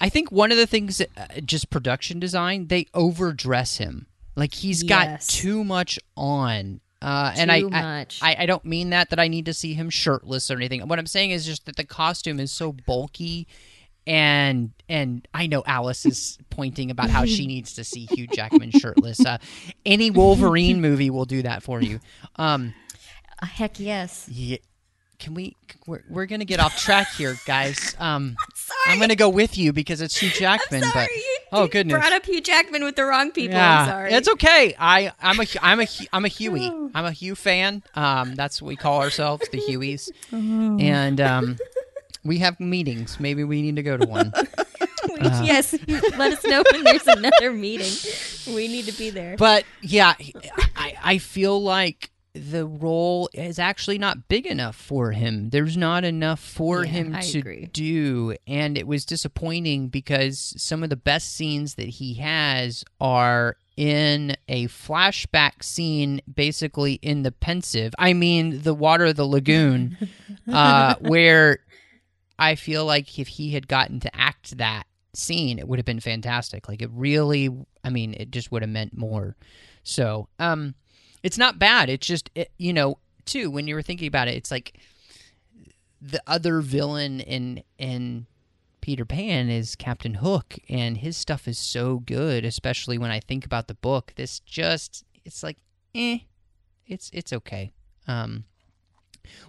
I 0.00 0.08
think 0.08 0.30
one 0.30 0.52
of 0.52 0.58
the 0.58 0.66
things, 0.66 1.00
uh, 1.00 1.06
just 1.44 1.70
production 1.70 2.20
design, 2.20 2.68
they 2.68 2.86
overdress 2.94 3.78
him. 3.78 4.06
Like 4.36 4.54
he's 4.54 4.82
got 4.84 5.20
too 5.22 5.64
much 5.64 5.98
on. 6.16 6.80
Uh, 7.02 7.32
and 7.36 7.50
I, 7.50 7.56
I- 7.58 7.62
much. 7.62 8.20
I, 8.22 8.36
I 8.40 8.46
don't 8.46 8.64
mean 8.64 8.90
that 8.90 9.10
that 9.10 9.18
I 9.20 9.28
need 9.28 9.46
to 9.46 9.54
see 9.54 9.74
him 9.74 9.90
shirtless 9.90 10.50
or 10.50 10.54
anything. 10.56 10.86
What 10.88 10.98
I'm 10.98 11.06
saying 11.06 11.30
is 11.32 11.44
just 11.46 11.66
that 11.66 11.76
the 11.76 11.84
costume 11.84 12.38
is 12.40 12.50
so 12.52 12.72
bulky, 12.72 13.46
and 14.06 14.72
and 14.88 15.26
I 15.34 15.46
know 15.46 15.62
Alice 15.66 16.06
is 16.06 16.38
pointing 16.50 16.90
about 16.90 17.10
how 17.10 17.24
she 17.24 17.46
needs 17.46 17.74
to 17.74 17.84
see 17.84 18.06
Hugh 18.06 18.26
Jackman 18.28 18.70
shirtless. 18.72 19.24
Uh, 19.24 19.38
any 19.84 20.10
Wolverine 20.10 20.80
movie 20.88 21.10
will 21.10 21.24
do 21.26 21.42
that 21.42 21.62
for 21.62 21.80
you. 21.82 22.00
Um, 22.36 22.74
heck 23.42 23.78
yes. 23.78 24.28
yeah, 24.28 24.58
can 25.18 25.34
we? 25.34 25.56
We're, 25.86 26.02
we're 26.08 26.26
gonna 26.26 26.44
get 26.44 26.60
off 26.60 26.78
track 26.78 27.08
here, 27.14 27.36
guys. 27.46 27.94
Um, 28.08 28.36
Sorry. 28.54 28.78
I'm 28.86 29.00
gonna 29.00 29.16
go 29.16 29.28
with 29.28 29.58
you 29.58 29.72
because 29.72 30.00
it's 30.00 30.16
Hugh 30.16 30.30
Jackman. 30.30 30.82
Sorry. 30.82 30.92
but 30.94 31.10
you, 31.10 31.38
oh 31.52 31.62
you 31.64 31.68
goodness, 31.68 31.98
brought 31.98 32.12
up 32.12 32.24
Hugh 32.24 32.40
Jackman 32.40 32.84
with 32.84 32.94
the 32.96 33.04
wrong 33.04 33.32
people. 33.32 33.56
yeah, 33.56 33.80
I'm 33.80 33.88
sorry. 33.88 34.12
it's 34.12 34.28
okay. 34.28 34.74
I 34.78 35.10
I'm 35.20 35.40
a 35.40 35.46
I'm 35.60 35.80
a 35.80 35.86
I'm 36.12 36.24
a 36.24 36.28
Hughie. 36.28 36.68
I'm 36.94 37.04
a 37.04 37.10
Hugh 37.12 37.34
fan. 37.34 37.82
Um, 37.94 38.34
that's 38.36 38.62
what 38.62 38.68
we 38.68 38.76
call 38.76 39.00
ourselves, 39.00 39.48
the 39.50 39.58
Hughies, 39.58 40.10
and 40.32 41.20
um, 41.20 41.56
we 42.24 42.38
have 42.38 42.60
meetings. 42.60 43.18
Maybe 43.18 43.42
we 43.42 43.62
need 43.62 43.76
to 43.76 43.82
go 43.82 43.96
to 43.96 44.06
one. 44.06 44.32
Uh-huh. 45.20 45.42
yes. 45.44 45.74
Let 46.16 46.32
us 46.34 46.44
know 46.44 46.62
when 46.70 46.84
there's 46.84 47.06
another 47.08 47.52
meeting. 47.52 47.90
We 48.54 48.68
need 48.68 48.84
to 48.84 48.92
be 48.92 49.10
there. 49.10 49.36
But 49.36 49.64
yeah, 49.80 50.14
I 50.76 50.94
I 51.02 51.18
feel 51.18 51.60
like 51.60 52.10
the 52.34 52.66
role 52.66 53.28
is 53.32 53.58
actually 53.58 53.98
not 53.98 54.28
big 54.28 54.46
enough 54.46 54.76
for 54.76 55.12
him. 55.12 55.50
There's 55.50 55.76
not 55.76 56.04
enough 56.04 56.40
for 56.40 56.84
Yeah, 56.84 56.90
him 56.90 57.14
I 57.14 57.20
to 57.22 57.38
agree. 57.38 57.66
do, 57.72 58.36
and 58.46 58.76
it 58.78 58.86
was 58.86 59.04
disappointing 59.04 59.88
because 59.88 60.54
some 60.56 60.82
of 60.82 60.90
the 60.90 60.96
best 60.96 61.34
scenes 61.34 61.74
that 61.74 61.88
he 61.88 62.14
has 62.14 62.84
are 63.00 63.56
in 63.76 64.36
a 64.48 64.66
flashback 64.68 65.62
scene, 65.62 66.20
basically 66.32 66.94
in 66.94 67.22
the 67.22 67.32
Pensieve. 67.32 67.94
I 67.98 68.12
mean, 68.12 68.62
the 68.62 68.74
water 68.74 69.06
of 69.06 69.16
the 69.16 69.24
lagoon, 69.26 69.96
uh, 70.48 70.94
where 71.00 71.60
I 72.38 72.54
feel 72.56 72.84
like 72.84 73.18
if 73.18 73.28
he 73.28 73.52
had 73.52 73.68
gotten 73.68 74.00
to 74.00 74.16
act 74.16 74.58
that 74.58 74.86
scene, 75.14 75.58
it 75.58 75.66
would 75.66 75.78
have 75.78 75.86
been 75.86 76.00
fantastic. 76.00 76.68
Like 76.68 76.82
it 76.82 76.90
really, 76.92 77.48
I 77.82 77.90
mean, 77.90 78.14
it 78.14 78.30
just 78.30 78.52
would 78.52 78.62
have 78.62 78.70
meant 78.70 78.96
more. 78.96 79.36
So, 79.82 80.28
um, 80.38 80.74
it's 81.22 81.38
not 81.38 81.58
bad. 81.58 81.88
It's 81.88 82.06
just, 82.06 82.30
it, 82.34 82.50
you 82.58 82.72
know, 82.72 82.98
too, 83.24 83.50
when 83.50 83.66
you 83.66 83.74
were 83.74 83.82
thinking 83.82 84.08
about 84.08 84.28
it, 84.28 84.34
it's 84.34 84.50
like 84.50 84.78
the 86.00 86.22
other 86.26 86.60
villain 86.60 87.20
in, 87.20 87.62
in, 87.78 88.26
Peter 88.80 89.04
Pan 89.04 89.50
is 89.50 89.76
Captain 89.76 90.14
Hook, 90.14 90.54
and 90.66 90.96
his 90.96 91.14
stuff 91.14 91.46
is 91.46 91.58
so 91.58 91.98
good, 91.98 92.46
especially 92.46 92.96
when 92.96 93.10
I 93.10 93.20
think 93.20 93.44
about 93.44 93.68
the 93.68 93.74
book. 93.74 94.14
This 94.16 94.40
just, 94.40 95.04
it's 95.26 95.42
like, 95.42 95.58
eh, 95.94 96.20
it's 96.86 97.10
it's 97.12 97.32
okay. 97.32 97.72
Um, 98.06 98.44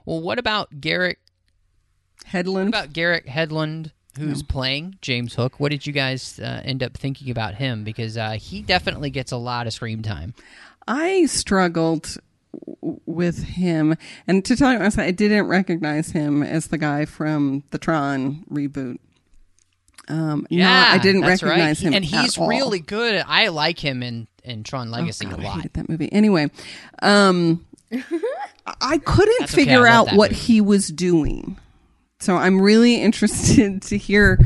well, 0.06 0.22
what 0.22 0.40
about 0.40 0.82
Garrett 0.82 1.20
Hedlund? 2.28 2.54
what 2.54 2.68
about 2.68 2.94
Garrett 2.94 3.28
Hedlund, 3.28 3.92
who's 4.18 4.44
playing 4.44 4.98
James 5.02 5.36
Hook? 5.36 5.60
What 5.60 5.72
did 5.72 5.88
you 5.88 5.94
guys 5.94 6.40
uh, 6.40 6.62
end 6.66 6.84
up 6.84 6.98
thinking 6.98 7.32
about 7.32 7.56
him? 7.56 7.84
Because 7.84 8.18
uh, 8.18 8.32
he 8.32 8.62
definitely 8.62 9.10
gets 9.10 9.32
a 9.32 9.38
lot 9.38 9.68
of 9.68 9.74
screen 9.74 10.02
time. 10.04 10.34
I 10.90 11.26
struggled 11.28 12.18
with 13.06 13.44
him, 13.44 13.96
and 14.28 14.44
to 14.46 14.56
tell 14.56 14.72
you 14.74 14.80
honestly, 14.80 15.04
I 15.04 15.12
didn't 15.12 15.48
recognize 15.48 16.10
him 16.12 16.42
as 16.42 16.68
the 16.68 16.78
guy 16.80 17.06
from 17.06 17.64
the 17.70 17.78
Tron 17.78 18.44
reboot. 18.52 18.98
Um, 20.08 20.48
no, 20.50 20.68
I 20.68 20.98
didn't 20.98 21.22
right. 21.22 21.40
recognize 21.42 21.80
He- 21.80 21.86
him, 21.88 21.94
and 21.94 22.04
he's 22.04 22.38
all. 22.38 22.48
really 22.48 22.80
good. 22.80 23.24
I 23.28 23.50
like 23.50 23.78
him 23.80 24.02
in 24.02 24.28
in 24.44 24.64
Tron 24.64 24.90
Legacy 24.90 25.28
Oh, 25.28 25.30
God, 25.32 25.40
a 25.40 25.42
I 25.44 25.46
lot. 25.46 25.56
hated 25.58 25.74
that 25.74 25.90
movie. 25.90 26.12
Anyway, 26.12 26.50
um, 27.04 27.64
I 28.82 28.98
couldn't 28.98 29.44
okay, 29.44 29.54
figure 29.54 29.88
I 29.88 29.92
out 29.92 30.14
what 30.14 30.32
movie. 30.32 30.42
he 30.44 30.62
was 30.62 30.88
doing, 30.88 31.58
so 32.20 32.36
I'm 32.36 32.60
really 32.60 32.96
interested 33.04 33.84
to 33.84 33.98
hear 33.98 34.40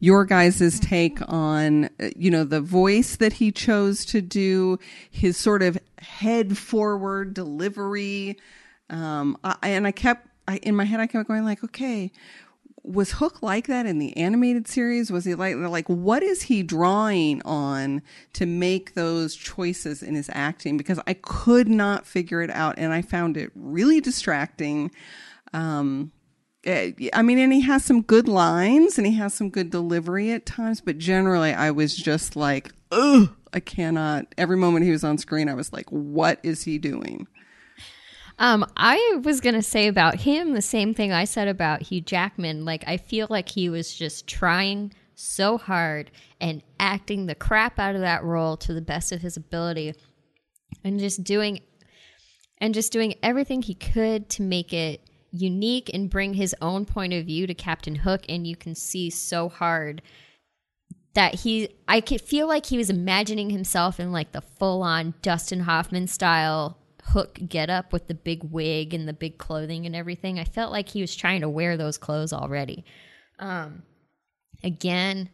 your 0.00 0.24
guys' 0.24 0.80
take 0.80 1.18
on 1.30 1.90
you 2.16 2.30
know 2.30 2.44
the 2.44 2.60
voice 2.60 3.16
that 3.16 3.34
he 3.34 3.52
chose 3.52 4.04
to 4.06 4.20
do, 4.20 4.78
his 5.10 5.36
sort 5.36 5.62
of 5.62 5.78
head 5.98 6.58
forward 6.58 7.34
delivery, 7.34 8.38
um, 8.88 9.36
I, 9.44 9.56
and 9.62 9.86
I 9.86 9.92
kept 9.92 10.26
I, 10.48 10.56
in 10.58 10.74
my 10.74 10.84
head 10.84 11.00
I 11.00 11.06
kept 11.06 11.28
going 11.28 11.44
like, 11.44 11.62
okay, 11.62 12.10
was 12.82 13.12
Hook 13.12 13.42
like 13.42 13.66
that 13.66 13.86
in 13.86 13.98
the 13.98 14.16
animated 14.16 14.66
series? 14.66 15.12
Was 15.12 15.24
he 15.24 15.34
like 15.34 15.56
like 15.56 15.88
what 15.88 16.22
is 16.22 16.42
he 16.42 16.62
drawing 16.62 17.42
on 17.42 18.02
to 18.32 18.46
make 18.46 18.94
those 18.94 19.36
choices 19.36 20.02
in 20.02 20.14
his 20.14 20.30
acting? 20.32 20.76
Because 20.76 20.98
I 21.06 21.14
could 21.14 21.68
not 21.68 22.06
figure 22.06 22.42
it 22.42 22.50
out, 22.50 22.76
and 22.78 22.92
I 22.92 23.02
found 23.02 23.36
it 23.36 23.50
really 23.54 24.00
distracting. 24.00 24.90
Um, 25.52 26.12
I 26.66 27.22
mean, 27.22 27.38
and 27.38 27.52
he 27.52 27.62
has 27.62 27.84
some 27.84 28.02
good 28.02 28.28
lines 28.28 28.98
and 28.98 29.06
he 29.06 29.14
has 29.14 29.32
some 29.32 29.48
good 29.48 29.70
delivery 29.70 30.30
at 30.32 30.44
times, 30.44 30.80
but 30.80 30.98
generally, 30.98 31.52
I 31.52 31.70
was 31.70 31.96
just 31.96 32.36
like, 32.36 32.72
ugh, 32.92 33.30
I 33.52 33.60
cannot. 33.60 34.26
Every 34.36 34.56
moment 34.56 34.84
he 34.84 34.90
was 34.90 35.02
on 35.02 35.16
screen, 35.16 35.48
I 35.48 35.54
was 35.54 35.72
like, 35.72 35.88
what 35.88 36.38
is 36.42 36.64
he 36.64 36.78
doing? 36.78 37.26
Um, 38.38 38.64
I 38.76 39.20
was 39.22 39.40
gonna 39.40 39.62
say 39.62 39.86
about 39.86 40.16
him 40.16 40.54
the 40.54 40.62
same 40.62 40.94
thing 40.94 41.12
I 41.12 41.24
said 41.24 41.48
about 41.48 41.82
Hugh 41.82 42.00
Jackman. 42.00 42.64
Like, 42.64 42.84
I 42.86 42.96
feel 42.96 43.26
like 43.30 43.50
he 43.50 43.68
was 43.68 43.94
just 43.94 44.26
trying 44.26 44.92
so 45.14 45.58
hard 45.58 46.10
and 46.40 46.62
acting 46.78 47.26
the 47.26 47.34
crap 47.34 47.78
out 47.78 47.94
of 47.94 48.00
that 48.00 48.24
role 48.24 48.56
to 48.58 48.72
the 48.72 48.80
best 48.80 49.12
of 49.12 49.20
his 49.20 49.36
ability, 49.36 49.94
and 50.82 50.98
just 50.98 51.22
doing, 51.22 51.60
and 52.58 52.72
just 52.72 52.92
doing 52.92 53.14
everything 53.22 53.60
he 53.60 53.74
could 53.74 54.30
to 54.30 54.42
make 54.42 54.72
it 54.72 55.02
unique 55.30 55.90
and 55.92 56.10
bring 56.10 56.34
his 56.34 56.54
own 56.60 56.84
point 56.84 57.12
of 57.12 57.26
view 57.26 57.46
to 57.46 57.54
Captain 57.54 57.96
Hook. 57.96 58.22
And 58.28 58.46
you 58.46 58.56
can 58.56 58.74
see 58.74 59.10
so 59.10 59.48
hard 59.48 60.02
that 61.14 61.36
he 61.36 61.68
I 61.88 62.00
could 62.00 62.20
feel 62.20 62.46
like 62.46 62.66
he 62.66 62.78
was 62.78 62.90
imagining 62.90 63.50
himself 63.50 63.98
in 63.98 64.12
like 64.12 64.32
the 64.32 64.40
full 64.40 64.82
on 64.82 65.14
Dustin 65.22 65.60
Hoffman 65.60 66.06
style 66.06 66.78
hook 67.06 67.40
get 67.48 67.70
up 67.70 67.92
with 67.92 68.06
the 68.06 68.14
big 68.14 68.44
wig 68.44 68.94
and 68.94 69.08
the 69.08 69.12
big 69.12 69.38
clothing 69.38 69.86
and 69.86 69.96
everything. 69.96 70.38
I 70.38 70.44
felt 70.44 70.70
like 70.70 70.88
he 70.88 71.00
was 71.00 71.16
trying 71.16 71.40
to 71.40 71.48
wear 71.48 71.76
those 71.76 71.98
clothes 71.98 72.32
already. 72.32 72.84
Um 73.38 73.82
again, 74.62 75.30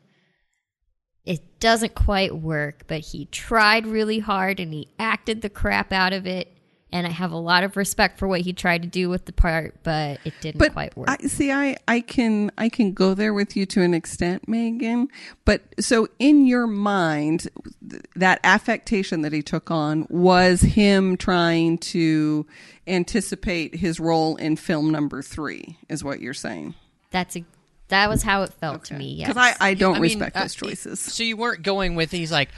it 1.24 1.60
doesn't 1.60 1.94
quite 1.94 2.36
work, 2.36 2.84
but 2.86 3.00
he 3.00 3.26
tried 3.26 3.86
really 3.86 4.20
hard 4.20 4.60
and 4.60 4.72
he 4.72 4.88
acted 4.98 5.42
the 5.42 5.50
crap 5.50 5.92
out 5.92 6.12
of 6.12 6.26
it. 6.26 6.55
And 6.96 7.06
I 7.06 7.10
have 7.10 7.30
a 7.30 7.36
lot 7.36 7.62
of 7.62 7.76
respect 7.76 8.18
for 8.18 8.26
what 8.26 8.40
he 8.40 8.54
tried 8.54 8.80
to 8.80 8.88
do 8.88 9.10
with 9.10 9.26
the 9.26 9.32
part, 9.34 9.74
but 9.82 10.18
it 10.24 10.32
didn't 10.40 10.58
but 10.58 10.72
quite 10.72 10.96
work. 10.96 11.10
I 11.10 11.18
see. 11.26 11.52
I 11.52 11.76
I 11.86 12.00
can 12.00 12.50
I 12.56 12.70
can 12.70 12.94
go 12.94 13.12
there 13.12 13.34
with 13.34 13.54
you 13.54 13.66
to 13.66 13.82
an 13.82 13.92
extent, 13.92 14.48
Megan. 14.48 15.08
But 15.44 15.60
so 15.78 16.08
in 16.18 16.46
your 16.46 16.66
mind, 16.66 17.48
th- 17.86 18.02
that 18.14 18.40
affectation 18.44 19.20
that 19.20 19.34
he 19.34 19.42
took 19.42 19.70
on 19.70 20.06
was 20.08 20.62
him 20.62 21.18
trying 21.18 21.76
to 21.78 22.46
anticipate 22.86 23.74
his 23.74 24.00
role 24.00 24.36
in 24.36 24.56
film 24.56 24.90
number 24.90 25.20
three, 25.20 25.76
is 25.90 26.02
what 26.02 26.22
you're 26.22 26.32
saying? 26.32 26.76
That's 27.10 27.36
a, 27.36 27.44
that 27.88 28.08
was 28.08 28.22
how 28.22 28.40
it 28.40 28.54
felt 28.54 28.86
to 28.86 28.94
me. 28.94 29.16
Yes. 29.16 29.28
Because 29.28 29.54
I 29.60 29.68
I 29.68 29.74
don't 29.74 29.96
I 29.96 30.00
mean, 30.00 30.02
respect 30.18 30.34
uh, 30.34 30.48
choices. 30.48 30.98
So 30.98 31.24
you 31.24 31.36
weren't 31.36 31.62
going 31.62 31.94
with 31.94 32.10
he's 32.10 32.32
like, 32.32 32.48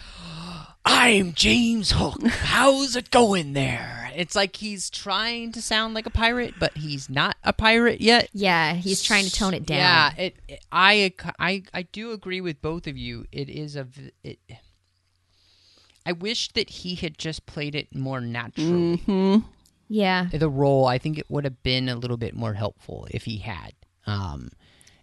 I'm 0.84 1.32
James 1.32 1.90
Hook. 1.90 2.22
How's 2.24 2.94
it 2.94 3.10
going 3.10 3.54
there? 3.54 3.97
It's 4.18 4.34
like 4.34 4.56
he's 4.56 4.90
trying 4.90 5.52
to 5.52 5.62
sound 5.62 5.94
like 5.94 6.04
a 6.04 6.10
pirate, 6.10 6.54
but 6.58 6.76
he's 6.76 7.08
not 7.08 7.36
a 7.44 7.52
pirate 7.52 8.00
yet. 8.00 8.28
Yeah, 8.32 8.74
he's 8.74 9.00
trying 9.00 9.24
to 9.24 9.30
tone 9.30 9.54
it 9.54 9.64
down. 9.64 9.78
Yeah, 9.78 10.12
it, 10.24 10.36
it- 10.48 10.64
I, 10.72 11.12
I, 11.38 11.62
I 11.72 11.82
do 11.82 12.10
agree 12.10 12.40
with 12.40 12.60
both 12.60 12.88
of 12.88 12.96
you. 12.96 13.26
It 13.30 13.48
is 13.48 13.76
a. 13.76 13.86
It, 14.24 14.40
I 16.04 16.12
wish 16.12 16.48
that 16.54 16.68
he 16.68 16.96
had 16.96 17.16
just 17.16 17.46
played 17.46 17.76
it 17.76 17.94
more 17.94 18.20
naturally. 18.20 19.42
Yeah. 19.88 20.26
The 20.32 20.48
role, 20.48 20.86
I 20.86 20.98
think 20.98 21.16
it 21.18 21.26
would 21.30 21.44
have 21.44 21.62
been 21.62 21.88
a 21.88 21.94
little 21.96 22.16
bit 22.16 22.34
more 22.34 22.54
helpful 22.54 23.06
if 23.10 23.24
he 23.24 23.38
had. 23.38 23.72
Um, 24.06 24.50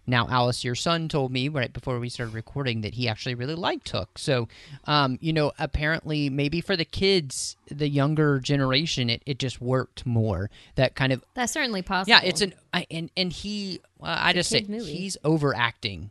now, 0.06 0.28
Alice, 0.30 0.62
your 0.64 0.74
son 0.74 1.08
told 1.08 1.32
me 1.32 1.48
right 1.48 1.72
before 1.72 1.98
we 1.98 2.08
started 2.08 2.34
recording 2.34 2.82
that 2.82 2.94
he 2.94 3.08
actually 3.08 3.34
really 3.34 3.54
liked 3.54 3.88
Hook. 3.90 4.18
So, 4.18 4.48
um, 4.84 5.18
you 5.20 5.32
know, 5.32 5.52
apparently, 5.58 6.30
maybe 6.30 6.60
for 6.60 6.76
the 6.76 6.84
kids, 6.84 7.56
the 7.70 7.88
younger 7.88 8.38
generation, 8.38 9.10
it, 9.10 9.22
it 9.26 9.38
just 9.38 9.60
worked 9.60 10.06
more. 10.06 10.50
That 10.76 10.94
kind 10.94 11.12
of 11.12 11.24
That's 11.34 11.52
certainly 11.52 11.82
possible. 11.82 12.10
yeah, 12.10 12.20
it's 12.22 12.40
an 12.40 12.54
I, 12.72 12.86
and 12.90 13.10
and 13.16 13.32
he. 13.32 13.80
Well, 13.98 14.16
I 14.18 14.32
just 14.32 14.50
say 14.50 14.64
movie. 14.68 14.94
he's 14.94 15.16
overacting, 15.24 16.10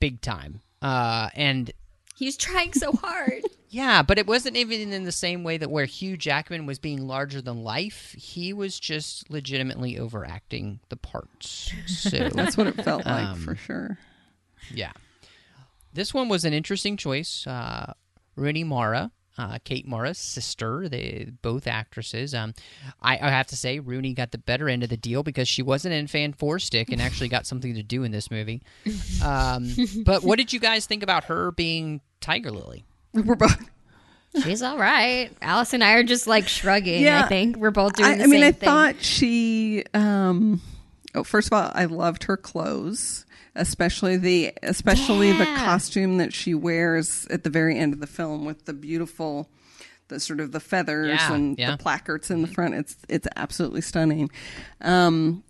big 0.00 0.20
time. 0.20 0.60
Uh, 0.82 1.28
and 1.34 1.72
He's 2.18 2.36
trying 2.36 2.72
so 2.72 2.92
hard. 2.92 3.42
yeah, 3.70 4.02
but 4.02 4.18
it 4.18 4.26
wasn't 4.26 4.56
even 4.56 4.92
in 4.92 5.04
the 5.04 5.12
same 5.12 5.44
way 5.44 5.56
that 5.56 5.70
where 5.70 5.84
Hugh 5.84 6.16
Jackman 6.16 6.66
was 6.66 6.80
being 6.80 7.06
larger 7.06 7.40
than 7.40 7.62
life. 7.62 8.14
He 8.18 8.52
was 8.52 8.80
just 8.80 9.30
legitimately 9.30 9.96
overacting 9.98 10.80
the 10.88 10.96
parts. 10.96 11.72
So 11.86 12.28
That's 12.34 12.56
what 12.56 12.66
it 12.66 12.82
felt 12.82 13.06
like 13.06 13.24
Um, 13.24 13.40
for 13.40 13.54
sure. 13.54 13.98
yeah. 14.74 14.92
this 15.92 16.12
one 16.12 16.28
was 16.28 16.44
an 16.44 16.52
interesting 16.52 16.96
choice. 16.96 17.46
Uh, 17.46 17.92
Rooney 18.34 18.64
Mara, 18.64 19.12
uh, 19.38 19.58
Kate 19.64 19.86
Mara's 19.86 20.18
sister, 20.18 20.88
they 20.88 21.28
both 21.42 21.66
actresses. 21.66 22.34
Um, 22.34 22.54
I, 23.00 23.14
I 23.14 23.30
have 23.30 23.46
to 23.48 23.56
say, 23.56 23.78
Rooney 23.78 24.12
got 24.12 24.32
the 24.32 24.38
better 24.38 24.68
end 24.68 24.82
of 24.82 24.90
the 24.90 24.96
deal 24.96 25.22
because 25.22 25.48
she 25.48 25.62
wasn't 25.62 25.94
in 25.94 26.08
Fan 26.08 26.32
Four 26.32 26.58
Stick 26.58 26.90
and 26.90 27.00
actually 27.00 27.28
got 27.28 27.46
something 27.46 27.74
to 27.74 27.82
do 27.82 28.02
in 28.02 28.10
this 28.10 28.30
movie. 28.30 28.62
Um, 29.24 29.70
but 30.04 30.24
what 30.24 30.38
did 30.38 30.52
you 30.52 30.58
guys 30.60 30.86
think 30.86 31.02
about 31.02 31.24
her 31.24 31.52
being 31.52 32.00
Tiger 32.20 32.50
Lily? 32.50 32.84
We're 33.14 33.36
both. 33.36 33.56
She's 34.42 34.62
all 34.62 34.76
right. 34.76 35.30
Alice 35.40 35.72
and 35.72 35.82
I 35.82 35.92
are 35.94 36.02
just 36.02 36.26
like 36.26 36.48
shrugging. 36.48 37.02
Yeah. 37.02 37.24
I 37.24 37.28
think 37.28 37.56
we're 37.56 37.70
both 37.70 37.94
doing 37.94 38.10
I, 38.10 38.16
the 38.16 38.24
I 38.24 38.26
mean, 38.26 38.42
I 38.42 38.52
thing. 38.52 38.68
thought 38.68 38.96
she. 39.00 39.84
Um, 39.94 40.60
oh, 41.14 41.24
first 41.24 41.48
of 41.48 41.52
all, 41.54 41.70
I 41.74 41.86
loved 41.86 42.24
her 42.24 42.36
clothes, 42.36 43.24
especially 43.58 44.16
the 44.16 44.52
especially 44.62 45.32
the 45.32 45.44
costume 45.44 46.16
that 46.18 46.32
she 46.32 46.54
wears 46.54 47.26
at 47.30 47.44
the 47.44 47.50
very 47.50 47.78
end 47.78 47.92
of 47.92 48.00
the 48.00 48.06
film 48.06 48.44
with 48.44 48.64
the 48.64 48.72
beautiful, 48.72 49.50
the 50.08 50.18
sort 50.20 50.40
of 50.40 50.52
the 50.52 50.60
feathers 50.60 51.08
Yeah, 51.08 51.34
and 51.34 51.58
yeah. 51.58 51.72
the 51.72 51.76
placards 51.76 52.30
in 52.30 52.40
the 52.42 52.48
front. 52.48 52.74
It's 52.74 52.96
it's 53.08 53.28
absolutely 53.36 53.82
stunning. 53.82 54.30
Um, 54.80 55.44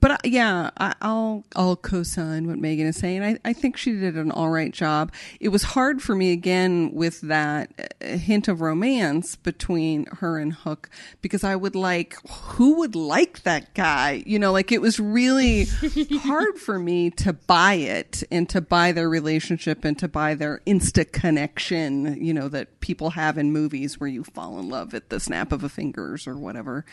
but 0.00 0.10
uh, 0.12 0.16
yeah, 0.24 0.70
I, 0.78 0.94
I'll 1.02 1.44
I'll 1.56 1.76
co-sign 1.76 2.46
what 2.46 2.58
Megan 2.58 2.86
is 2.86 2.96
saying. 2.96 3.22
I, 3.22 3.38
I 3.44 3.52
think 3.52 3.76
she 3.76 3.92
did 3.92 4.16
an 4.16 4.30
all 4.30 4.50
right 4.50 4.72
job. 4.72 5.12
It 5.40 5.48
was 5.48 5.62
hard 5.62 6.02
for 6.02 6.14
me 6.14 6.32
again 6.32 6.92
with 6.92 7.20
that 7.22 7.92
uh, 8.00 8.16
hint 8.16 8.48
of 8.48 8.60
romance 8.60 9.36
between 9.36 10.06
her 10.06 10.38
and 10.38 10.52
Hook 10.52 10.88
because 11.20 11.44
I 11.44 11.56
would 11.56 11.74
like 11.74 12.16
who 12.28 12.78
would 12.78 12.94
like 12.94 13.42
that 13.42 13.74
guy? 13.74 14.22
You 14.24 14.38
know, 14.38 14.52
like 14.52 14.72
it 14.72 14.80
was 14.80 15.00
really 15.00 15.64
hard 16.20 16.58
for 16.58 16.78
me 16.78 17.10
to 17.10 17.32
buy 17.32 17.74
it 17.74 18.22
and 18.30 18.48
to 18.50 18.60
buy 18.60 18.92
their 18.92 19.08
relationship 19.08 19.84
and 19.84 19.98
to 19.98 20.08
buy 20.08 20.34
their 20.34 20.62
instant 20.64 21.12
connection. 21.12 22.24
You 22.24 22.32
know 22.32 22.48
that 22.48 22.80
people 22.80 23.10
have 23.10 23.36
in 23.36 23.52
movies 23.52 23.98
where 23.98 24.08
you 24.08 24.24
fall 24.24 24.58
in 24.58 24.68
love 24.68 24.94
at 24.94 25.10
the 25.10 25.18
snap 25.18 25.52
of 25.52 25.64
a 25.64 25.68
fingers 25.68 26.26
or 26.26 26.36
whatever. 26.36 26.84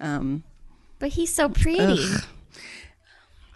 Um, 0.00 0.44
but 0.98 1.10
he's 1.10 1.34
so 1.34 1.48
pretty. 1.48 1.80
I, 1.80 2.20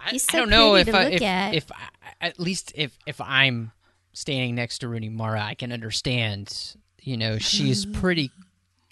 He's 0.08 0.26
I 0.32 0.38
don't 0.38 0.50
know 0.50 0.74
if 0.76 0.94
I, 0.94 1.04
if, 1.06 1.22
at. 1.22 1.54
if 1.54 1.70
I, 1.72 1.88
at 2.20 2.40
least 2.40 2.72
if 2.74 2.96
if 3.06 3.20
I'm 3.20 3.72
standing 4.12 4.54
next 4.54 4.78
to 4.80 4.88
Rooney 4.88 5.08
Mara, 5.08 5.42
I 5.42 5.54
can 5.54 5.72
understand. 5.72 6.74
You 7.02 7.16
know, 7.16 7.38
she's 7.38 7.86
pretty. 7.92 8.30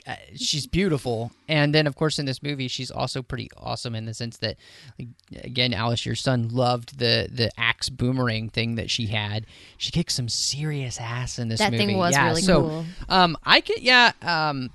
Uh, 0.06 0.14
she's 0.36 0.66
beautiful, 0.66 1.30
and 1.48 1.74
then 1.74 1.86
of 1.86 1.94
course 1.94 2.18
in 2.18 2.24
this 2.24 2.42
movie, 2.42 2.66
she's 2.66 2.90
also 2.90 3.20
pretty 3.20 3.50
awesome 3.58 3.94
in 3.94 4.06
the 4.06 4.14
sense 4.14 4.38
that, 4.38 4.56
like, 4.98 5.08
again, 5.44 5.74
Alice, 5.74 6.06
your 6.06 6.14
son 6.14 6.48
loved 6.48 6.98
the 6.98 7.28
the 7.30 7.50
axe 7.58 7.90
boomerang 7.90 8.48
thing 8.48 8.76
that 8.76 8.90
she 8.90 9.06
had. 9.08 9.44
She 9.76 9.90
kicked 9.90 10.12
some 10.12 10.30
serious 10.30 10.98
ass 10.98 11.38
in 11.38 11.48
this 11.48 11.58
That 11.58 11.72
movie. 11.72 11.84
thing 11.84 11.96
was 11.98 12.14
yeah, 12.14 12.28
really 12.28 12.40
so, 12.40 12.60
cool. 12.62 12.84
Um, 13.10 13.36
I 13.44 13.60
could, 13.60 13.82
yeah. 13.82 14.12
Um, 14.22 14.70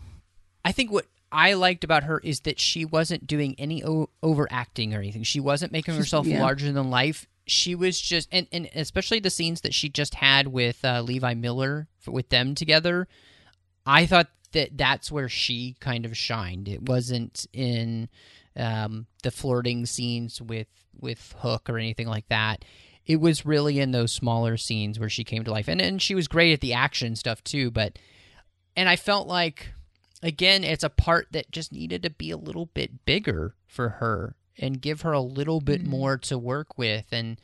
I 0.64 0.72
think 0.72 0.92
what 0.92 1.08
I 1.34 1.54
liked 1.54 1.84
about 1.84 2.04
her 2.04 2.20
is 2.20 2.42
that 2.42 2.60
she 2.60 2.86
wasn't 2.86 3.26
doing 3.26 3.56
any 3.58 3.84
o- 3.84 4.10
overacting 4.22 4.94
or 4.94 5.00
anything. 5.00 5.24
She 5.24 5.40
wasn't 5.40 5.72
making 5.72 5.96
herself 5.96 6.28
yeah. 6.28 6.42
larger 6.42 6.72
than 6.72 6.92
life. 6.92 7.28
She 7.46 7.74
was 7.74 8.00
just, 8.00 8.30
and, 8.32 8.48
and 8.52 8.70
especially 8.76 9.20
the 9.20 9.32
scenes 9.32 9.62
that 9.62 9.74
she 9.74 9.90
just 9.90 10.14
had 10.14 10.48
with 10.48 10.86
uh, 10.86 11.02
Levi 11.02 11.34
Miller 11.34 11.88
f 12.00 12.08
with 12.08 12.30
them 12.30 12.54
together. 12.54 13.08
I 13.86 14.06
thought 14.06 14.28
that 14.52 14.78
that's 14.78 15.12
where 15.12 15.28
she 15.28 15.76
kind 15.80 16.06
of 16.06 16.16
shined. 16.16 16.70
It 16.70 16.88
wasn't 16.88 17.48
in 17.52 18.10
um, 18.56 19.08
the 19.24 19.32
flirting 19.32 19.86
scenes 19.86 20.42
with 20.42 20.68
with 21.00 21.34
Hook 21.40 21.68
or 21.70 21.80
anything 21.80 22.08
like 22.08 22.28
that. 22.30 22.64
It 23.06 23.20
was 23.20 23.46
really 23.46 23.80
in 23.80 23.92
those 23.92 24.14
smaller 24.14 24.56
scenes 24.56 25.00
where 25.00 25.10
she 25.10 25.24
came 25.24 25.44
to 25.44 25.52
life, 25.52 25.68
and 25.68 25.82
and 25.82 26.02
she 26.02 26.16
was 26.16 26.28
great 26.28 26.54
at 26.54 26.62
the 26.62 26.74
action 26.74 27.16
stuff 27.16 27.44
too. 27.44 27.72
But 27.72 27.98
and 28.76 28.88
I 28.88 28.96
felt 28.96 29.28
like 29.28 29.74
again, 30.24 30.64
it's 30.64 30.84
a 30.84 30.90
part 30.90 31.28
that 31.32 31.52
just 31.52 31.72
needed 31.72 32.02
to 32.04 32.10
be 32.10 32.32
a 32.32 32.38
little 32.38 32.68
bit 32.68 33.06
bigger 33.06 33.56
for 33.68 33.90
her 33.90 34.36
and 34.58 34.82
give 34.82 35.02
her 35.02 35.12
a 35.12 35.22
little 35.22 35.60
bit 35.60 35.82
mm-hmm. 35.82 35.92
more 35.92 36.18
to 36.18 36.38
work 36.38 36.78
with. 36.78 37.06
And 37.12 37.40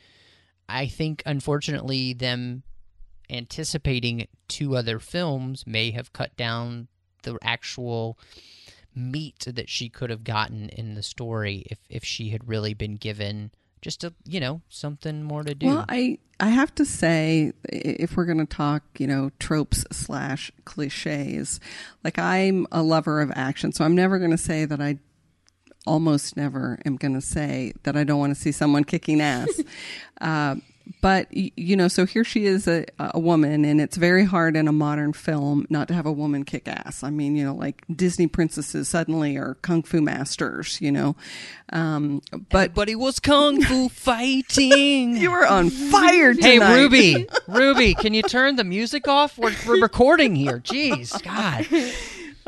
I 0.68 0.86
think, 0.86 1.22
unfortunately, 1.26 2.14
them 2.14 2.62
anticipating 3.28 4.26
two 4.48 4.76
other 4.76 4.98
films 4.98 5.64
may 5.66 5.92
have 5.92 6.12
cut 6.12 6.36
down 6.36 6.88
the 7.22 7.38
actual 7.42 8.18
meat 8.94 9.44
that 9.46 9.68
she 9.68 9.88
could 9.88 10.10
have 10.10 10.24
gotten 10.24 10.68
in 10.70 10.94
the 10.94 11.02
story 11.02 11.64
if 11.70 11.78
if 11.88 12.04
she 12.04 12.30
had 12.30 12.48
really 12.48 12.74
been 12.74 12.96
given 12.96 13.52
just 13.82 14.04
a 14.04 14.12
you 14.24 14.40
know 14.40 14.60
something 14.68 15.22
more 15.22 15.42
to 15.42 15.54
do. 15.54 15.66
Well, 15.66 15.84
I 15.88 16.18
I 16.38 16.48
have 16.48 16.74
to 16.76 16.84
say, 16.84 17.52
if 17.64 18.16
we're 18.16 18.24
going 18.24 18.38
to 18.38 18.46
talk, 18.46 18.82
you 18.98 19.06
know, 19.06 19.30
tropes 19.38 19.84
slash 19.92 20.50
cliches, 20.64 21.60
like 22.02 22.18
I'm 22.18 22.66
a 22.72 22.82
lover 22.82 23.20
of 23.20 23.30
action, 23.34 23.72
so 23.72 23.84
I'm 23.84 23.94
never 23.94 24.18
going 24.18 24.30
to 24.30 24.38
say 24.38 24.64
that 24.64 24.80
I 24.80 24.98
almost 25.86 26.36
never 26.36 26.78
am 26.86 26.96
going 26.96 27.14
to 27.14 27.20
say 27.20 27.72
that 27.82 27.96
I 27.96 28.04
don't 28.04 28.18
want 28.18 28.34
to 28.34 28.40
see 28.40 28.52
someone 28.52 28.84
kicking 28.84 29.20
ass. 29.20 29.48
uh, 30.20 30.56
but 31.00 31.28
you 31.32 31.76
know, 31.76 31.88
so 31.88 32.04
here 32.04 32.24
she 32.24 32.46
is, 32.46 32.66
a, 32.66 32.86
a 32.98 33.18
woman, 33.18 33.64
and 33.64 33.80
it's 33.80 33.96
very 33.96 34.24
hard 34.24 34.56
in 34.56 34.66
a 34.66 34.72
modern 34.72 35.12
film 35.12 35.66
not 35.70 35.88
to 35.88 35.94
have 35.94 36.06
a 36.06 36.12
woman 36.12 36.44
kick 36.44 36.66
ass. 36.66 37.02
I 37.02 37.10
mean, 37.10 37.36
you 37.36 37.44
know, 37.44 37.54
like 37.54 37.84
Disney 37.94 38.26
princesses 38.26 38.88
suddenly 38.88 39.36
are 39.36 39.54
kung 39.62 39.82
fu 39.82 40.00
masters, 40.00 40.80
you 40.80 40.90
know. 40.90 41.16
Um, 41.72 42.22
but 42.50 42.74
but 42.74 42.88
he 42.88 42.96
was 42.96 43.20
kung 43.20 43.62
fu 43.62 43.88
fighting. 43.90 45.16
you 45.16 45.30
were 45.30 45.46
on 45.46 45.70
fire 45.70 46.34
tonight. 46.34 46.48
Hey 46.48 46.58
Ruby, 46.58 47.28
Ruby, 47.46 47.94
can 48.00 48.14
you 48.14 48.22
turn 48.22 48.56
the 48.56 48.64
music 48.64 49.06
off? 49.06 49.38
We're, 49.38 49.54
we're 49.66 49.80
recording 49.80 50.34
here. 50.34 50.58
Jeez, 50.58 51.22
God. 51.22 51.66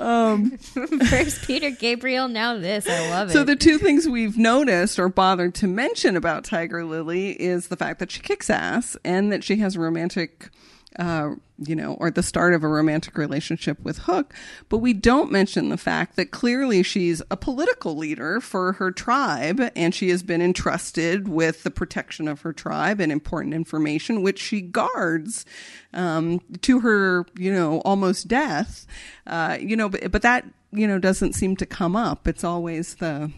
Um, 0.03 0.51
First 0.59 1.43
Peter 1.47 1.71
Gabriel, 1.71 2.29
now 2.29 2.59
this. 2.59 2.89
I 2.89 3.09
love 3.11 3.31
it. 3.31 3.33
So 3.33 3.45
the 3.45 3.57
two 3.57 3.79
things 3.79 4.09
we've 4.09 4.37
noticed 4.37 4.99
or 4.99 5.09
bothered 5.09 5.55
to 5.57 5.67
mention 5.67 6.17
about 6.17 6.45
Tiger 6.45 6.85
Lily 6.85 7.41
is 7.41 7.69
the 7.69 7.77
fact 7.77 8.01
that 8.01 8.11
she 8.11 8.21
kicks 8.21 8.51
ass 8.51 8.97
and 9.05 9.33
that 9.33 9.45
she 9.45 9.57
has 9.57 9.77
romantic, 9.79 10.51
uh, 10.99 11.31
you 11.59 11.77
know, 11.77 11.95
or 11.95 12.11
the 12.11 12.23
start 12.23 12.55
of 12.55 12.65
a 12.65 12.69
romantic 12.69 13.17
relationship 13.17 13.79
with 13.81 13.99
Hook. 13.99 14.35
But 14.69 14.79
we 14.79 14.93
don't 14.93 15.31
mention 15.31 15.69
the 15.69 15.77
fact 15.77 16.17
that 16.17 16.31
clearly 16.31 16.83
she's 16.83 17.23
a 17.31 17.37
political 17.37 17.97
leader 17.97 18.41
for 18.41 18.73
her 18.75 18.91
tribe 18.91 19.71
and 19.77 19.95
she 19.95 20.11
has 20.11 20.23
been 20.23 20.43
entrusted 20.43 21.29
with 21.29 21.63
the 21.63 21.71
protection 21.71 22.29
of 22.29 22.41
her 22.43 22.53
tribe 22.53 23.01
and 23.01 23.13
important 23.13 23.55
information, 23.55 24.23
which 24.23 24.41
she 24.41 24.61
guards 24.61 25.45
um, 25.93 26.41
to 26.63 26.81
her, 26.81 27.27
you 27.39 27.53
know, 27.53 27.81
almost 27.81 28.29
death. 28.29 28.87
Uh, 29.27 29.57
you 29.61 29.77
know, 29.77 29.89
but, 29.89 30.11
but 30.11 30.23
that, 30.23 30.45
you 30.73 30.87
know, 30.87 30.99
doesn't 30.99 31.35
seem 31.35 31.57
to 31.57 31.67
come 31.67 31.95
up. 31.95 32.27
It's 32.27 32.45
always 32.45 32.97
the, 32.97 33.31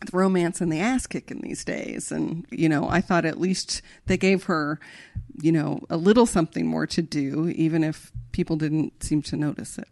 the 0.00 0.16
romance 0.16 0.60
and 0.60 0.72
the 0.72 0.80
ass 0.80 1.06
kicking 1.06 1.40
these 1.40 1.64
days. 1.64 2.10
And, 2.10 2.46
you 2.50 2.68
know, 2.68 2.88
I 2.88 3.00
thought 3.00 3.24
at 3.24 3.40
least 3.40 3.82
they 4.06 4.16
gave 4.16 4.44
her, 4.44 4.80
you 5.40 5.52
know, 5.52 5.80
a 5.90 5.96
little 5.96 6.26
something 6.26 6.66
more 6.66 6.86
to 6.88 7.02
do, 7.02 7.48
even 7.48 7.84
if 7.84 8.12
people 8.32 8.56
didn't 8.56 9.02
seem 9.02 9.22
to 9.22 9.36
notice 9.36 9.78
it. 9.78 9.88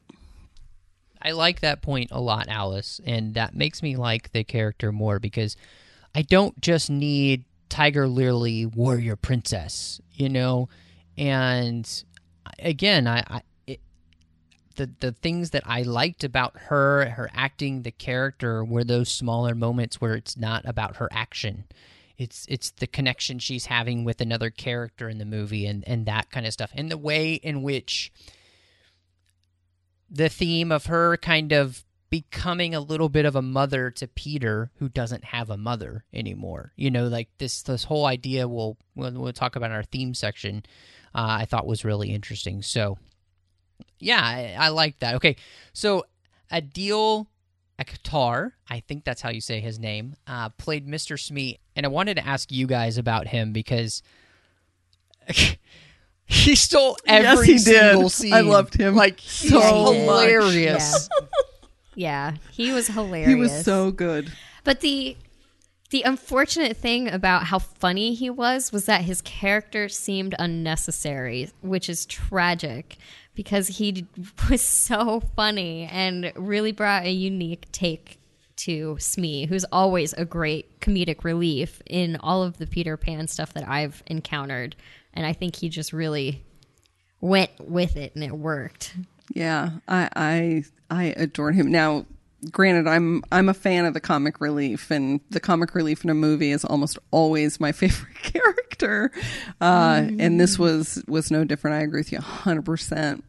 I 1.20 1.32
like 1.32 1.60
that 1.60 1.82
point 1.82 2.10
a 2.12 2.20
lot, 2.20 2.46
Alice, 2.48 3.00
and 3.04 3.34
that 3.34 3.54
makes 3.54 3.82
me 3.82 3.96
like 3.96 4.30
the 4.32 4.44
character 4.44 4.92
more 4.92 5.18
because 5.18 5.56
I 6.14 6.22
don't 6.22 6.58
just 6.60 6.90
need 6.90 7.44
Tiger 7.68 8.06
Lily 8.06 8.64
warrior 8.64 9.16
princess, 9.16 10.00
you 10.12 10.28
know, 10.28 10.68
and 11.16 12.04
again, 12.60 13.06
I, 13.06 13.24
I 13.28 13.42
the 14.78 14.90
the 15.00 15.12
things 15.12 15.50
that 15.50 15.64
I 15.66 15.82
liked 15.82 16.24
about 16.24 16.56
her, 16.56 17.10
her 17.10 17.28
acting, 17.34 17.82
the 17.82 17.90
character, 17.90 18.64
were 18.64 18.84
those 18.84 19.10
smaller 19.10 19.54
moments 19.54 20.00
where 20.00 20.14
it's 20.14 20.36
not 20.36 20.62
about 20.64 20.96
her 20.96 21.08
action. 21.12 21.64
It's 22.16 22.46
it's 22.48 22.70
the 22.70 22.86
connection 22.86 23.38
she's 23.38 23.66
having 23.66 24.04
with 24.04 24.20
another 24.20 24.50
character 24.50 25.08
in 25.08 25.18
the 25.18 25.24
movie 25.26 25.66
and, 25.66 25.86
and 25.86 26.06
that 26.06 26.30
kind 26.30 26.46
of 26.46 26.52
stuff. 26.52 26.72
And 26.74 26.90
the 26.90 26.96
way 26.96 27.34
in 27.34 27.62
which 27.62 28.10
the 30.10 30.30
theme 30.30 30.72
of 30.72 30.86
her 30.86 31.16
kind 31.18 31.52
of 31.52 31.84
becoming 32.10 32.74
a 32.74 32.80
little 32.80 33.08
bit 33.08 33.26
of 33.26 33.36
a 33.36 33.42
mother 33.42 33.90
to 33.90 34.08
Peter 34.08 34.70
who 34.78 34.88
doesn't 34.88 35.24
have 35.24 35.50
a 35.50 35.58
mother 35.58 36.04
anymore. 36.12 36.72
You 36.76 36.90
know, 36.90 37.06
like 37.06 37.28
this 37.38 37.62
this 37.62 37.84
whole 37.84 38.06
idea 38.06 38.48
we'll 38.48 38.78
we'll, 38.94 39.12
we'll 39.12 39.32
talk 39.32 39.56
about 39.56 39.70
in 39.70 39.76
our 39.76 39.82
theme 39.82 40.14
section. 40.14 40.64
Uh, 41.14 41.38
I 41.40 41.44
thought 41.46 41.66
was 41.66 41.84
really 41.84 42.10
interesting. 42.10 42.62
So, 42.62 42.98
yeah, 43.98 44.20
I, 44.22 44.56
I 44.58 44.68
like 44.68 44.98
that. 45.00 45.14
Okay, 45.16 45.36
so 45.72 46.04
Adil 46.52 47.26
Akhtar, 47.80 48.52
I 48.68 48.80
think 48.80 49.04
that's 49.04 49.20
how 49.22 49.30
you 49.30 49.40
say 49.40 49.60
his 49.60 49.78
name, 49.78 50.14
uh, 50.26 50.48
played 50.50 50.86
Mr. 50.88 51.18
Smee, 51.18 51.58
and 51.76 51.86
I 51.86 51.88
wanted 51.88 52.14
to 52.16 52.26
ask 52.26 52.50
you 52.50 52.66
guys 52.66 52.98
about 52.98 53.28
him 53.28 53.52
because 53.52 54.02
he 56.26 56.54
stole 56.54 56.96
every 57.06 57.48
Yes, 57.48 57.64
he 57.64 57.70
did. 57.72 57.90
single 57.92 58.08
scene. 58.10 58.34
I 58.34 58.40
loved 58.40 58.74
him 58.74 58.94
Like 58.94 59.20
so 59.24 59.60
so 59.60 59.84
much. 59.84 59.94
hilarious. 59.96 61.08
yeah, 61.94 62.34
he 62.52 62.72
was 62.72 62.88
hilarious. 62.88 63.28
He 63.28 63.34
was 63.34 63.64
so 63.64 63.90
good. 63.90 64.32
But 64.64 64.80
the 64.80 65.16
The 65.90 66.02
unfortunate 66.02 66.76
thing 66.76 67.08
about 67.08 67.44
how 67.44 67.58
funny 67.58 68.14
he 68.14 68.28
was 68.30 68.72
was 68.72 68.84
that 68.86 69.02
his 69.02 69.22
character 69.22 69.88
seemed 69.88 70.34
unnecessary, 70.38 71.50
which 71.62 71.88
is 71.88 72.04
tragic 72.06 72.96
because 73.38 73.68
he 73.68 74.04
was 74.50 74.60
so 74.60 75.20
funny 75.36 75.88
and 75.92 76.32
really 76.34 76.72
brought 76.72 77.04
a 77.04 77.12
unique 77.12 77.70
take 77.70 78.18
to 78.56 78.96
Smee, 78.98 79.46
who's 79.46 79.64
always 79.70 80.12
a 80.14 80.24
great 80.24 80.80
comedic 80.80 81.22
relief 81.22 81.80
in 81.86 82.16
all 82.16 82.42
of 82.42 82.58
the 82.58 82.66
Peter 82.66 82.96
Pan 82.96 83.28
stuff 83.28 83.54
that 83.54 83.68
I've 83.68 84.02
encountered. 84.08 84.74
And 85.14 85.24
I 85.24 85.34
think 85.34 85.54
he 85.54 85.68
just 85.68 85.92
really 85.92 86.44
went 87.20 87.52
with 87.60 87.96
it 87.96 88.12
and 88.16 88.24
it 88.24 88.32
worked. 88.32 88.96
Yeah, 89.32 89.70
I 89.86 90.08
I 90.16 90.64
I 90.90 91.04
adored 91.16 91.54
him. 91.54 91.70
Now, 91.70 92.06
granted, 92.50 92.88
I'm 92.88 93.22
I'm 93.30 93.48
a 93.48 93.54
fan 93.54 93.84
of 93.84 93.94
the 93.94 94.00
comic 94.00 94.40
relief, 94.40 94.90
and 94.90 95.20
the 95.30 95.38
comic 95.38 95.76
relief 95.76 96.02
in 96.02 96.10
a 96.10 96.14
movie 96.14 96.50
is 96.50 96.64
almost 96.64 96.98
always 97.12 97.60
my 97.60 97.70
favorite 97.82 98.16
character. 98.20 98.67
Uh, 99.60 100.06
And 100.18 100.40
this 100.40 100.58
was 100.58 101.02
was 101.06 101.30
no 101.30 101.44
different. 101.44 101.76
I 101.76 101.80
agree 101.80 102.00
with 102.00 102.12
you 102.12 102.18
100 102.18 102.62
percent 102.64 103.24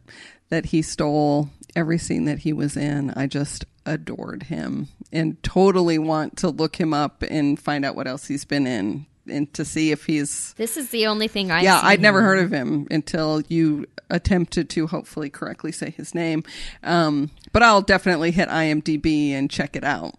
that 0.48 0.66
he 0.66 0.82
stole 0.82 1.50
every 1.76 1.98
scene 1.98 2.24
that 2.24 2.40
he 2.40 2.52
was 2.52 2.76
in. 2.76 3.10
I 3.16 3.26
just 3.26 3.64
adored 3.86 4.44
him 4.44 4.88
and 5.12 5.42
totally 5.42 5.98
want 5.98 6.36
to 6.38 6.48
look 6.50 6.76
him 6.76 6.92
up 6.92 7.22
and 7.22 7.58
find 7.58 7.84
out 7.84 7.96
what 7.96 8.06
else 8.06 8.26
he's 8.26 8.44
been 8.44 8.66
in 8.66 9.06
and 9.28 9.52
to 9.54 9.64
see 9.64 9.90
if 9.92 10.06
he's 10.06 10.54
This 10.54 10.76
is 10.76 10.90
the 10.90 11.06
only 11.06 11.28
thing 11.28 11.50
I 11.50 11.62
yeah, 11.62 11.80
I'd 11.82 12.00
never 12.00 12.22
heard 12.22 12.38
of 12.40 12.50
him 12.52 12.86
until 12.90 13.42
you 13.48 13.86
attempted 14.10 14.68
to 14.70 14.86
hopefully 14.88 15.30
correctly 15.30 15.70
say 15.72 15.90
his 15.90 16.14
name. 16.14 16.42
Um, 16.82 17.30
but 17.52 17.62
I'll 17.62 17.82
definitely 17.82 18.32
hit 18.32 18.48
IMDb 18.48 19.30
and 19.30 19.48
check 19.48 19.76
it 19.76 19.84
out. 19.84 20.14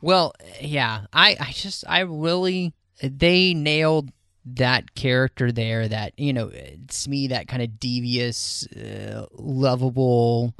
Well, 0.00 0.34
yeah, 0.60 1.06
I, 1.12 1.36
I 1.40 1.50
just, 1.52 1.84
I 1.88 2.00
really, 2.00 2.74
they 3.02 3.54
nailed 3.54 4.10
that 4.46 4.94
character 4.94 5.52
there. 5.52 5.88
That 5.88 6.12
you 6.18 6.32
know, 6.32 6.48
it's 6.48 7.08
me 7.08 7.26
that 7.28 7.48
kind 7.48 7.62
of 7.62 7.78
devious, 7.80 8.66
uh, 8.68 9.26
lovable 9.32 10.54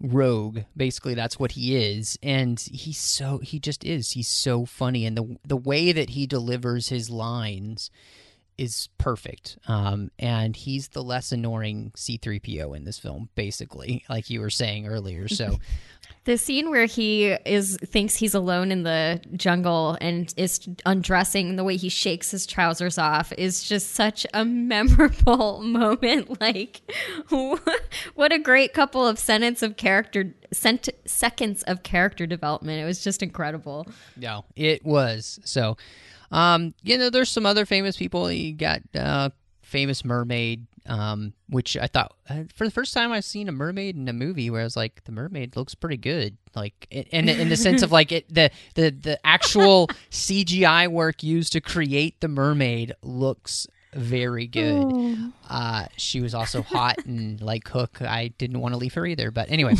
rogue. 0.00 0.60
Basically, 0.76 1.14
that's 1.14 1.38
what 1.38 1.52
he 1.52 1.76
is, 1.76 2.18
and 2.22 2.58
he's 2.60 2.98
so 2.98 3.38
he 3.38 3.58
just 3.58 3.84
is. 3.84 4.12
He's 4.12 4.28
so 4.28 4.64
funny, 4.64 5.06
and 5.06 5.16
the 5.16 5.38
the 5.46 5.56
way 5.56 5.92
that 5.92 6.10
he 6.10 6.26
delivers 6.26 6.88
his 6.88 7.10
lines 7.10 7.90
is 8.58 8.88
perfect. 8.98 9.58
Um, 9.68 10.10
and 10.18 10.56
he's 10.56 10.88
the 10.88 11.02
less 11.02 11.32
annoying 11.32 11.92
C3PO 11.96 12.76
in 12.76 12.84
this 12.84 12.98
film, 12.98 13.28
basically, 13.34 14.04
like 14.08 14.30
you 14.30 14.40
were 14.40 14.50
saying 14.50 14.86
earlier. 14.86 15.28
So. 15.28 15.58
The 16.24 16.36
scene 16.36 16.70
where 16.70 16.86
he 16.86 17.26
is 17.26 17.76
thinks 17.76 18.16
he's 18.16 18.34
alone 18.34 18.72
in 18.72 18.82
the 18.82 19.20
jungle 19.34 19.96
and 20.00 20.32
is 20.36 20.68
undressing 20.84 21.54
the 21.54 21.62
way 21.62 21.76
he 21.76 21.88
shakes 21.88 22.32
his 22.32 22.46
trousers 22.46 22.98
off 22.98 23.32
is 23.38 23.62
just 23.62 23.92
such 23.92 24.26
a 24.34 24.44
memorable 24.76 25.62
moment. 25.62 26.40
Like, 26.40 26.80
what 28.14 28.32
a 28.32 28.40
great 28.40 28.74
couple 28.74 29.06
of 29.06 29.20
sentence 29.20 29.62
of 29.62 29.76
character 29.76 30.34
cent- 30.52 30.88
seconds 31.04 31.62
of 31.62 31.84
character 31.84 32.26
development. 32.26 32.80
It 32.80 32.86
was 32.86 33.04
just 33.04 33.22
incredible. 33.22 33.86
No, 34.16 34.44
it 34.56 34.84
was. 34.84 35.38
So, 35.44 35.76
um, 36.30 36.74
you 36.82 36.98
know, 36.98 37.10
there's 37.10 37.30
some 37.30 37.46
other 37.46 37.66
famous 37.66 37.96
people. 37.96 38.30
You 38.30 38.54
got 38.54 38.82
uh, 38.94 39.30
famous 39.62 40.04
mermaid, 40.04 40.66
um, 40.86 41.32
which 41.48 41.76
I 41.76 41.86
thought 41.86 42.14
uh, 42.28 42.44
for 42.54 42.64
the 42.64 42.70
first 42.70 42.94
time 42.94 43.12
I've 43.12 43.24
seen 43.24 43.48
a 43.48 43.52
mermaid 43.52 43.96
in 43.96 44.08
a 44.08 44.12
movie 44.12 44.50
where 44.50 44.60
I 44.60 44.64
was 44.64 44.76
like, 44.76 45.04
the 45.04 45.12
mermaid 45.12 45.56
looks 45.56 45.74
pretty 45.74 45.96
good. 45.96 46.36
Like, 46.54 46.86
in 46.90 47.28
in 47.28 47.48
the 47.48 47.56
sense 47.56 47.82
of 47.82 47.92
like 47.92 48.12
it, 48.12 48.32
the 48.32 48.50
the 48.74 48.90
the 48.90 49.26
actual 49.26 49.88
CGI 50.10 50.88
work 50.88 51.22
used 51.22 51.52
to 51.52 51.60
create 51.60 52.20
the 52.20 52.28
mermaid 52.28 52.94
looks 53.02 53.66
very 53.94 54.46
good. 54.46 55.32
Uh, 55.48 55.86
she 55.96 56.20
was 56.20 56.34
also 56.34 56.62
hot 56.62 56.98
and 57.06 57.40
like 57.40 57.68
Hook. 57.68 58.02
I 58.02 58.28
didn't 58.38 58.60
want 58.60 58.74
to 58.74 58.78
leave 58.78 58.94
her 58.94 59.06
either. 59.06 59.30
But 59.30 59.50
anyway, 59.50 59.74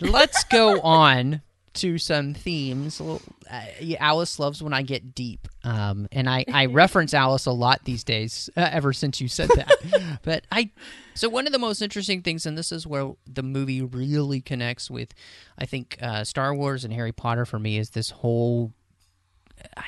let's 0.00 0.44
go 0.44 0.80
on 0.82 1.42
to 1.80 1.98
some 1.98 2.34
themes. 2.34 3.00
Uh, 3.00 3.62
Alice 3.98 4.38
loves 4.38 4.62
when 4.62 4.72
I 4.72 4.82
get 4.82 5.14
deep, 5.14 5.48
um, 5.64 6.08
and 6.12 6.28
I, 6.28 6.44
I 6.52 6.66
reference 6.66 7.14
Alice 7.14 7.46
a 7.46 7.52
lot 7.52 7.80
these 7.84 8.04
days. 8.04 8.50
Uh, 8.56 8.68
ever 8.70 8.92
since 8.92 9.20
you 9.20 9.28
said 9.28 9.48
that, 9.50 10.18
but 10.22 10.44
I. 10.52 10.70
So 11.14 11.28
one 11.28 11.46
of 11.46 11.52
the 11.52 11.58
most 11.58 11.82
interesting 11.82 12.22
things, 12.22 12.46
and 12.46 12.56
this 12.56 12.72
is 12.72 12.86
where 12.86 13.12
the 13.26 13.42
movie 13.42 13.82
really 13.82 14.40
connects 14.40 14.90
with, 14.90 15.12
I 15.58 15.66
think, 15.66 15.98
uh, 16.00 16.24
Star 16.24 16.54
Wars 16.54 16.84
and 16.84 16.94
Harry 16.94 17.12
Potter 17.12 17.44
for 17.44 17.58
me 17.58 17.76
is 17.76 17.90
this 17.90 18.10
whole 18.10 18.72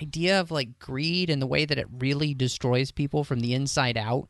idea 0.02 0.40
of 0.40 0.50
like 0.50 0.78
greed 0.78 1.30
and 1.30 1.40
the 1.40 1.46
way 1.46 1.64
that 1.64 1.78
it 1.78 1.86
really 1.98 2.34
destroys 2.34 2.90
people 2.90 3.24
from 3.24 3.40
the 3.40 3.54
inside 3.54 3.96
out. 3.96 4.28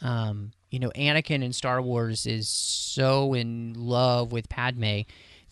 Um, 0.00 0.52
you 0.70 0.80
know, 0.80 0.90
Anakin 0.90 1.42
in 1.44 1.52
Star 1.52 1.80
Wars 1.80 2.26
is 2.26 2.48
so 2.48 3.34
in 3.34 3.74
love 3.76 4.32
with 4.32 4.48
Padme, 4.48 5.02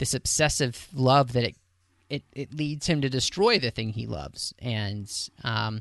this 0.03 0.15
obsessive 0.15 0.89
love 0.93 1.33
that 1.33 1.45
it 1.45 1.57
it, 2.11 2.25
it 2.35 2.53
leads 2.53 2.89
him 2.89 3.01
to 3.03 3.09
destroy 3.09 3.61
the 3.61 3.71
thing 3.71 3.91
he 3.91 4.05
loves. 4.05 4.53
And 4.59 5.09
um, 5.45 5.81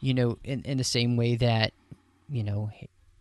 you 0.00 0.14
know, 0.14 0.38
in, 0.44 0.62
in 0.62 0.78
the 0.78 0.84
same 0.84 1.16
way 1.16 1.34
that, 1.34 1.72
you 2.28 2.44
know, 2.44 2.70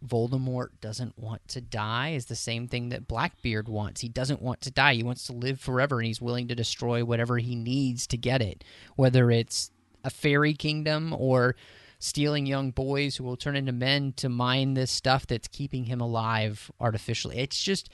Voldemort 0.05 0.67
doesn't 0.81 1.17
want 1.17 1.45
to 1.47 1.61
die 1.61 2.09
is 2.11 2.27
the 2.27 2.35
same 2.35 2.67
thing 2.67 2.89
that 2.89 3.07
Blackbeard 3.07 3.67
wants. 3.67 4.01
He 4.01 4.07
doesn't 4.07 4.39
want 4.39 4.61
to 4.61 4.71
die. 4.71 4.93
He 4.93 5.01
wants 5.01 5.25
to 5.25 5.33
live 5.33 5.59
forever 5.59 5.97
and 5.97 6.05
he's 6.05 6.21
willing 6.21 6.47
to 6.49 6.55
destroy 6.55 7.03
whatever 7.03 7.39
he 7.39 7.55
needs 7.55 8.05
to 8.07 8.17
get 8.17 8.43
it, 8.43 8.63
whether 8.95 9.31
it's 9.31 9.71
a 10.03 10.11
fairy 10.11 10.53
kingdom 10.53 11.11
or 11.17 11.55
stealing 11.97 12.45
young 12.45 12.69
boys 12.69 13.15
who 13.15 13.23
will 13.23 13.35
turn 13.35 13.55
into 13.55 13.71
men 13.71 14.13
to 14.17 14.29
mine 14.29 14.75
this 14.75 14.91
stuff 14.91 15.25
that's 15.25 15.47
keeping 15.47 15.85
him 15.85 15.99
alive 15.99 16.69
artificially. 16.79 17.39
It's 17.39 17.63
just 17.63 17.89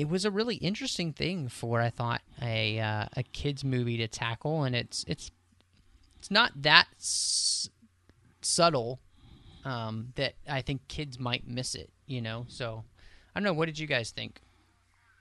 it 0.00 0.08
was 0.08 0.24
a 0.24 0.30
really 0.30 0.56
interesting 0.56 1.12
thing 1.12 1.48
for 1.48 1.80
I 1.80 1.90
thought 1.90 2.22
a 2.40 2.80
uh, 2.80 3.06
a 3.16 3.22
kids 3.22 3.64
movie 3.64 3.98
to 3.98 4.08
tackle 4.08 4.64
and 4.64 4.74
it's 4.74 5.04
it's 5.06 5.30
it's 6.18 6.30
not 6.30 6.52
that 6.62 6.86
s- 6.98 7.68
subtle 8.40 8.98
um, 9.64 10.12
that 10.16 10.34
I 10.48 10.62
think 10.62 10.88
kids 10.88 11.18
might 11.18 11.46
miss 11.46 11.74
it, 11.74 11.90
you 12.06 12.22
know. 12.22 12.46
So 12.48 12.84
I 13.34 13.40
don't 13.40 13.44
know. 13.44 13.52
What 13.52 13.66
did 13.66 13.78
you 13.78 13.86
guys 13.86 14.10
think? 14.10 14.40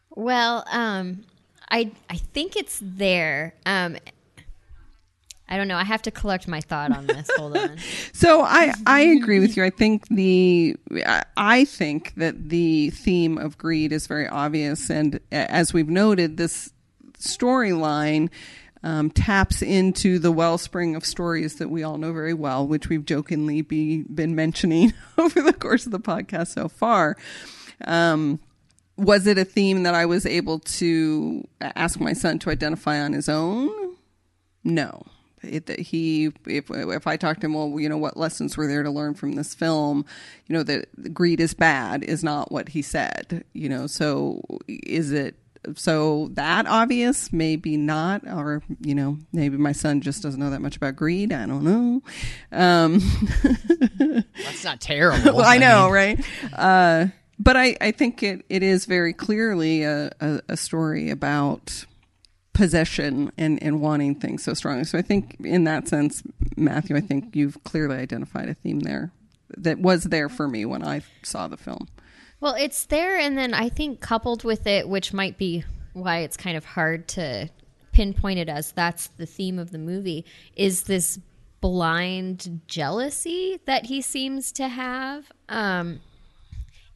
Well, 0.09 0.65
um, 0.71 1.25
I 1.69 1.91
I 2.09 2.15
think 2.15 2.55
it's 2.55 2.79
there. 2.81 3.55
Um, 3.65 3.97
I 5.51 5.57
don't 5.57 5.67
know. 5.67 5.77
I 5.77 5.83
have 5.83 6.03
to 6.03 6.11
collect 6.11 6.47
my 6.47 6.61
thought 6.61 6.95
on 6.95 7.07
this. 7.07 7.29
Hold 7.35 7.57
on. 7.57 7.77
So 8.13 8.41
I 8.41 8.73
I 8.85 9.01
agree 9.01 9.39
with 9.39 9.57
you. 9.57 9.63
I 9.63 9.69
think 9.71 10.07
the 10.09 10.75
I- 11.37 11.65
think 11.65 12.13
that 12.17 12.49
the 12.49 12.91
theme 12.91 13.37
of 13.37 13.57
greed 13.57 13.91
is 13.91 14.07
very 14.07 14.27
obvious, 14.27 14.89
and 14.89 15.19
as 15.31 15.73
we've 15.73 15.89
noted, 15.89 16.37
this 16.37 16.71
storyline. 17.17 18.29
Um, 18.81 19.09
taps 19.09 19.61
into 19.61 20.19
the 20.19 20.31
wellspring 20.31 20.95
of 20.95 21.05
stories 21.05 21.55
that 21.55 21.67
we 21.69 21.83
all 21.83 21.97
know 21.97 22.13
very 22.13 22.33
well, 22.33 22.65
which 22.65 22.87
we've 22.87 23.03
jokingly 23.03 23.61
be, 23.61 24.03
been 24.03 24.35
mentioning 24.35 24.93
over 25.17 25.41
the 25.41 25.51
course 25.51 25.85
of 25.85 25.91
the 25.91 25.99
podcast 25.99 26.47
so 26.53 26.69
far. 26.69 27.17
Um, 27.83 28.39
was 28.95 29.27
it 29.27 29.37
a 29.37 29.43
theme 29.43 29.83
that 29.83 29.95
I 29.95 30.05
was 30.05 30.25
able 30.25 30.59
to 30.59 31.45
ask 31.59 31.99
my 31.99 32.13
son 32.13 32.39
to 32.39 32.49
identify 32.51 33.01
on 33.01 33.11
his 33.11 33.27
own? 33.27 33.97
No. 34.63 35.05
It, 35.43 35.67
that 35.67 35.79
he, 35.79 36.31
if 36.45 36.69
if 36.69 37.07
I 37.07 37.17
talked 37.17 37.41
to 37.41 37.47
him, 37.47 37.53
well, 37.53 37.79
you 37.79 37.89
know, 37.89 37.97
what 37.97 38.17
lessons 38.17 38.57
were 38.57 38.67
there 38.67 38.83
to 38.83 38.91
learn 38.91 39.13
from 39.13 39.33
this 39.33 39.53
film? 39.53 40.05
You 40.47 40.53
know, 40.53 40.63
that 40.63 41.13
greed 41.13 41.39
is 41.39 41.53
bad 41.53 42.03
is 42.03 42.23
not 42.23 42.51
what 42.51 42.69
he 42.69 42.81
said. 42.81 43.43
You 43.53 43.69
know, 43.69 43.87
so 43.87 44.41
is 44.67 45.11
it 45.11 45.35
so 45.75 46.29
that 46.33 46.67
obvious? 46.67 47.31
Maybe 47.33 47.77
not, 47.77 48.27
or 48.27 48.63
you 48.81 48.95
know, 48.95 49.17
maybe 49.31 49.57
my 49.57 49.71
son 49.71 50.01
just 50.01 50.23
doesn't 50.23 50.39
know 50.39 50.49
that 50.49 50.61
much 50.61 50.77
about 50.77 50.95
greed. 50.95 51.31
I 51.31 51.45
don't 51.45 51.63
know. 51.63 52.01
Um, 52.51 53.01
That's 54.43 54.63
not 54.63 54.81
terrible. 54.81 55.35
well, 55.37 55.45
I 55.45 55.57
know, 55.57 55.89
right? 55.89 56.19
Uh, 56.53 57.07
but 57.39 57.55
I, 57.55 57.77
I 57.79 57.91
think 57.91 58.21
it, 58.21 58.43
it 58.49 58.63
is 58.63 58.85
very 58.85 59.13
clearly 59.13 59.83
a, 59.83 60.11
a, 60.19 60.41
a 60.49 60.57
story 60.57 61.09
about 61.09 61.85
possession 62.53 63.31
and, 63.37 63.61
and 63.63 63.81
wanting 63.81 64.15
things 64.15 64.43
so 64.43 64.53
strongly. 64.53 64.83
So 64.83 64.97
I 64.97 65.01
think 65.01 65.37
in 65.43 65.63
that 65.63 65.87
sense, 65.87 66.23
Matthew, 66.57 66.95
I 66.95 67.01
think 67.01 67.35
you've 67.35 67.63
clearly 67.63 67.97
identified 67.97 68.49
a 68.49 68.53
theme 68.53 68.81
there 68.81 69.11
that 69.57 69.79
was 69.79 70.05
there 70.05 70.29
for 70.29 70.47
me 70.47 70.65
when 70.65 70.83
I 70.83 71.01
saw 71.23 71.47
the 71.47 71.57
film. 71.57 71.87
Well, 72.41 72.55
it's 72.55 72.85
there, 72.85 73.17
and 73.17 73.37
then 73.37 73.53
I 73.53 73.69
think 73.69 73.99
coupled 73.99 74.43
with 74.43 74.65
it, 74.65 74.87
which 74.87 75.11
might 75.13 75.37
be 75.37 75.63
why 75.93 76.19
it's 76.19 76.37
kind 76.37 76.55
of 76.55 76.63
hard 76.63 77.07
to 77.09 77.49
pinpoint 77.91 78.39
it 78.39 78.47
as 78.47 78.71
that's 78.71 79.07
the 79.07 79.25
theme 79.25 79.59
of 79.59 79.71
the 79.71 79.77
movie, 79.77 80.25
is 80.55 80.83
this 80.83 81.19
blind 81.59 82.61
jealousy 82.67 83.59
that 83.65 83.87
he 83.87 84.01
seems 84.01 84.51
to 84.53 84.67
have. 84.69 85.25
Um, 85.49 85.99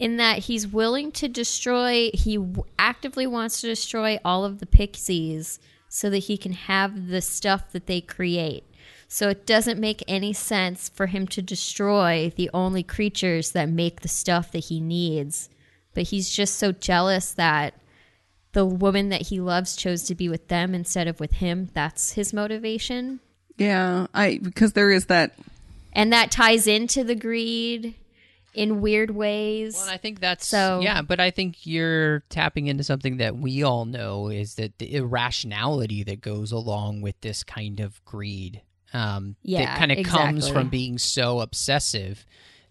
in 0.04 0.18
that 0.18 0.40
he's 0.40 0.68
willing 0.68 1.14
to 1.14 1.30
destroy, 1.30 2.12
he 2.14 2.38
actively 2.78 3.26
wants 3.26 3.62
to 3.62 3.68
destroy 3.68 4.20
all 4.26 4.44
of 4.44 4.60
the 4.60 4.66
pixies 4.66 5.62
so 5.88 6.10
that 6.10 6.18
he 6.18 6.36
can 6.36 6.52
have 6.52 7.08
the 7.08 7.22
stuff 7.22 7.72
that 7.72 7.88
they 7.88 8.02
create. 8.02 8.66
So 9.08 9.30
it 9.30 9.46
doesn't 9.46 9.80
make 9.80 10.04
any 10.06 10.34
sense 10.34 10.90
for 10.90 11.06
him 11.06 11.26
to 11.28 11.42
destroy 11.42 12.34
the 12.36 12.50
only 12.54 12.84
creatures 12.84 13.52
that 13.52 13.70
make 13.70 14.02
the 14.02 14.10
stuff 14.10 14.52
that 14.52 14.66
he 14.66 14.82
needs. 14.82 15.48
But 15.94 16.04
he's 16.04 16.30
just 16.30 16.58
so 16.58 16.74
jealous 16.74 17.32
that 17.32 17.74
the 18.52 18.66
woman 18.66 19.08
that 19.08 19.28
he 19.28 19.40
loves 19.40 19.74
chose 19.78 20.04
to 20.04 20.16
be 20.16 20.28
with 20.28 20.50
them 20.50 20.76
instead 20.76 21.08
of 21.08 21.22
with 21.22 21.36
him. 21.36 21.70
That's 21.74 22.12
his 22.12 22.34
motivation. 22.34 23.22
Yeah, 23.58 24.08
I 24.14 24.42
because 24.44 24.74
there 24.74 24.92
is 24.92 25.06
that 25.06 25.34
And 25.94 26.12
that 26.12 26.30
ties 26.30 26.68
into 26.68 27.06
the 27.06 27.16
greed 27.16 27.96
in 28.54 28.82
weird 28.82 29.12
ways. 29.12 29.76
Well, 29.76 29.90
I 29.90 29.98
think 29.98 30.20
that's 30.20 30.48
So- 30.48 30.80
yeah, 30.82 31.02
but 31.02 31.20
I 31.20 31.32
think 31.32 31.66
you're 31.66 32.20
tapping 32.30 32.68
into 32.68 32.84
something 32.84 33.18
that 33.18 33.36
we 33.38 33.64
all 33.64 33.86
know 33.86 34.28
is 34.30 34.56
that 34.56 34.78
the 34.78 34.94
irrationality 34.94 36.04
that 36.04 36.22
goes 36.22 36.52
along 36.52 37.02
with 37.02 37.20
this 37.22 37.44
kind 37.44 37.80
of 37.80 38.04
greed. 38.06 38.62
Um, 38.94 39.36
Yeah, 39.42 39.66
that 39.66 39.78
kind 39.80 39.92
of 39.92 40.06
comes 40.06 40.48
from 40.48 40.70
being 40.70 40.98
so 41.00 41.40
obsessive 41.40 42.26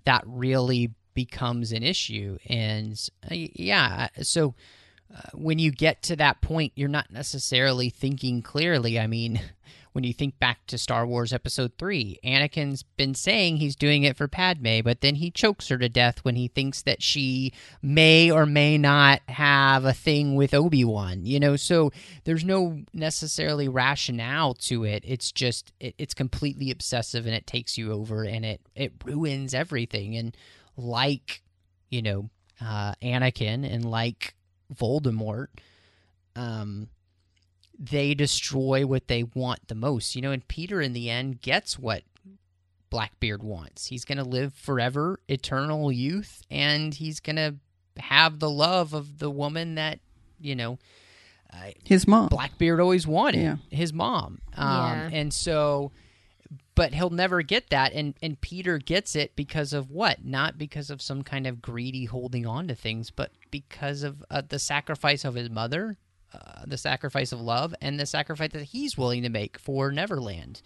that 0.04 0.22
really 0.26 0.92
becomes 1.14 1.72
an 1.72 1.82
issue. 1.82 2.38
And 2.48 2.98
uh, 3.30 3.34
yeah, 3.34 4.08
so 4.22 4.54
when 5.34 5.58
you 5.58 5.70
get 5.70 6.02
to 6.02 6.16
that 6.16 6.40
point, 6.40 6.72
you're 6.74 6.88
not 6.88 7.10
necessarily 7.10 7.90
thinking 7.90 8.42
clearly. 8.42 8.98
I 8.98 9.06
mean, 9.06 9.40
when 9.92 10.04
you 10.04 10.12
think 10.12 10.38
back 10.38 10.66
to 10.66 10.78
Star 10.78 11.06
Wars 11.06 11.32
Episode 11.32 11.72
3, 11.78 12.18
Anakin's 12.24 12.82
been 12.82 13.14
saying 13.14 13.56
he's 13.58 13.76
doing 13.76 14.04
it 14.04 14.16
for 14.16 14.26
Padme, 14.26 14.80
but 14.82 15.02
then 15.02 15.16
he 15.16 15.30
chokes 15.30 15.68
her 15.68 15.76
to 15.76 15.88
death 15.88 16.20
when 16.24 16.34
he 16.34 16.48
thinks 16.48 16.82
that 16.82 17.02
she 17.02 17.52
may 17.82 18.30
or 18.30 18.46
may 18.46 18.78
not 18.78 19.20
have 19.28 19.84
a 19.84 19.92
thing 19.92 20.34
with 20.34 20.54
Obi 20.54 20.84
Wan. 20.84 21.26
You 21.26 21.40
know, 21.40 21.56
so 21.56 21.92
there's 22.24 22.44
no 22.44 22.80
necessarily 22.94 23.68
rationale 23.68 24.54
to 24.54 24.84
it. 24.84 25.04
It's 25.06 25.30
just, 25.30 25.72
it, 25.78 25.94
it's 25.98 26.14
completely 26.14 26.70
obsessive 26.70 27.26
and 27.26 27.34
it 27.34 27.46
takes 27.46 27.76
you 27.76 27.92
over 27.92 28.24
and 28.24 28.44
it, 28.44 28.62
it 28.74 28.92
ruins 29.04 29.52
everything. 29.52 30.16
And 30.16 30.34
like, 30.76 31.42
you 31.90 32.00
know, 32.00 32.30
uh, 32.62 32.94
Anakin 33.02 33.70
and 33.70 33.84
like 33.84 34.34
Voldemort, 34.72 35.48
um, 36.36 36.88
they 37.78 38.14
destroy 38.14 38.86
what 38.86 39.08
they 39.08 39.22
want 39.22 39.68
the 39.68 39.74
most. 39.74 40.14
You 40.16 40.22
know, 40.22 40.32
and 40.32 40.46
Peter 40.46 40.80
in 40.80 40.92
the 40.92 41.10
end 41.10 41.40
gets 41.40 41.78
what 41.78 42.02
Blackbeard 42.90 43.42
wants. 43.42 43.86
He's 43.86 44.04
going 44.04 44.18
to 44.18 44.24
live 44.24 44.54
forever, 44.54 45.18
eternal 45.28 45.90
youth, 45.90 46.42
and 46.50 46.94
he's 46.94 47.20
going 47.20 47.36
to 47.36 47.54
have 47.98 48.38
the 48.38 48.50
love 48.50 48.92
of 48.94 49.18
the 49.18 49.30
woman 49.30 49.74
that, 49.76 50.00
you 50.40 50.54
know, 50.54 50.78
his 51.84 52.08
mom. 52.08 52.28
Blackbeard 52.28 52.80
always 52.80 53.06
wanted, 53.06 53.42
Yeah. 53.42 53.56
his 53.70 53.92
mom. 53.92 54.40
Um, 54.56 54.66
Yeah. 54.68 55.10
And 55.12 55.34
so, 55.34 55.92
but 56.74 56.94
he'll 56.94 57.10
never 57.10 57.42
get 57.42 57.68
that. 57.70 57.92
And, 57.92 58.14
and 58.22 58.40
Peter 58.40 58.78
gets 58.78 59.14
it 59.14 59.36
because 59.36 59.74
of 59.74 59.90
what? 59.90 60.24
Not 60.24 60.56
because 60.56 60.88
of 60.88 61.02
some 61.02 61.22
kind 61.22 61.46
of 61.46 61.60
greedy 61.60 62.06
holding 62.06 62.46
on 62.46 62.68
to 62.68 62.74
things, 62.74 63.10
but 63.10 63.32
because 63.52 64.02
of 64.02 64.24
uh, 64.28 64.42
the 64.48 64.58
sacrifice 64.58 65.24
of 65.24 65.34
his 65.34 65.48
mother, 65.48 65.96
uh, 66.34 66.62
the 66.66 66.78
sacrifice 66.78 67.30
of 67.30 67.40
love, 67.40 67.72
and 67.80 68.00
the 68.00 68.06
sacrifice 68.06 68.50
that 68.52 68.64
he's 68.64 68.98
willing 68.98 69.22
to 69.22 69.28
make 69.28 69.58
for 69.58 69.92
Neverland. 69.92 70.60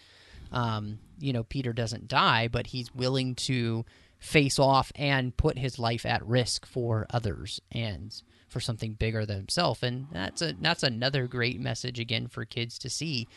Um, 0.50 1.00
you 1.18 1.34
know, 1.34 1.42
Peter 1.42 1.74
doesn't 1.74 2.08
die, 2.08 2.48
but 2.48 2.68
he's 2.68 2.94
willing 2.94 3.34
to 3.34 3.84
face 4.18 4.58
off 4.58 4.90
and 4.94 5.36
put 5.36 5.58
his 5.58 5.78
life 5.78 6.06
at 6.06 6.24
risk 6.26 6.64
for 6.64 7.06
others 7.10 7.60
and 7.70 8.22
for 8.48 8.60
something 8.60 8.94
bigger 8.94 9.26
than 9.26 9.36
himself. 9.36 9.82
And 9.82 10.06
that's 10.12 10.40
a 10.40 10.54
that's 10.58 10.82
another 10.82 11.26
great 11.26 11.60
message 11.60 11.98
again 11.98 12.28
for 12.28 12.44
kids 12.44 12.78
to 12.78 12.88
see 12.88 13.28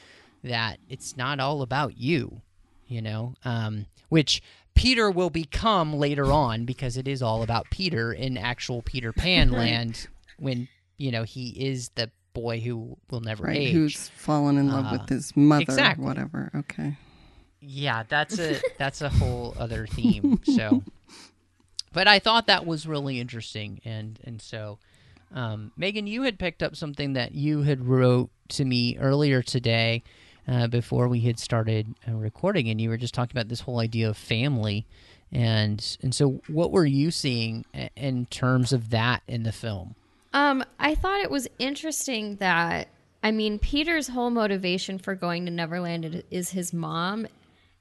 that 0.44 0.80
it's 0.88 1.18
not 1.18 1.40
all 1.40 1.62
about 1.62 1.98
you, 1.98 2.42
you 2.88 3.02
know, 3.02 3.34
um, 3.44 3.88
which 4.08 4.42
Peter 4.76 5.12
will 5.12 5.30
become 5.30 5.94
later 5.94 6.32
on 6.32 6.66
because 6.66 6.96
it 6.98 7.08
is 7.08 7.22
all 7.22 7.44
about 7.44 7.70
Peter 7.70 8.14
in 8.14 8.38
actual 8.38 8.82
Peter 8.82 9.12
Pan 9.12 9.52
land 9.52 10.08
when 10.38 10.68
you 10.98 11.12
know 11.12 11.24
he 11.24 11.50
is 11.50 11.90
the 11.96 12.10
boy 12.34 12.60
who 12.60 12.98
will 13.10 13.20
never 13.22 13.44
right, 13.46 13.58
age. 13.58 13.74
who's 13.74 14.10
fallen 14.10 14.58
in 14.58 14.70
love 14.70 14.86
Uh, 14.86 14.98
with 15.00 15.10
his 15.10 15.36
mother 15.36 15.64
exactly. 15.64 16.06
or 16.06 16.08
whatever. 16.08 16.52
Okay. 16.56 16.96
Yeah, 17.60 18.04
that's 18.08 18.40
a 18.40 18.60
that's 18.78 19.02
a 19.02 19.10
whole 19.10 19.54
other 19.60 19.86
theme. 19.86 20.40
So, 20.46 20.84
but 21.92 22.08
I 22.08 22.20
thought 22.20 22.48
that 22.48 22.66
was 22.66 22.86
really 22.88 23.20
interesting, 23.20 23.82
and 23.84 24.18
and 24.24 24.42
so, 24.42 24.80
um, 25.34 25.74
Megan, 25.76 26.08
you 26.08 26.22
had 26.24 26.40
picked 26.40 26.64
up 26.64 26.76
something 26.78 27.14
that 27.14 27.34
you 27.34 27.64
had 27.64 27.86
wrote 27.86 28.30
to 28.50 28.64
me 28.64 28.98
earlier 28.98 29.42
today, 29.42 30.04
uh, 30.50 30.68
before 30.68 31.08
we 31.08 31.20
had 31.22 31.40
started 31.40 31.94
uh, 32.08 32.14
recording, 32.14 32.70
and 32.70 32.82
you 32.82 32.90
were 32.90 32.98
just 32.98 33.14
talking 33.14 33.38
about 33.38 33.50
this 33.50 33.62
whole 33.62 33.80
idea 33.80 34.10
of 34.10 34.18
family, 34.18 34.86
and 35.32 35.98
and 36.02 36.14
so, 36.16 36.42
what 36.48 36.72
were 36.72 36.86
you 36.86 37.12
seeing 37.12 37.66
in 37.96 38.26
terms 38.28 38.74
of 38.74 38.90
that 38.90 39.22
in 39.28 39.44
the 39.44 39.52
film? 39.52 39.96
Um, 40.34 40.64
I 40.80 40.96
thought 40.96 41.22
it 41.22 41.30
was 41.30 41.48
interesting 41.60 42.38
that 42.38 42.88
I 43.22 43.32
mean 43.32 43.60
Peter's 43.60 44.08
whole 44.08 44.32
motivation 44.32 44.98
for 44.98 45.14
going 45.14 45.46
to 45.46 45.52
Neverland 45.52 46.24
is 46.32 46.50
his 46.50 46.74
mom, 46.74 47.28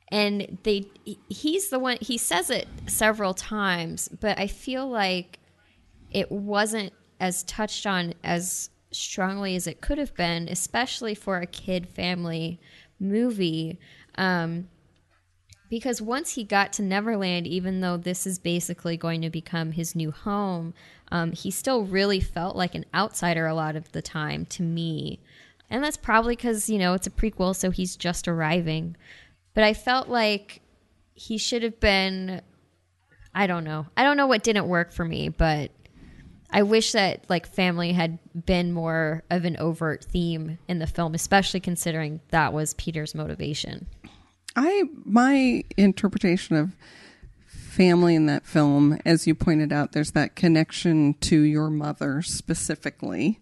and 0.09 0.59
they 0.65 0.87
he's 1.31 1.71
the 1.71 1.79
one 1.79 1.97
he 2.03 2.19
says 2.19 2.51
it 2.51 2.69
several 2.87 3.33
times, 3.33 4.09
but 4.09 4.39
I 4.39 4.47
feel 4.47 4.87
like 4.87 5.39
it 6.11 6.31
wasn't 6.31 6.93
as 7.19 7.45
touched 7.45 7.87
on 7.87 8.15
as 8.23 8.69
strongly 8.91 9.55
as 9.57 9.67
it 9.67 9.81
could 9.81 9.99
have 9.99 10.15
been, 10.15 10.49
especially 10.49 11.15
for 11.15 11.39
a 11.39 11.47
kid 11.47 11.89
family 11.89 12.59
movie. 12.99 13.79
Um, 14.17 14.69
because 15.71 16.01
once 16.01 16.35
he 16.35 16.45
got 16.45 16.73
to 16.75 16.83
Neverland, 16.83 17.47
even 17.47 17.81
though 17.81 17.97
this 17.97 18.27
is 18.27 18.39
basically 18.39 18.97
going 18.97 19.21
to 19.21 19.31
become 19.31 19.73
his 19.73 19.95
new 19.95 20.11
home, 20.11 20.73
um, 21.11 21.33
he 21.33 21.51
still 21.51 21.85
really 21.85 22.21
felt 22.21 22.57
like 22.57 22.75
an 22.75 22.87
outsider 22.95 23.47
a 23.47 23.55
lot 23.55 23.77
of 23.77 23.93
the 23.93 24.03
time 24.03 24.47
to 24.47 24.63
me. 24.63 25.21
And 25.71 25.85
that's 25.85 25.99
probably 25.99 26.37
because, 26.37 26.71
you 26.71 26.79
know, 26.79 26.95
it's 26.95 27.07
a 27.07 27.11
prequel, 27.11 27.55
so 27.55 27.71
he's 27.71 27.97
just 27.97 28.27
arriving. 28.27 28.97
But 29.55 29.65
I 29.65 29.75
felt 29.75 30.09
like 30.09 30.63
he 31.15 31.37
should 31.37 31.63
have 31.63 31.81
been. 31.81 32.41
I 33.35 33.47
don't 33.47 33.65
know. 33.65 33.87
I 33.97 34.03
don't 34.03 34.17
know 34.17 34.27
what 34.27 34.43
didn't 34.43 34.69
work 34.69 34.93
for 34.93 35.05
me, 35.05 35.29
but 35.29 35.71
I 36.51 36.63
wish 36.63 36.93
that 36.93 37.29
like 37.29 37.47
family 37.47 37.93
had 37.93 38.19
been 38.47 38.73
more 38.73 39.23
of 39.31 39.45
an 39.45 39.57
overt 39.59 40.05
theme 40.05 40.59
in 40.67 40.79
the 40.79 40.87
film, 40.87 41.15
especially 41.15 41.61
considering 41.61 42.21
that 42.31 42.53
was 42.53 42.75
Peter's 42.75 43.15
motivation. 43.15 43.87
I 44.57 44.85
my 45.05 45.65
interpretation 45.77 46.57
of 46.57 46.73
family 47.47 48.15
in 48.15 48.27
that 48.27 48.45
film, 48.45 48.99
as 49.05 49.27
you 49.27 49.35
pointed 49.35 49.73
out, 49.73 49.93
there's 49.93 50.11
that 50.13 50.35
connection 50.35 51.15
to 51.15 51.41
your 51.41 51.71
mother 51.71 52.23
specifically. 52.23 53.39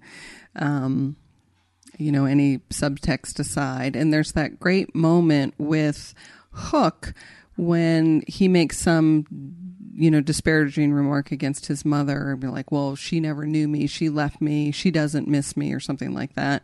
Um, 0.57 1.17
you 1.97 2.13
know, 2.13 2.27
any 2.27 2.59
subtext 2.71 3.39
aside, 3.39 3.97
and 3.97 4.13
there's 4.13 4.33
that 4.33 4.61
great 4.61 4.95
moment 4.95 5.55
with 5.57 6.13
Hook 6.51 7.15
when 7.57 8.23
he 8.27 8.49
makes 8.49 8.79
some 8.79 9.25
you 9.97 10.11
know 10.11 10.21
disparaging 10.21 10.93
remark 10.93 11.33
against 11.33 11.67
his 11.67 11.85
mother 11.85 12.31
and 12.33 12.41
be 12.41 12.47
like 12.49 12.71
well 12.71 12.95
she 12.95 13.19
never 13.21 13.47
knew 13.47 13.67
me. 13.67 13.87
She 13.87 14.09
left 14.11 14.41
me. 14.41 14.71
She 14.73 14.91
doesn't 14.91 15.27
miss 15.27 15.57
me 15.57 15.73
or 15.73 15.81
something 15.81 16.13
like 16.13 16.35
that. 16.35 16.63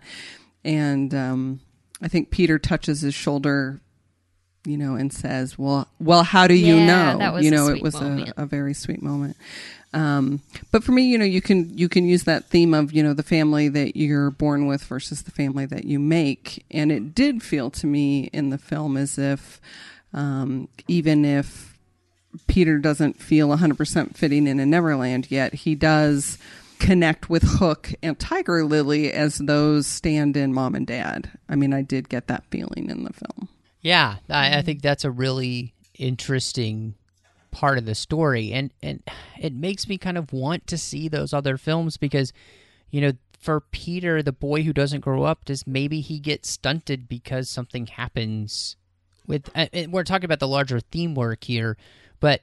And 0.64 1.14
um, 1.14 1.60
i 2.04 2.08
think 2.08 2.30
peter 2.30 2.58
touches 2.58 3.00
his 3.02 3.14
shoulder 3.14 3.80
you 4.64 4.76
know 4.76 4.94
and 4.96 5.12
says 5.12 5.56
well 5.58 5.86
well 6.00 6.24
how 6.24 6.46
do 6.48 6.54
you 6.54 6.76
Yeah, 6.76 7.12
know? 7.12 7.18
that 7.18 7.32
was 7.32 7.44
you 7.44 7.50
know 7.50 7.68
it 7.68 7.80
was 7.82 7.94
a, 7.94 8.32
a 8.36 8.46
very 8.46 8.74
sweet 8.74 9.02
moment. 9.02 9.36
Um, 9.94 10.40
but 10.70 10.82
for 10.84 10.92
me 10.92 11.02
you 11.02 11.18
know 11.18 11.24
you 11.24 11.42
can 11.42 11.76
you 11.76 11.88
can 11.88 12.06
use 12.06 12.24
that 12.24 12.46
theme 12.46 12.74
of 12.74 12.92
you 12.92 13.02
know 13.02 13.12
the 13.12 13.22
family 13.22 13.68
that 13.68 13.96
you're 13.96 14.30
born 14.30 14.66
with 14.66 14.84
versus 14.84 15.22
the 15.22 15.30
family 15.30 15.66
that 15.66 15.84
you 15.84 15.98
make. 15.98 16.64
And 16.70 16.90
it 16.92 17.14
did 17.14 17.42
feel 17.42 17.70
to 17.72 17.86
me 17.86 18.30
in 18.32 18.50
the 18.50 18.58
film 18.58 18.96
as 18.96 19.18
if 19.18 19.60
um, 20.14 20.68
even 20.88 21.24
if 21.24 21.71
Peter 22.46 22.78
doesn't 22.78 23.20
feel 23.20 23.48
100% 23.48 24.16
fitting 24.16 24.46
in 24.46 24.60
a 24.60 24.66
Neverland 24.66 25.30
yet, 25.30 25.54
he 25.54 25.74
does 25.74 26.38
connect 26.78 27.30
with 27.30 27.42
Hook 27.44 27.92
and 28.02 28.18
Tiger 28.18 28.64
Lily 28.64 29.12
as 29.12 29.38
those 29.38 29.86
stand 29.86 30.36
in 30.36 30.52
mom 30.52 30.74
and 30.74 30.86
dad. 30.86 31.30
I 31.48 31.54
mean, 31.54 31.72
I 31.72 31.82
did 31.82 32.08
get 32.08 32.26
that 32.26 32.44
feeling 32.50 32.90
in 32.90 33.04
the 33.04 33.12
film. 33.12 33.48
Yeah, 33.80 34.16
I, 34.28 34.58
I 34.58 34.62
think 34.62 34.82
that's 34.82 35.04
a 35.04 35.10
really 35.10 35.74
interesting 35.94 36.94
part 37.50 37.78
of 37.78 37.84
the 37.84 37.94
story, 37.94 38.52
and 38.52 38.72
and 38.82 39.02
it 39.38 39.52
makes 39.52 39.88
me 39.88 39.98
kind 39.98 40.16
of 40.16 40.32
want 40.32 40.66
to 40.68 40.78
see 40.78 41.08
those 41.08 41.32
other 41.32 41.56
films 41.56 41.96
because, 41.96 42.32
you 42.90 43.00
know, 43.00 43.12
for 43.38 43.60
Peter, 43.60 44.22
the 44.22 44.32
boy 44.32 44.62
who 44.62 44.72
doesn't 44.72 45.00
grow 45.00 45.24
up, 45.24 45.44
does 45.44 45.66
maybe 45.66 46.00
he 46.00 46.18
gets 46.18 46.50
stunted 46.50 47.08
because 47.08 47.50
something 47.50 47.86
happens 47.86 48.76
with. 49.26 49.50
Uh, 49.54 49.66
we're 49.88 50.04
talking 50.04 50.24
about 50.24 50.40
the 50.40 50.48
larger 50.48 50.80
theme 50.80 51.14
work 51.14 51.44
here, 51.44 51.76
but 52.22 52.40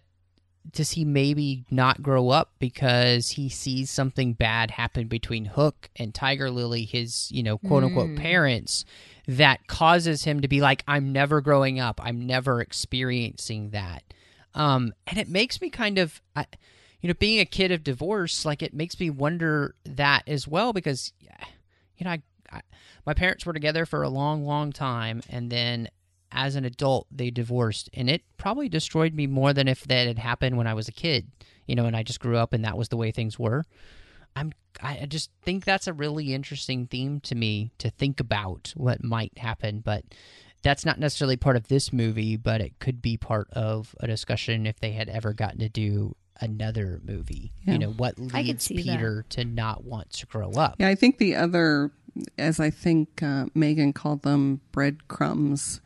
does 0.71 0.91
he 0.91 1.05
maybe 1.05 1.63
not 1.71 2.03
grow 2.03 2.30
up 2.30 2.51
because 2.59 3.30
he 3.30 3.47
sees 3.47 3.89
something 3.89 4.34
bad 4.34 4.71
happen 4.71 5.07
between 5.07 5.45
Hook 5.45 5.89
and 5.95 6.13
Tiger 6.13 6.51
Lily, 6.51 6.84
his, 6.84 7.32
you 7.32 7.41
know, 7.41 7.57
quote 7.57 7.86
unquote 7.86 8.17
parents, 8.17 8.84
that 9.25 9.67
causes 9.67 10.25
him 10.25 10.41
to 10.41 10.49
be 10.49 10.59
like, 10.59 10.84
I'm 10.86 11.13
never 11.13 11.39
growing 11.39 11.80
up. 11.80 12.01
I'm 12.03 12.27
never 12.27 12.59
experiencing 12.59 13.69
that. 13.69 14.03
Um, 14.53 14.93
and 15.07 15.17
it 15.17 15.30
makes 15.30 15.61
me 15.61 15.69
kind 15.69 15.97
of, 15.97 16.21
I, 16.36 16.45
you 16.99 17.07
know, 17.07 17.15
being 17.17 17.39
a 17.39 17.45
kid 17.45 17.71
of 17.71 17.82
divorce, 17.82 18.45
like 18.45 18.61
it 18.61 18.73
makes 18.73 18.99
me 18.99 19.09
wonder 19.09 19.75
that 19.86 20.23
as 20.27 20.45
well 20.45 20.73
because, 20.73 21.13
you 21.97 22.03
know, 22.03 22.11
I, 22.11 22.21
I, 22.51 22.61
my 23.05 23.13
parents 23.13 23.45
were 23.45 23.53
together 23.53 23.86
for 23.86 24.03
a 24.03 24.09
long, 24.09 24.45
long 24.45 24.73
time, 24.73 25.21
and 25.30 25.49
then 25.49 25.88
as 26.32 26.55
an 26.55 26.65
adult 26.65 27.07
they 27.11 27.32
divorced, 27.32 27.89
and 27.93 28.09
it 28.09 28.23
probably 28.38 28.69
destroyed 28.69 29.13
me 29.13 29.27
more 29.27 29.53
than 29.53 29.67
if 29.67 29.84
that 29.86 30.07
had 30.07 30.19
happened 30.19 30.57
when 30.57 30.67
I 30.67 30.73
was 30.73 30.88
a 30.88 30.93
kid, 30.93 31.32
you 31.65 31.75
know, 31.75 31.86
and 31.86 31.95
I 31.95 32.03
just 32.03 32.19
grew 32.19 32.38
up 32.38 32.53
and 32.53 32.65
that 32.65 32.77
was 32.77 32.89
the 32.89 32.97
way 32.97 33.11
things 33.11 33.39
were. 33.39 33.63
I'm 34.36 34.53
I 34.82 35.05
just 35.07 35.32
think 35.43 35.65
that's 35.65 35.88
a 35.88 35.93
really 35.93 36.34
interesting 36.34 36.88
theme 36.88 37.19
to 37.21 37.36
me 37.36 37.71
to 37.80 37.89
think 37.89 38.19
about 38.19 38.73
what 38.77 39.03
might 39.03 39.38
happen, 39.38 39.82
but 39.82 40.05
that's 40.61 40.86
not 40.86 40.99
necessarily 40.99 41.38
part 41.38 41.55
of 41.55 41.67
this 41.67 41.91
movie, 41.91 42.38
but 42.38 42.61
it 42.61 42.80
could 42.80 43.01
be 43.01 43.17
part 43.17 43.49
of 43.51 43.95
a 43.99 44.07
discussion 44.07 44.65
if 44.65 44.80
they 44.80 44.91
had 44.91 45.09
ever 45.09 45.34
gotten 45.34 45.59
to 45.59 45.69
do 45.69 46.15
another 46.39 47.01
movie. 47.03 47.51
Yeah. 47.65 47.73
You 47.73 47.80
know, 47.80 47.91
what 47.91 48.17
leads 48.19 48.65
see 48.65 48.77
that. 48.77 48.84
Peter 48.84 49.25
to 49.30 49.45
not 49.45 49.84
want 49.84 50.11
to 50.11 50.25
grow 50.25 50.51
up. 50.51 50.75
Yeah, 50.80 50.88
I 50.88 50.95
think 50.95 51.17
the 51.17 51.36
other, 51.36 51.91
as 52.38 52.59
I 52.59 52.69
think 52.69 53.21
uh, 53.21 53.47
Megan 53.53 53.93
called 53.93 54.23
them, 54.23 54.61
breadcrumbs 54.71 55.82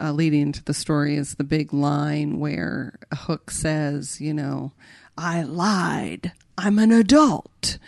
uh, 0.00 0.12
leading 0.12 0.42
into 0.42 0.64
the 0.64 0.74
story 0.74 1.16
is 1.16 1.34
the 1.34 1.44
big 1.44 1.72
line 1.72 2.38
where 2.38 2.98
Hook 3.12 3.50
says, 3.50 4.20
you 4.20 4.32
know, 4.32 4.72
I 5.16 5.42
lied. 5.42 6.32
I'm 6.56 6.78
an 6.78 6.92
adult. 6.92 7.78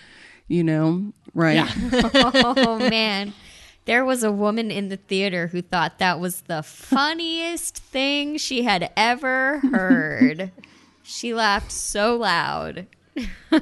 You 0.49 0.65
know, 0.65 1.13
right? 1.35 1.67
oh 2.35 2.79
man. 2.79 3.33
There 3.85 4.05
was 4.05 4.23
a 4.23 4.31
woman 4.31 4.71
in 4.71 4.91
the 4.91 4.97
theater 4.97 5.49
who 5.49 5.61
thought 5.61 5.99
that 5.99 6.21
was 6.21 6.43
the 6.43 6.63
funniest 6.63 7.79
thing 7.79 8.37
she 8.37 8.63
had 8.63 8.93
ever 8.97 9.59
heard. 9.73 10.53
she 11.03 11.35
laughed 11.35 11.73
so 11.73 12.17
loud. 12.17 12.87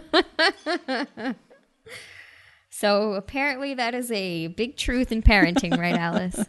so 2.70 3.14
apparently 3.14 3.72
that 3.74 3.94
is 3.94 4.12
a 4.12 4.48
big 4.48 4.76
truth 4.76 5.10
in 5.10 5.22
parenting, 5.22 5.78
right, 5.78 5.96
Alice? 5.96 6.44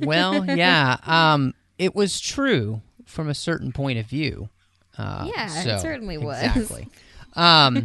Well, 0.00 0.44
yeah. 0.56 0.96
Um, 1.04 1.54
it 1.78 1.94
was 1.94 2.20
true 2.20 2.82
from 3.04 3.28
a 3.28 3.34
certain 3.34 3.72
point 3.72 3.98
of 3.98 4.06
view. 4.06 4.48
Uh, 4.98 5.28
Yeah, 5.34 5.46
it 5.76 5.80
certainly 5.80 6.18
was. 6.18 6.42
Exactly. 6.42 6.88
Um, 7.34 7.84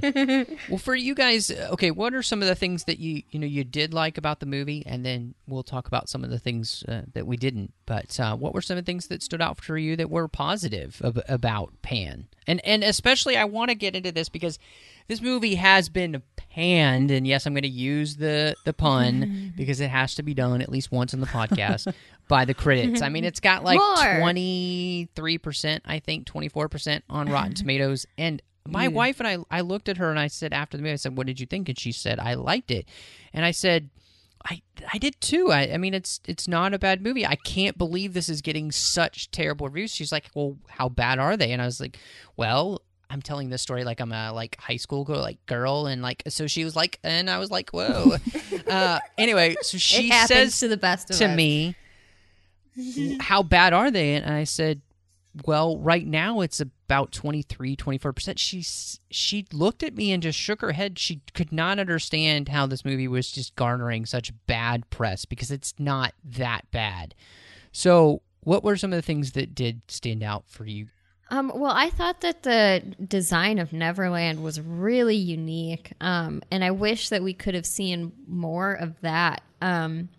well, 0.70 0.78
for 0.78 0.96
you 0.96 1.14
guys, 1.14 1.52
okay, 1.52 1.92
what 1.92 2.14
are 2.14 2.24
some 2.24 2.42
of 2.42 2.48
the 2.48 2.56
things 2.56 2.86
that 2.86 3.00
you 3.00 3.24
you 3.32 3.40
know 3.40 3.46
you 3.46 3.66
did 3.66 3.94
like 3.94 4.18
about 4.18 4.40
the 4.40 4.46
movie, 4.46 4.82
and 4.86 5.06
then 5.06 5.34
we'll 5.46 5.62
talk 5.62 5.88
about 5.88 6.08
some 6.08 6.24
of 6.24 6.30
the 6.30 6.40
things 6.40 6.86
uh, 6.88 7.02
that 7.14 7.28
we 7.28 7.36
didn't. 7.36 7.74
But 7.86 8.18
uh, 8.18 8.38
what 8.38 8.54
were 8.54 8.62
some 8.62 8.78
of 8.78 8.86
the 8.86 8.90
things 8.90 9.08
that 9.08 9.22
stood 9.22 9.42
out 9.42 9.62
for 9.62 9.78
you 9.78 9.98
that 9.98 10.10
were 10.10 10.30
positive 10.30 11.02
ab- 11.04 11.24
about 11.28 11.74
Pan? 11.82 12.28
And 12.48 12.66
and 12.66 12.82
especially, 12.82 13.36
I 13.36 13.44
want 13.44 13.68
to 13.72 13.76
get 13.76 13.94
into 13.94 14.14
this 14.14 14.30
because 14.30 14.58
this 15.08 15.22
movie 15.22 15.56
has 15.56 15.90
been 15.90 16.22
panned, 16.36 17.12
and 17.12 17.26
yes, 17.26 17.46
I'm 17.46 17.54
going 17.54 17.64
to 17.64 17.70
use 17.70 18.18
the 18.18 18.56
the 18.66 18.74
pun 18.74 19.54
because 19.58 19.80
it 19.80 19.90
has 19.90 20.16
to 20.16 20.24
be 20.24 20.34
done 20.34 20.62
at 20.62 20.70
least 20.70 20.92
once 20.92 21.14
in 21.14 21.20
the 21.20 21.28
podcast 21.28 21.94
by 22.28 22.46
the 22.46 22.54
critics. 22.54 23.02
I 23.02 23.10
mean, 23.10 23.24
it's 23.24 23.40
got 23.40 23.64
like 23.64 23.80
twenty 24.20 25.10
three 25.16 25.38
percent, 25.38 25.84
I 25.86 26.00
think, 26.00 26.26
twenty 26.26 26.50
four 26.50 26.70
percent 26.70 27.04
on 27.10 27.30
Rotten 27.32 27.54
Tomatoes, 27.54 28.06
and 28.18 28.42
my 28.68 28.88
wife 28.90 29.20
and 29.20 29.28
I, 29.28 29.38
I 29.50 29.62
looked 29.62 29.90
at 29.90 29.98
her 29.98 30.10
and 30.10 30.20
I 30.20 30.28
said 30.28 30.54
after 30.54 30.78
the 30.78 30.84
movie, 30.84 30.94
I 30.94 30.98
said, 30.98 31.18
"What 31.18 31.28
did 31.28 31.40
you 31.40 31.46
think?" 31.46 31.68
And 31.70 31.80
she 31.80 31.92
said, 31.92 32.20
"I 32.20 32.36
liked 32.36 32.72
it," 32.72 32.88
and 33.34 33.46
I 33.46 33.52
said. 33.52 33.90
I, 34.44 34.64
I 34.92 34.98
did 34.98 35.22
too. 35.22 35.52
I, 35.52 35.72
I 35.72 35.78
mean, 35.78 35.94
it's 35.94 36.20
it's 36.28 36.48
not 36.48 36.74
a 36.74 36.80
bad 36.80 37.04
movie. 37.04 37.24
I 37.24 37.36
can't 37.36 37.78
believe 37.78 38.16
this 38.16 38.28
is 38.28 38.42
getting 38.42 38.72
such 38.72 39.30
terrible 39.30 39.68
reviews. 39.68 39.94
She's 39.94 40.12
like, 40.12 40.32
"Well, 40.34 40.58
how 40.68 40.90
bad 40.90 41.20
are 41.20 41.38
they?" 41.38 41.52
And 41.52 41.62
I 41.62 41.66
was 41.66 41.80
like, 41.80 42.00
"Well, 42.38 42.82
I'm 43.12 43.22
telling 43.22 43.50
this 43.50 43.62
story 43.62 43.84
like 43.84 44.00
I'm 44.00 44.14
a 44.14 44.32
like 44.32 44.58
high 44.58 44.78
school 44.78 45.04
girl, 45.04 45.20
like 45.20 45.46
girl, 45.46 45.86
and 45.86 46.02
like 46.02 46.24
so 46.30 46.48
she 46.48 46.64
was 46.64 46.76
like, 46.76 46.98
and 47.04 47.30
I 47.30 47.40
was 47.40 47.52
like, 47.52 47.72
whoa. 47.72 48.16
uh, 48.68 49.00
anyway, 49.18 49.56
so 49.62 49.78
she 49.78 50.10
says 50.10 50.60
to 50.60 50.70
the 50.70 50.78
best 50.78 51.10
of 51.10 51.18
to 51.18 51.26
us. 51.26 51.36
me, 51.36 51.76
how 53.20 53.44
bad 53.44 53.74
are 53.74 53.92
they? 53.92 54.16
And 54.16 54.34
I 54.34 54.46
said, 54.46 54.82
well, 55.46 55.78
right 55.78 56.06
now 56.08 56.40
it's 56.40 56.62
about 56.62 57.12
23, 57.12 57.76
24%. 57.76 58.34
She 58.38 58.62
she 59.10 59.46
looked 59.52 59.84
at 59.84 59.96
me 59.96 60.14
and 60.14 60.24
just 60.24 60.40
shook 60.40 60.62
her 60.62 60.72
head. 60.72 60.98
She 60.98 61.22
could 61.34 61.52
not 61.52 61.80
understand 61.80 62.48
how 62.48 62.66
this 62.66 62.86
movie 62.86 63.10
was 63.10 63.30
just 63.30 63.56
garnering 63.56 64.06
such 64.06 64.32
bad 64.48 64.90
press 64.90 65.26
because 65.26 65.52
it's 65.52 65.74
not 65.78 66.14
that 66.24 66.72
bad. 66.72 67.14
So, 67.74 68.22
what 68.42 68.64
were 68.64 68.78
some 68.78 68.94
of 68.94 68.98
the 68.98 69.02
things 69.02 69.34
that 69.34 69.54
did 69.54 69.82
stand 69.90 70.24
out 70.24 70.46
for 70.48 70.66
you? 70.66 70.88
Um, 71.32 71.50
well, 71.56 71.72
I 71.74 71.90
thought 71.90 72.20
that 72.22 72.44
the 72.44 72.84
design 73.08 73.58
of 73.58 73.72
Neverland 73.72 74.44
was 74.44 74.60
really 74.60 75.16
unique, 75.16 75.94
um, 76.02 76.44
and 76.52 76.62
I 76.62 76.72
wish 76.72 77.08
that 77.08 77.24
we 77.24 77.34
could 77.34 77.56
have 77.56 77.66
seen 77.66 78.12
more 78.28 78.74
of 78.74 79.00
that. 79.00 79.42
Um, 79.62 80.10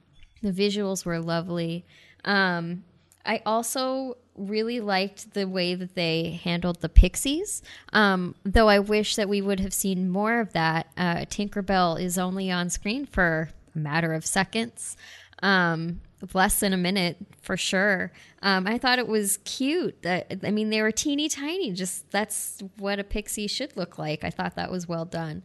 the 0.42 0.52
visuals 0.52 1.04
were 1.04 1.20
lovely. 1.20 1.84
Um, 2.24 2.84
I 3.26 3.42
also 3.44 4.16
really 4.36 4.80
liked 4.80 5.34
the 5.34 5.46
way 5.46 5.74
that 5.74 5.94
they 5.94 6.40
handled 6.42 6.80
the 6.80 6.88
pixies, 6.88 7.62
um, 7.92 8.34
though 8.42 8.70
I 8.70 8.78
wish 8.78 9.16
that 9.16 9.28
we 9.28 9.42
would 9.42 9.60
have 9.60 9.74
seen 9.74 10.08
more 10.08 10.40
of 10.40 10.54
that. 10.54 10.86
Uh, 10.96 11.26
Tinkerbell 11.26 12.00
is 12.00 12.16
only 12.16 12.50
on 12.50 12.70
screen 12.70 13.04
for 13.04 13.50
a 13.74 13.78
matter 13.78 14.14
of 14.14 14.24
seconds. 14.24 14.96
Um, 15.42 16.00
less 16.32 16.60
than 16.60 16.72
a 16.72 16.76
minute 16.76 17.16
for 17.40 17.56
sure. 17.56 18.12
Um, 18.42 18.66
I 18.66 18.78
thought 18.78 18.98
it 18.98 19.08
was 19.08 19.38
cute. 19.38 20.02
That 20.02 20.40
I 20.42 20.50
mean, 20.50 20.70
they 20.70 20.82
were 20.82 20.92
teeny 20.92 21.28
tiny. 21.28 21.72
Just 21.72 22.10
that's 22.10 22.62
what 22.78 22.98
a 22.98 23.04
pixie 23.04 23.46
should 23.46 23.76
look 23.76 23.98
like. 23.98 24.24
I 24.24 24.30
thought 24.30 24.56
that 24.56 24.70
was 24.70 24.88
well 24.88 25.04
done. 25.04 25.42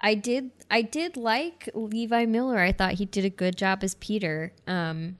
I 0.00 0.14
did. 0.14 0.50
I 0.70 0.82
did 0.82 1.16
like 1.16 1.68
Levi 1.74 2.26
Miller. 2.26 2.58
I 2.58 2.72
thought 2.72 2.94
he 2.94 3.04
did 3.04 3.24
a 3.24 3.30
good 3.30 3.56
job 3.56 3.80
as 3.82 3.94
Peter. 3.96 4.52
Um, 4.66 5.18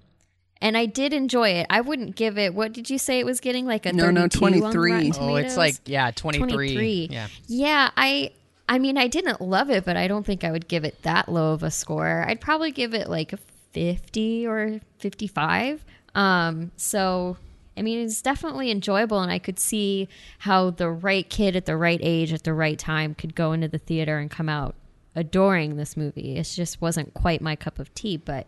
and 0.63 0.77
I 0.77 0.87
did 0.87 1.13
enjoy 1.13 1.51
it. 1.51 1.67
I 1.71 1.81
wouldn't 1.81 2.17
give 2.17 2.37
it. 2.37 2.55
What 2.55 2.73
did 2.73 2.91
you 2.91 2.99
say 2.99 3.19
it 3.19 3.27
was 3.27 3.41
getting? 3.41 3.67
Like 3.67 3.87
a 3.87 3.93
No, 3.93 4.11
no, 4.11 4.23
32 4.23 4.65
on 4.65 4.73
23. 4.73 5.13
Oh, 5.19 5.37
it's 5.37 5.57
like, 5.57 5.77
yeah, 5.87 6.11
23. 6.11 6.49
23. 6.49 7.09
Yeah. 7.11 7.29
Yeah, 7.47 7.91
I 7.97 8.33
I 8.71 8.79
mean, 8.79 8.97
I 8.97 9.09
didn't 9.09 9.41
love 9.41 9.69
it, 9.69 9.85
but 9.85 9.97
I 9.97 10.07
don't 10.07 10.25
think 10.25 10.45
I 10.45 10.53
would 10.53 10.69
give 10.69 10.85
it 10.85 11.03
that 11.03 11.29
low 11.29 11.53
of 11.55 11.65
a 11.65 11.73
score. 11.73 12.25
I'd 12.29 12.41
probably 12.41 12.71
give 12.71 12.95
it 12.95 13.09
like 13.09 13.33
a 13.33 13.39
50 13.73 14.47
or 14.47 14.81
55. 14.99 15.85
Um, 16.15 16.73
so 16.77 17.37
I 17.77 17.83
mean, 17.83 18.05
it's 18.05 18.21
definitely 18.21 18.71
enjoyable 18.71 19.21
and 19.21 19.33
I 19.33 19.39
could 19.39 19.59
see 19.59 20.09
how 20.41 20.71
the 20.71 20.91
right 20.91 21.29
kid 21.29 21.57
at 21.57 21.67
the 21.67 21.77
right 21.77 22.01
age 22.03 22.33
at 22.33 22.45
the 22.45 22.53
right 22.53 22.79
time 22.79 23.15
could 23.15 23.35
go 23.35 23.53
into 23.53 23.69
the 23.69 23.79
theater 23.79 24.19
and 24.19 24.31
come 24.31 24.49
out 24.49 24.75
adoring 25.15 25.77
this 25.77 25.97
movie. 25.97 26.37
It 26.37 26.45
just 26.45 26.81
wasn't 26.81 27.15
quite 27.15 27.41
my 27.41 27.57
cup 27.57 27.79
of 27.79 27.95
tea, 27.95 28.17
but 28.17 28.47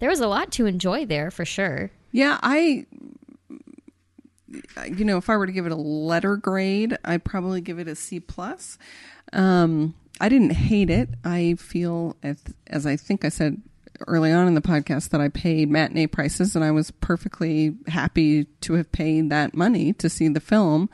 there 0.00 0.10
was 0.10 0.20
a 0.20 0.28
lot 0.28 0.52
to 0.52 0.66
enjoy 0.66 1.06
there 1.06 1.30
for 1.30 1.44
sure. 1.44 1.90
Yeah, 2.12 2.38
I 2.42 2.86
you 4.86 5.04
know, 5.04 5.18
if 5.18 5.28
I 5.28 5.36
were 5.36 5.46
to 5.46 5.52
give 5.52 5.66
it 5.66 5.72
a 5.72 5.76
letter 5.76 6.36
grade, 6.36 6.96
I'd 7.04 7.24
probably 7.24 7.60
give 7.60 7.78
it 7.78 7.88
a 7.88 7.94
C 7.94 8.20
plus. 8.20 8.78
Um, 9.32 9.94
I 10.20 10.28
didn't 10.28 10.52
hate 10.52 10.90
it. 10.90 11.10
I 11.24 11.56
feel, 11.58 12.16
as, 12.22 12.42
as 12.66 12.86
I 12.86 12.96
think 12.96 13.24
I 13.24 13.28
said 13.28 13.60
early 14.06 14.32
on 14.32 14.46
in 14.46 14.54
the 14.54 14.60
podcast, 14.60 15.10
that 15.10 15.20
I 15.20 15.28
paid 15.28 15.70
matinee 15.70 16.06
prices, 16.06 16.54
and 16.54 16.64
I 16.64 16.70
was 16.70 16.90
perfectly 16.90 17.76
happy 17.86 18.44
to 18.62 18.74
have 18.74 18.90
paid 18.92 19.30
that 19.30 19.54
money 19.54 19.92
to 19.94 20.08
see 20.08 20.28
the 20.28 20.40
film. 20.40 20.88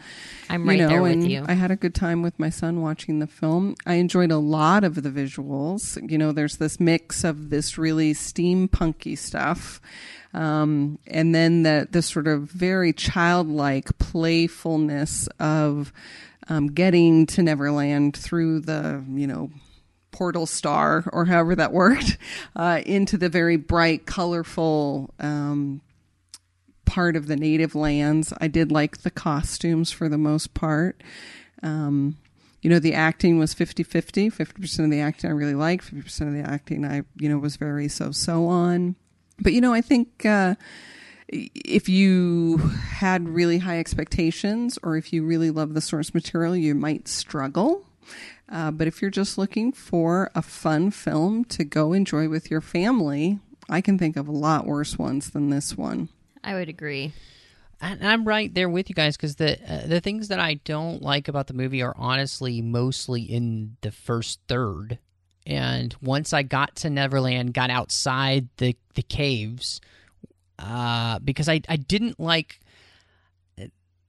I'm 0.48 0.68
right 0.68 0.78
there 0.78 1.02
with 1.02 1.24
you. 1.24 1.44
I 1.46 1.54
had 1.54 1.70
a 1.70 1.76
good 1.76 1.94
time 1.94 2.22
with 2.22 2.38
my 2.38 2.50
son 2.50 2.80
watching 2.80 3.18
the 3.18 3.26
film. 3.26 3.74
I 3.86 3.94
enjoyed 3.94 4.30
a 4.30 4.38
lot 4.38 4.84
of 4.84 5.02
the 5.02 5.10
visuals. 5.10 5.98
You 6.10 6.18
know, 6.18 6.32
there's 6.32 6.56
this 6.56 6.80
mix 6.80 7.24
of 7.24 7.50
this 7.50 7.76
really 7.78 8.14
steampunky 8.14 9.16
stuff. 9.16 9.80
Um, 10.32 10.98
and 11.06 11.34
then 11.34 11.62
the, 11.62 11.86
the 11.90 12.02
sort 12.02 12.26
of 12.26 12.50
very 12.50 12.92
childlike 12.92 13.96
playfulness 13.98 15.28
of 15.38 15.92
um, 16.48 16.68
getting 16.68 17.26
to 17.26 17.42
Neverland 17.42 18.16
through 18.16 18.60
the, 18.60 19.02
you 19.12 19.26
know, 19.26 19.50
portal 20.14 20.46
star 20.46 21.04
or 21.12 21.24
however 21.24 21.56
that 21.56 21.72
worked 21.72 22.16
uh, 22.56 22.80
into 22.86 23.18
the 23.18 23.28
very 23.28 23.56
bright, 23.56 24.06
colorful 24.06 25.12
um, 25.18 25.80
part 26.84 27.16
of 27.16 27.26
the 27.26 27.36
native 27.36 27.74
lands. 27.74 28.32
I 28.40 28.46
did 28.46 28.70
like 28.70 28.98
the 28.98 29.10
costumes 29.10 29.90
for 29.90 30.08
the 30.08 30.16
most 30.16 30.54
part. 30.54 31.02
Um, 31.64 32.16
you 32.62 32.70
know, 32.70 32.78
the 32.78 32.94
acting 32.94 33.38
was 33.38 33.54
50 33.54 33.82
50. 33.82 34.30
50% 34.30 34.84
of 34.84 34.90
the 34.90 35.00
acting 35.00 35.30
I 35.30 35.32
really 35.32 35.54
liked, 35.54 35.92
50% 35.92 36.28
of 36.28 36.32
the 36.32 36.48
acting 36.48 36.84
I, 36.84 37.02
you 37.16 37.28
know, 37.28 37.38
was 37.38 37.56
very 37.56 37.88
so 37.88 38.12
so 38.12 38.46
on. 38.46 38.94
But, 39.40 39.52
you 39.52 39.60
know, 39.60 39.74
I 39.74 39.80
think. 39.80 40.24
Uh, 40.24 40.54
if 41.26 41.88
you 41.88 42.58
had 42.58 43.28
really 43.28 43.58
high 43.58 43.80
expectations 43.80 44.78
or 44.82 44.96
if 44.96 45.12
you 45.12 45.24
really 45.24 45.50
love 45.50 45.74
the 45.74 45.80
source 45.80 46.14
material, 46.14 46.54
you 46.54 46.74
might 46.74 47.08
struggle. 47.08 47.84
Uh, 48.48 48.70
but 48.70 48.86
if 48.86 49.00
you're 49.00 49.10
just 49.10 49.38
looking 49.38 49.72
for 49.72 50.30
a 50.34 50.42
fun 50.42 50.90
film 50.90 51.44
to 51.46 51.64
go 51.64 51.92
enjoy 51.92 52.28
with 52.28 52.50
your 52.50 52.60
family, 52.60 53.38
I 53.68 53.80
can 53.80 53.98
think 53.98 54.16
of 54.16 54.28
a 54.28 54.32
lot 54.32 54.66
worse 54.66 54.98
ones 54.98 55.30
than 55.30 55.50
this 55.50 55.76
one. 55.76 56.10
I 56.42 56.54
would 56.54 56.68
agree. 56.68 57.12
And 57.80 58.06
I'm 58.06 58.26
right 58.26 58.52
there 58.52 58.68
with 58.68 58.88
you 58.88 58.94
guys 58.94 59.16
because 59.16 59.36
the 59.36 59.58
uh, 59.70 59.86
the 59.86 60.00
things 60.00 60.28
that 60.28 60.38
I 60.38 60.54
don't 60.54 61.02
like 61.02 61.28
about 61.28 61.48
the 61.48 61.54
movie 61.54 61.82
are 61.82 61.94
honestly 61.96 62.62
mostly 62.62 63.22
in 63.22 63.76
the 63.80 63.90
first 63.90 64.40
third. 64.48 64.98
And 65.46 65.94
once 66.00 66.32
I 66.32 66.42
got 66.42 66.76
to 66.76 66.90
Neverland, 66.90 67.52
got 67.52 67.70
outside 67.70 68.48
the 68.58 68.76
the 68.94 69.02
caves, 69.02 69.80
uh, 70.58 71.18
because 71.18 71.48
I 71.48 71.60
I 71.68 71.76
didn't 71.76 72.20
like 72.20 72.60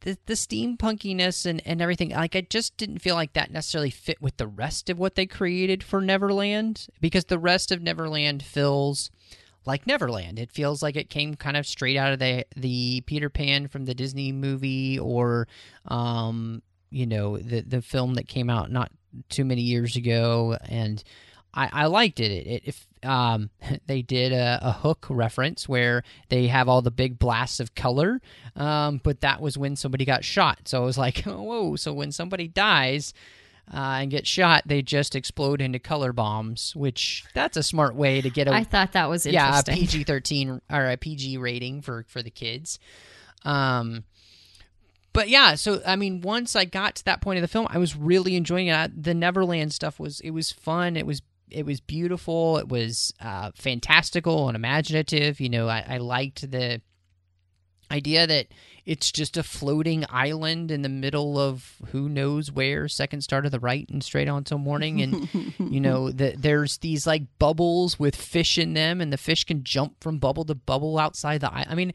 the 0.01 0.17
the 0.25 0.33
steampunkiness 0.33 1.45
and 1.45 1.61
and 1.65 1.81
everything. 1.81 2.09
Like 2.09 2.35
I 2.35 2.41
just 2.41 2.77
didn't 2.77 2.99
feel 2.99 3.15
like 3.15 3.33
that 3.33 3.51
necessarily 3.51 3.89
fit 3.89 4.21
with 4.21 4.37
the 4.37 4.47
rest 4.47 4.89
of 4.89 4.99
what 4.99 5.15
they 5.15 5.25
created 5.25 5.83
for 5.83 6.01
Neverland 6.01 6.87
because 7.01 7.25
the 7.25 7.39
rest 7.39 7.71
of 7.71 7.81
Neverland 7.81 8.43
feels 8.43 9.11
like 9.65 9.87
Neverland. 9.87 10.39
It 10.39 10.51
feels 10.51 10.83
like 10.83 10.95
it 10.95 11.09
came 11.09 11.35
kind 11.35 11.57
of 11.57 11.65
straight 11.65 11.97
out 11.97 12.13
of 12.13 12.19
the 12.19 12.45
the 12.55 13.01
Peter 13.01 13.29
Pan 13.29 13.67
from 13.67 13.85
the 13.85 13.95
Disney 13.95 14.31
movie, 14.31 14.99
or 14.99 15.47
um, 15.85 16.61
you 16.89 17.05
know, 17.05 17.37
the 17.37 17.61
the 17.61 17.81
film 17.81 18.15
that 18.15 18.27
came 18.27 18.49
out 18.49 18.71
not 18.71 18.91
too 19.29 19.45
many 19.45 19.61
years 19.61 19.95
ago, 19.95 20.57
and 20.67 21.03
I, 21.55 21.69
I 21.71 21.85
liked 21.85 22.19
it. 22.19 22.31
It, 22.31 22.47
it 22.47 22.61
if 22.65 22.87
um, 23.03 23.49
they 23.87 24.01
did 24.01 24.31
a, 24.31 24.59
a, 24.61 24.71
hook 24.71 25.07
reference 25.09 25.69
where 25.69 26.03
they 26.29 26.47
have 26.47 26.67
all 26.67 26.81
the 26.81 26.91
big 26.91 27.17
blasts 27.17 27.59
of 27.59 27.75
color, 27.75 28.21
um, 28.55 28.99
but 29.03 29.21
that 29.21 29.41
was 29.41 29.57
when 29.57 29.75
somebody 29.75 30.05
got 30.05 30.23
shot. 30.23 30.67
So 30.67 30.81
I 30.81 30.85
was 30.85 30.97
like, 30.97 31.25
oh, 31.27 31.41
whoa! 31.41 31.75
So 31.75 31.93
when 31.93 32.11
somebody 32.11 32.47
dies, 32.47 33.13
uh, 33.73 33.97
and 34.01 34.11
get 34.11 34.27
shot, 34.27 34.63
they 34.65 34.81
just 34.81 35.15
explode 35.15 35.59
into 35.59 35.79
color 35.79 36.13
bombs, 36.13 36.75
which 36.75 37.25
that's 37.33 37.57
a 37.57 37.63
smart 37.63 37.95
way 37.95 38.21
to 38.21 38.29
get 38.29 38.47
a. 38.47 38.53
I 38.53 38.63
thought 38.63 38.91
that 38.91 39.09
was 39.09 39.25
yeah 39.25 39.59
a. 39.59 39.63
PG 39.63 40.03
thirteen 40.03 40.61
or 40.71 40.85
a 40.85 40.97
PG 40.97 41.37
rating 41.37 41.81
for 41.81 42.05
for 42.07 42.21
the 42.21 42.29
kids. 42.29 42.77
Um, 43.43 44.03
but 45.13 45.29
yeah, 45.29 45.55
so 45.55 45.81
I 45.85 45.95
mean, 45.95 46.21
once 46.21 46.55
I 46.55 46.65
got 46.65 46.95
to 46.95 47.05
that 47.05 47.21
point 47.21 47.37
of 47.37 47.41
the 47.41 47.47
film, 47.47 47.67
I 47.69 47.79
was 47.79 47.95
really 47.95 48.35
enjoying 48.35 48.67
it. 48.67 49.03
The 49.03 49.13
Neverland 49.13 49.73
stuff 49.73 49.99
was 49.99 50.19
it 50.19 50.31
was 50.31 50.51
fun. 50.51 50.95
It 50.95 51.07
was 51.07 51.21
it 51.49 51.65
was 51.65 51.79
beautiful. 51.79 52.57
It 52.57 52.67
was 52.67 53.13
uh, 53.19 53.51
fantastical 53.55 54.47
and 54.47 54.55
imaginative. 54.55 55.39
You 55.39 55.49
know, 55.49 55.67
I, 55.67 55.85
I 55.87 55.97
liked 55.97 56.49
the 56.49 56.81
idea 57.91 58.25
that 58.25 58.47
it's 58.85 59.11
just 59.11 59.37
a 59.37 59.43
floating 59.43 60.05
island 60.09 60.71
in 60.71 60.81
the 60.81 60.89
middle 60.89 61.39
of 61.39 61.75
who 61.87 62.09
knows 62.09 62.51
where 62.51 62.87
second 62.87 63.21
star 63.21 63.41
to 63.41 63.49
the 63.49 63.59
right 63.59 63.87
and 63.89 64.03
straight 64.03 64.27
on 64.27 64.43
till 64.43 64.57
morning 64.57 65.01
and 65.01 65.29
you 65.59 65.79
know 65.79 66.11
the, 66.11 66.35
there's 66.37 66.77
these 66.79 67.05
like 67.05 67.23
bubbles 67.39 67.99
with 67.99 68.15
fish 68.15 68.57
in 68.57 68.73
them 68.73 69.01
and 69.01 69.13
the 69.13 69.17
fish 69.17 69.43
can 69.43 69.63
jump 69.63 70.01
from 70.01 70.17
bubble 70.17 70.45
to 70.45 70.55
bubble 70.55 70.97
outside 70.97 71.41
the 71.41 71.53
i 71.53 71.75
mean 71.75 71.93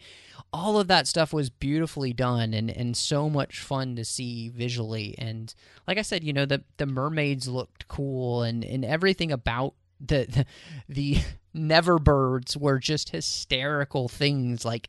all 0.53 0.81
of 0.81 0.89
that 0.89 1.07
stuff 1.07 1.33
was 1.33 1.49
beautifully 1.49 2.13
done 2.13 2.53
and, 2.53 2.71
and 2.71 2.97
so 2.97 3.31
much 3.31 3.61
fun 3.61 3.95
to 3.95 4.05
see 4.05 4.49
visually 4.49 5.15
and 5.17 5.55
like 5.87 5.97
i 5.97 6.03
said 6.03 6.25
you 6.25 6.33
know 6.33 6.45
the, 6.45 6.63
the 6.77 6.87
mermaids 6.87 7.47
looked 7.47 7.87
cool 7.87 8.43
and, 8.43 8.65
and 8.65 8.85
everything 8.85 9.31
about 9.31 9.75
the, 10.01 10.27
the 10.29 10.47
the 10.89 11.19
never 11.55 11.99
birds 11.99 12.57
were 12.57 12.79
just 12.79 13.11
hysterical 13.11 14.09
things 14.09 14.65
like 14.65 14.89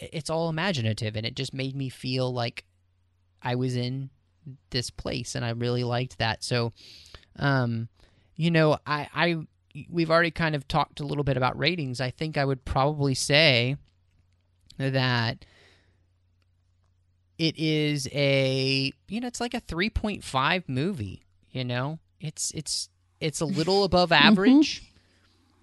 it's 0.00 0.30
all 0.30 0.48
imaginative 0.48 1.16
and 1.16 1.26
it 1.26 1.34
just 1.34 1.52
made 1.52 1.74
me 1.74 1.88
feel 1.88 2.32
like 2.32 2.64
I 3.42 3.54
was 3.54 3.76
in 3.76 4.10
this 4.70 4.90
place 4.90 5.34
and 5.34 5.44
I 5.44 5.50
really 5.50 5.84
liked 5.84 6.18
that. 6.18 6.42
So 6.42 6.72
um 7.36 7.88
you 8.36 8.50
know, 8.50 8.78
I 8.86 9.08
I 9.14 9.36
we've 9.90 10.10
already 10.10 10.30
kind 10.30 10.54
of 10.54 10.68
talked 10.68 11.00
a 11.00 11.06
little 11.06 11.24
bit 11.24 11.36
about 11.36 11.58
ratings. 11.58 12.00
I 12.00 12.10
think 12.10 12.36
I 12.36 12.44
would 12.44 12.64
probably 12.64 13.14
say 13.14 13.76
that 14.78 15.44
it 17.38 17.56
is 17.58 18.08
a 18.12 18.92
you 19.08 19.20
know, 19.20 19.26
it's 19.26 19.40
like 19.40 19.54
a 19.54 19.60
3.5 19.60 20.68
movie, 20.68 21.22
you 21.50 21.64
know? 21.64 21.98
It's 22.20 22.50
it's 22.52 22.88
it's 23.20 23.40
a 23.40 23.46
little 23.46 23.84
above 23.84 24.12
average. 24.12 24.82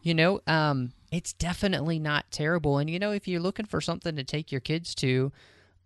You 0.02 0.14
know, 0.14 0.42
um 0.48 0.94
it's 1.12 1.34
definitely 1.34 2.00
not 2.00 2.30
terrible. 2.32 2.78
And 2.78 2.90
you 2.90 3.00
know, 3.00 3.12
if 3.12 3.28
you're 3.28 3.40
looking 3.42 3.66
for 3.66 3.82
something 3.82 4.16
to 4.16 4.24
take 4.24 4.52
your 4.52 4.62
kids 4.62 4.94
to, 4.96 5.32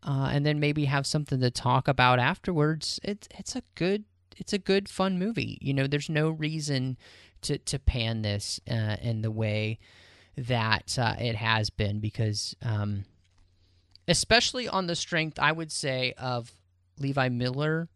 uh, 0.03 0.30
and 0.32 0.45
then 0.45 0.59
maybe 0.59 0.86
have 0.86 1.05
something 1.05 1.39
to 1.41 1.51
talk 1.51 1.88
about 1.88 2.19
afterwards, 2.19 2.99
it's 3.03 3.27
it's 3.38 3.55
a 3.55 3.63
good 3.75 4.05
it's 4.38 4.53
a 4.53 4.57
good 4.57 4.89
fun 4.89 5.19
movie. 5.19 5.57
You 5.61 5.73
know, 5.73 5.88
there's 5.88 6.09
no 6.09 6.30
reason 6.30 6.97
to 7.41 7.57
to 7.57 7.80
pan 7.80 8.21
this 8.21 8.59
uh, 8.69 8.97
in 9.01 9.21
the 9.21 9.32
way 9.32 9.80
that 10.38 10.97
uh, 10.97 11.15
it 11.19 11.36
has 11.36 11.69
been 11.69 11.99
because, 11.99 12.55
um, 12.61 13.03
especially 14.10 14.68
on 14.68 14.88
the 14.88 14.95
strength, 14.95 15.39
I 15.39 15.51
would 15.51 15.72
say 15.72 16.14
of 16.18 16.51
Levi 16.99 17.30
Miller 17.30 17.88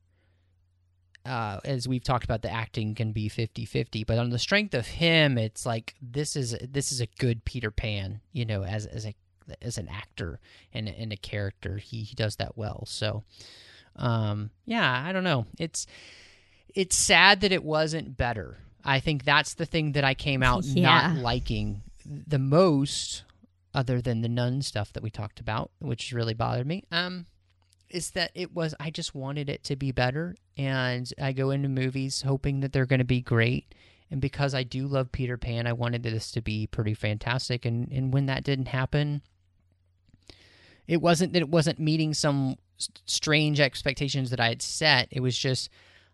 uh, 1.25 1.59
as 1.63 1.87
we've 1.87 2.03
talked 2.03 2.25
about, 2.25 2.41
the 2.41 2.51
acting 2.51 2.95
can 2.95 3.11
be 3.11 3.29
50-50, 3.29 4.05
but 4.05 4.17
on 4.17 4.29
the 4.29 4.39
strength 4.39 4.73
of 4.73 4.85
him, 4.87 5.37
it's 5.37 5.65
like 5.65 5.95
this 6.01 6.35
is 6.35 6.55
this 6.61 6.91
is 6.91 6.99
a 6.99 7.07
good 7.17 7.45
Peter 7.45 7.71
Pan, 7.71 8.19
you 8.33 8.45
know, 8.45 8.63
as 8.63 8.85
as 8.85 9.05
a 9.05 9.15
as 9.61 9.77
an 9.77 9.87
actor 9.87 10.39
and 10.73 10.89
and 10.89 11.13
a 11.13 11.17
character, 11.17 11.77
he 11.77 12.03
he 12.03 12.15
does 12.15 12.35
that 12.37 12.57
well. 12.57 12.83
So, 12.87 13.23
um, 13.95 14.49
yeah, 14.65 15.03
I 15.05 15.13
don't 15.13 15.23
know. 15.23 15.45
It's 15.57 15.87
it's 16.75 16.97
sad 16.97 17.41
that 17.41 17.51
it 17.53 17.63
wasn't 17.63 18.17
better. 18.17 18.57
I 18.83 18.99
think 18.99 19.23
that's 19.23 19.53
the 19.53 19.65
thing 19.65 19.93
that 19.93 20.03
I 20.03 20.15
came 20.15 20.43
out 20.43 20.65
Yeah. 20.65 20.83
not 21.13 21.15
liking 21.15 21.83
the 22.05 22.39
most, 22.39 23.23
other 23.73 24.01
than 24.01 24.21
the 24.21 24.29
nun 24.29 24.61
stuff 24.61 24.93
that 24.93 25.03
we 25.03 25.09
talked 25.09 25.39
about, 25.39 25.71
which 25.79 26.11
really 26.11 26.33
bothered 26.33 26.67
me. 26.67 26.83
Um, 26.91 27.25
is 27.89 28.11
that 28.11 28.31
it 28.33 28.53
was 28.53 28.73
I 28.79 28.89
just 28.89 29.13
wanted 29.13 29.49
it 29.49 29.63
to 29.65 29.75
be 29.75 29.91
better. 29.91 30.35
And 30.57 31.11
I 31.21 31.31
go 31.31 31.51
into 31.51 31.69
movies 31.69 32.23
hoping 32.23 32.59
that 32.61 32.73
they're 32.73 32.85
going 32.85 32.99
to 32.99 33.05
be 33.05 33.21
great. 33.21 33.73
And 34.11 34.21
because 34.21 34.53
I 34.53 34.63
do 34.63 34.87
love 34.87 35.11
Peter 35.11 35.37
Pan 35.37 35.67
I 35.67 35.73
wanted 35.73 36.03
this 36.03 36.31
to 36.31 36.41
be 36.41 36.67
pretty 36.67 36.93
fantastic. 36.93 37.65
And 37.65 37.91
and 37.91 38.13
when 38.13 38.25
that 38.25 38.43
didn't 38.43 38.67
happen 38.67 39.21
it 40.87 41.01
wasn't 41.01 41.33
that 41.33 41.39
it 41.39 41.49
wasn't 41.49 41.79
meeting 41.79 42.13
some 42.13 42.57
strange 43.05 43.59
expectations 43.59 44.31
that 44.31 44.39
I 44.39 44.49
had 44.49 44.61
set. 44.61 45.07
It 45.11 45.21
was 45.21 45.37
just 45.37 45.69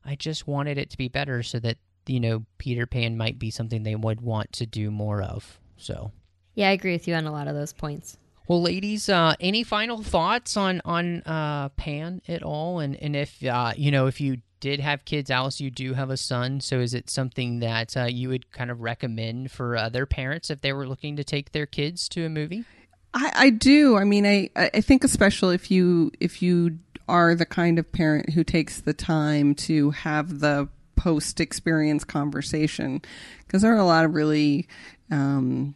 I 0.05 0.15
just 0.15 0.47
wanted 0.47 0.77
it 0.77 0.89
to 0.91 0.97
be 0.97 1.07
better 1.07 1.43
so 1.43 1.59
that 1.59 1.77
you 2.07 2.19
know 2.19 2.45
Peter 2.57 2.85
Pan 2.85 3.17
might 3.17 3.39
be 3.39 3.51
something 3.51 3.83
they 3.83 3.95
would 3.95 4.21
want 4.21 4.51
to 4.53 4.65
do 4.65 4.91
more 4.91 5.21
of. 5.21 5.59
So 5.77 6.11
Yeah, 6.59 6.67
I 6.67 6.71
agree 6.71 6.91
with 6.91 7.07
you 7.07 7.15
on 7.15 7.25
a 7.25 7.31
lot 7.31 7.47
of 7.47 7.55
those 7.55 7.71
points. 7.71 8.17
well, 8.49 8.61
ladies, 8.61 9.07
uh, 9.07 9.33
any 9.39 9.63
final 9.63 10.03
thoughts 10.03 10.57
on 10.57 10.81
on 10.83 11.21
uh, 11.21 11.69
Pan 11.69 12.21
at 12.27 12.43
all? 12.43 12.79
And 12.79 12.97
and 12.97 13.15
if 13.15 13.41
uh, 13.45 13.71
you 13.77 13.91
know 13.91 14.07
if 14.07 14.19
you 14.19 14.41
did 14.59 14.81
have 14.81 15.05
kids, 15.05 15.31
Alice, 15.31 15.61
you 15.61 15.71
do 15.71 15.93
have 15.93 16.09
a 16.09 16.17
son. 16.17 16.59
So 16.59 16.81
is 16.81 16.93
it 16.93 17.09
something 17.09 17.59
that 17.59 17.95
uh, 17.95 18.07
you 18.07 18.27
would 18.27 18.51
kind 18.51 18.69
of 18.71 18.81
recommend 18.81 19.51
for 19.51 19.77
other 19.77 20.05
parents 20.05 20.49
if 20.49 20.59
they 20.59 20.73
were 20.73 20.85
looking 20.85 21.15
to 21.15 21.23
take 21.23 21.53
their 21.53 21.65
kids 21.65 22.09
to 22.09 22.25
a 22.25 22.29
movie? 22.29 22.65
I, 23.13 23.31
I 23.33 23.49
do. 23.51 23.95
I 23.95 24.03
mean, 24.03 24.25
I, 24.25 24.49
I 24.57 24.81
think 24.81 25.05
especially 25.05 25.55
if 25.55 25.71
you 25.71 26.11
if 26.19 26.41
you 26.41 26.79
are 27.07 27.35
the 27.35 27.45
kind 27.45 27.79
of 27.79 27.89
parent 27.89 28.31
who 28.31 28.43
takes 28.43 28.81
the 28.81 28.93
time 28.93 29.55
to 29.55 29.91
have 29.91 30.41
the 30.41 30.67
post 30.97 31.39
experience 31.39 32.03
conversation, 32.03 33.01
because 33.47 33.61
there 33.61 33.73
are 33.73 33.77
a 33.77 33.85
lot 33.85 34.03
of 34.03 34.13
really 34.13 34.67
um, 35.09 35.73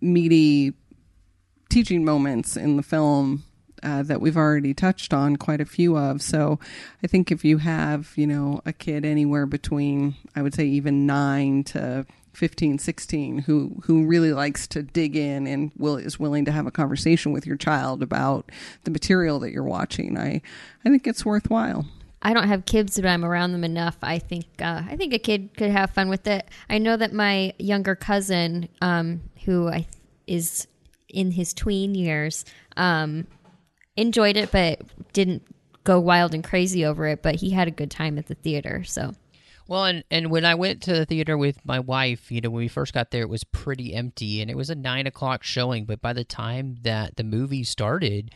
meaty 0.00 0.74
teaching 1.68 2.04
moments 2.04 2.56
in 2.56 2.76
the 2.76 2.82
film 2.82 3.44
uh, 3.82 4.02
that 4.02 4.20
we've 4.20 4.36
already 4.36 4.74
touched 4.74 5.12
on 5.12 5.36
quite 5.36 5.60
a 5.60 5.64
few 5.64 5.96
of. 5.96 6.22
So 6.22 6.58
I 7.02 7.06
think 7.06 7.30
if 7.30 7.44
you 7.44 7.58
have, 7.58 8.12
you 8.16 8.26
know, 8.26 8.60
a 8.66 8.72
kid 8.72 9.04
anywhere 9.04 9.46
between, 9.46 10.16
I 10.34 10.42
would 10.42 10.54
say 10.54 10.64
even 10.64 11.06
nine 11.06 11.64
to 11.64 12.06
15, 12.32 12.78
16, 12.78 13.38
who, 13.38 13.80
who 13.84 14.06
really 14.06 14.32
likes 14.32 14.66
to 14.68 14.82
dig 14.82 15.16
in 15.16 15.46
and 15.46 15.72
will, 15.76 15.96
is 15.96 16.18
willing 16.18 16.44
to 16.44 16.52
have 16.52 16.66
a 16.66 16.70
conversation 16.70 17.32
with 17.32 17.46
your 17.46 17.56
child 17.56 18.02
about 18.02 18.50
the 18.84 18.90
material 18.90 19.38
that 19.40 19.52
you're 19.52 19.64
watching, 19.64 20.16
I, 20.18 20.40
I 20.84 20.88
think 20.88 21.06
it's 21.06 21.24
worthwhile. 21.24 21.86
I 22.20 22.34
don't 22.34 22.48
have 22.48 22.64
kids, 22.64 22.96
but 22.96 23.06
I'm 23.06 23.24
around 23.24 23.52
them 23.52 23.62
enough. 23.62 23.96
I 24.02 24.18
think 24.18 24.46
uh, 24.60 24.82
I 24.88 24.96
think 24.96 25.14
a 25.14 25.20
kid 25.20 25.50
could 25.56 25.70
have 25.70 25.90
fun 25.90 26.08
with 26.08 26.26
it. 26.26 26.48
I 26.68 26.78
know 26.78 26.96
that 26.96 27.12
my 27.12 27.54
younger 27.58 27.94
cousin, 27.94 28.68
um, 28.82 29.20
who 29.44 29.68
I 29.68 29.86
is 30.26 30.66
in 31.08 31.30
his 31.32 31.54
tween 31.54 31.94
years, 31.94 32.44
um, 32.76 33.26
enjoyed 33.96 34.36
it, 34.36 34.52
but 34.52 34.80
didn't 35.12 35.42
go 35.84 35.98
wild 35.98 36.34
and 36.34 36.44
crazy 36.44 36.84
over 36.84 37.06
it. 37.06 37.22
But 37.22 37.36
he 37.36 37.50
had 37.50 37.68
a 37.68 37.72
good 37.72 37.90
time 37.90 38.18
at 38.18 38.26
the 38.26 38.34
theater. 38.34 38.84
So 38.84 39.14
Well, 39.66 39.84
and, 39.84 40.04
and 40.10 40.30
when 40.30 40.44
I 40.44 40.54
went 40.54 40.82
to 40.82 40.92
the 40.92 41.04
theater 41.04 41.36
with 41.36 41.64
my 41.64 41.78
wife, 41.78 42.32
you 42.32 42.40
know, 42.40 42.50
when 42.50 42.62
we 42.62 42.68
first 42.68 42.94
got 42.94 43.10
there, 43.10 43.22
it 43.22 43.28
was 43.28 43.44
pretty 43.44 43.94
empty, 43.94 44.40
and 44.40 44.50
it 44.50 44.56
was 44.56 44.70
a 44.70 44.74
nine 44.74 45.06
o'clock 45.06 45.42
showing. 45.42 45.84
But 45.84 46.00
by 46.00 46.14
the 46.14 46.24
time 46.24 46.76
that 46.82 47.16
the 47.16 47.24
movie 47.24 47.64
started, 47.64 48.30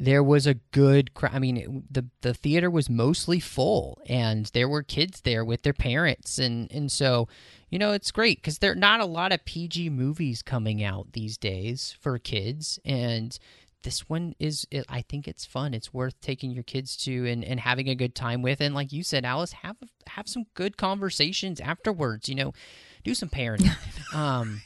there 0.00 0.22
was 0.22 0.46
a 0.46 0.54
good 0.54 1.12
crowd. 1.12 1.34
I 1.34 1.38
mean, 1.38 1.56
it, 1.58 1.92
the 1.92 2.06
the 2.22 2.32
theater 2.34 2.70
was 2.70 2.88
mostly 2.88 3.38
full, 3.38 4.00
and 4.06 4.46
there 4.46 4.68
were 4.68 4.82
kids 4.82 5.20
there 5.20 5.44
with 5.44 5.62
their 5.62 5.74
parents, 5.74 6.38
and 6.38 6.72
and 6.72 6.90
so, 6.90 7.28
you 7.68 7.78
know, 7.78 7.92
it's 7.92 8.10
great 8.10 8.38
because 8.38 8.58
there 8.58 8.72
are 8.72 8.76
not 8.76 9.00
a 9.00 9.04
lot 9.04 9.30
of 9.30 9.44
PG 9.44 9.90
movies 9.90 10.40
coming 10.40 10.82
out 10.82 11.12
these 11.12 11.36
days 11.36 11.94
for 12.00 12.18
kids, 12.18 12.78
and 12.82 13.38
this 13.82 14.08
one 14.08 14.34
is 14.38 14.66
it, 14.70 14.84
i 14.88 15.02
think 15.02 15.28
it's 15.28 15.44
fun. 15.44 15.74
It's 15.74 15.92
worth 15.92 16.18
taking 16.20 16.50
your 16.50 16.64
kids 16.64 16.96
to 17.04 17.26
and, 17.26 17.44
and 17.44 17.60
having 17.60 17.88
a 17.88 17.94
good 17.94 18.14
time 18.14 18.42
with. 18.42 18.60
And 18.60 18.74
like 18.74 18.92
you 18.92 19.02
said 19.02 19.24
alice 19.24 19.52
have 19.52 19.76
have 20.06 20.28
some 20.28 20.44
good 20.54 20.76
conversations 20.76 21.60
afterwards 21.60 22.28
you 22.28 22.34
know 22.34 22.52
do 23.04 23.14
some 23.14 23.28
parenting. 23.28 23.74
Um 24.14 24.62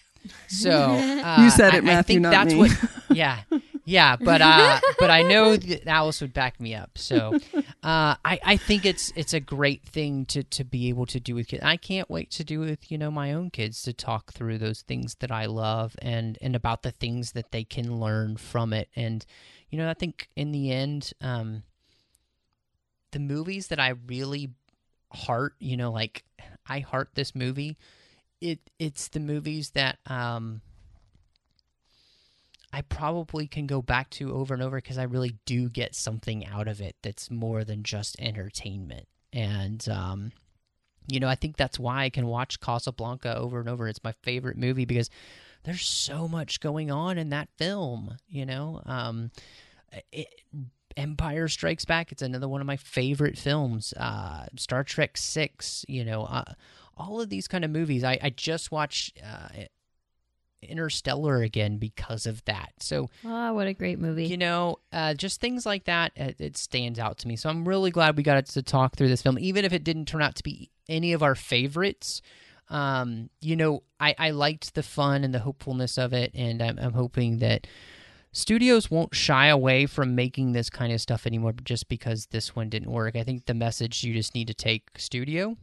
so 0.48 0.70
uh, 1.24 1.42
You 1.42 1.50
said 1.50 1.74
it, 1.74 1.84
I, 1.84 1.98
I 1.98 2.02
think 2.02 2.20
not 2.20 2.30
that's 2.32 2.52
me. 2.52 2.58
what 2.60 2.70
yeah. 3.10 3.40
Yeah 3.86 4.16
but 4.16 4.40
uh 4.40 4.80
but 4.98 5.10
i 5.10 5.20
know 5.20 5.56
that 5.58 5.86
alice 5.86 6.22
would 6.22 6.32
back 6.32 6.58
me 6.58 6.74
up. 6.74 6.96
So 6.96 7.38
uh 7.82 8.16
i 8.24 8.40
i 8.44 8.56
think 8.56 8.86
it's 8.86 9.12
it's 9.14 9.34
a 9.34 9.40
great 9.40 9.84
thing 9.84 10.24
to 10.26 10.42
to 10.42 10.64
be 10.64 10.88
able 10.88 11.04
to 11.06 11.20
do 11.20 11.34
with 11.34 11.48
kids. 11.48 11.62
I 11.62 11.76
can't 11.76 12.08
wait 12.08 12.30
to 12.32 12.44
do 12.44 12.60
with 12.60 12.90
you 12.90 12.96
know 12.96 13.10
my 13.10 13.32
own 13.34 13.50
kids 13.50 13.82
to 13.82 13.92
talk 13.92 14.32
through 14.32 14.56
those 14.58 14.80
things 14.82 15.16
that 15.16 15.30
i 15.30 15.44
love 15.44 15.96
and 16.00 16.38
and 16.40 16.56
about 16.56 16.82
the 16.82 16.92
things 16.92 17.32
that 17.32 17.52
they 17.52 17.62
can 17.64 18.00
learn 18.00 18.36
from 18.38 18.72
it. 18.72 18.88
And 18.96 19.24
you 19.68 19.76
know 19.78 19.90
i 19.90 19.94
think 19.94 20.28
in 20.34 20.50
the 20.52 20.70
end 20.72 21.12
um 21.20 21.62
the 23.12 23.18
movies 23.18 23.66
that 23.68 23.78
i 23.80 23.94
really 24.06 24.50
heart 25.12 25.54
you 25.58 25.76
know 25.76 25.92
like 25.92 26.24
i 26.66 26.78
heart 26.80 27.10
this 27.14 27.34
movie 27.34 27.76
it 28.44 28.60
it's 28.78 29.08
the 29.08 29.20
movies 29.20 29.70
that 29.70 29.98
um 30.06 30.60
I 32.72 32.82
probably 32.82 33.46
can 33.46 33.66
go 33.66 33.80
back 33.80 34.10
to 34.10 34.34
over 34.34 34.52
and 34.52 34.62
over 34.62 34.76
because 34.78 34.98
I 34.98 35.04
really 35.04 35.36
do 35.46 35.68
get 35.70 35.94
something 35.94 36.44
out 36.46 36.68
of 36.68 36.80
it 36.80 36.96
that's 37.02 37.30
more 37.30 37.62
than 37.64 37.84
just 37.84 38.20
entertainment. 38.20 39.08
And 39.32 39.86
um 39.88 40.32
you 41.06 41.20
know, 41.20 41.28
I 41.28 41.34
think 41.34 41.56
that's 41.56 41.78
why 41.78 42.04
I 42.04 42.10
can 42.10 42.26
watch 42.26 42.60
Casablanca 42.60 43.36
over 43.36 43.60
and 43.60 43.68
over. 43.68 43.88
It's 43.88 44.04
my 44.04 44.14
favorite 44.22 44.56
movie 44.56 44.86
because 44.86 45.10
there's 45.64 45.86
so 45.86 46.28
much 46.28 46.60
going 46.60 46.90
on 46.90 47.16
in 47.16 47.30
that 47.30 47.48
film, 47.56 48.16
you 48.28 48.44
know. 48.44 48.82
Um 48.84 49.30
it, 50.12 50.28
Empire 50.96 51.48
Strikes 51.48 51.84
Back. 51.84 52.12
It's 52.12 52.22
another 52.22 52.48
one 52.48 52.60
of 52.60 52.66
my 52.66 52.76
favorite 52.76 53.36
films. 53.36 53.92
Uh, 53.96 54.46
Star 54.56 54.84
Trek 54.84 55.16
Six. 55.16 55.84
You 55.88 56.04
know, 56.04 56.24
uh, 56.24 56.54
all 56.96 57.20
of 57.20 57.28
these 57.30 57.46
kind 57.48 57.64
of 57.64 57.70
movies. 57.70 58.04
I, 58.04 58.18
I 58.22 58.30
just 58.30 58.70
watched 58.72 59.20
uh, 59.24 59.48
Interstellar 60.62 61.42
again 61.42 61.76
because 61.78 62.26
of 62.26 62.44
that. 62.46 62.72
So 62.80 63.10
Oh, 63.24 63.52
what 63.54 63.66
a 63.66 63.74
great 63.74 63.98
movie. 63.98 64.26
you 64.26 64.36
know, 64.38 64.78
uh, 64.92 65.14
just 65.14 65.40
things 65.40 65.66
like 65.66 65.84
that. 65.84 66.12
It, 66.16 66.36
it 66.40 66.56
stands 66.56 66.98
out 66.98 67.18
to 67.18 67.28
me. 67.28 67.36
So 67.36 67.48
I'm 67.50 67.68
really 67.68 67.90
glad 67.90 68.16
we 68.16 68.22
got 68.22 68.44
to 68.46 68.62
talk 68.62 68.96
through 68.96 69.08
this 69.08 69.22
film, 69.22 69.38
even 69.38 69.64
if 69.64 69.72
it 69.72 69.84
didn't 69.84 70.06
turn 70.06 70.22
out 70.22 70.36
to 70.36 70.42
be 70.42 70.70
any 70.88 71.12
of 71.12 71.22
our 71.22 71.34
favorites. 71.34 72.22
Um, 72.70 73.28
you 73.42 73.56
know, 73.56 73.82
I, 74.00 74.14
I 74.18 74.30
liked 74.30 74.74
the 74.74 74.82
fun 74.82 75.22
and 75.22 75.34
the 75.34 75.40
hopefulness 75.40 75.98
of 75.98 76.14
it, 76.14 76.30
and 76.34 76.62
I'm, 76.62 76.78
I'm 76.78 76.94
hoping 76.94 77.38
that 77.40 77.66
studios 78.32 78.90
won't 78.90 79.14
shy 79.14 79.48
away 79.48 79.84
from 79.84 80.14
making 80.14 80.52
this 80.52 80.70
kind 80.70 80.90
of 80.92 81.00
stuff 81.00 81.26
anymore 81.26 81.52
just 81.62 81.88
because 81.88 82.26
this 82.26 82.56
one 82.56 82.70
didn't 82.70 82.90
work. 82.90 83.16
I 83.16 83.22
think 83.22 83.44
the 83.44 83.52
message 83.54 84.02
you 84.02 84.14
just 84.14 84.34
need 84.34 84.46
to 84.48 84.54
take 84.54 84.88
studio 84.96 85.58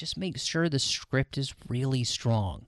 just 0.00 0.16
make 0.16 0.38
sure 0.38 0.68
the 0.68 0.78
script 0.78 1.36
is 1.38 1.54
really 1.68 2.02
strong 2.04 2.66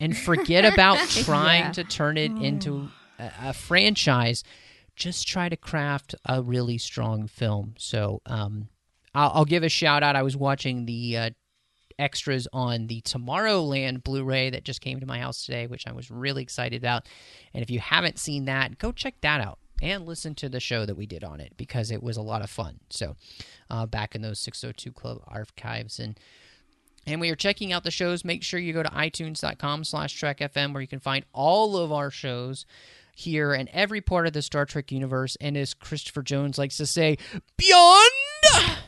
and 0.00 0.16
forget 0.30 0.64
about 0.70 0.98
trying 1.08 1.64
Yeah. 1.66 1.72
to 1.72 1.84
turn 1.84 2.18
it 2.18 2.32
into 2.32 2.90
a, 3.18 3.30
a 3.44 3.52
franchise. 3.52 4.42
Just 4.96 5.26
try 5.26 5.48
to 5.48 5.56
craft 5.56 6.14
a 6.26 6.42
really 6.42 6.78
strong 6.78 7.26
film. 7.28 7.74
So 7.78 8.20
um, 8.26 8.68
I'll, 9.14 9.30
I'll 9.34 9.44
give 9.44 9.62
a 9.62 9.68
shout 9.68 10.02
out. 10.02 10.16
I 10.16 10.22
was 10.22 10.36
watching 10.36 10.86
the 10.86 11.16
uh, 11.16 11.30
extras 11.98 12.46
on 12.52 12.88
the 12.88 13.00
tomorrowland 13.02 14.02
blu-ray 14.02 14.50
that 14.50 14.64
just 14.64 14.80
came 14.80 14.98
to 14.98 15.06
my 15.06 15.20
house 15.20 15.46
today 15.46 15.68
which 15.68 15.86
i 15.86 15.92
was 15.92 16.10
really 16.10 16.42
excited 16.42 16.82
about. 16.82 17.06
And 17.52 17.62
if 17.62 17.70
you 17.70 17.78
haven't 17.78 18.18
seen 18.18 18.46
that 18.46 18.78
go 18.78 18.90
check 18.92 19.14
that 19.20 19.40
out 19.40 19.58
and 19.82 20.04
listen 20.06 20.34
to 20.36 20.48
the 20.48 20.60
show 20.60 20.86
that 20.86 20.96
we 20.96 21.06
did 21.06 21.22
on 21.24 21.40
it 21.40 21.52
because 21.56 21.90
it 21.92 22.02
was 22.02 22.16
a 22.16 22.22
lot 22.22 22.42
of 22.42 22.50
fun. 22.50 22.80
So 22.90 23.14
uh, 23.70 23.86
back 23.86 24.14
in 24.14 24.22
those 24.22 24.38
602 24.40 24.92
club 24.92 25.18
archives 25.26 25.98
and 26.00 26.18
and 27.06 27.20
when 27.20 27.26
you're 27.26 27.36
checking 27.36 27.72
out 27.72 27.84
the 27.84 27.90
shows, 27.90 28.24
make 28.24 28.42
sure 28.42 28.58
you 28.58 28.72
go 28.72 28.82
to 28.82 28.88
itunes.com 28.90 29.84
slash 29.84 30.14
Trek 30.14 30.38
FM 30.38 30.72
where 30.72 30.82
you 30.82 30.88
can 30.88 31.00
find 31.00 31.24
all 31.32 31.76
of 31.76 31.92
our 31.92 32.10
shows 32.10 32.66
here 33.14 33.52
and 33.52 33.68
every 33.72 34.00
part 34.00 34.26
of 34.26 34.32
the 34.32 34.42
Star 34.42 34.66
Trek 34.66 34.90
universe. 34.90 35.36
And 35.40 35.56
as 35.56 35.74
Christopher 35.74 36.22
Jones 36.22 36.58
likes 36.58 36.76
to 36.78 36.86
say, 36.86 37.18
beyond. 37.56 38.10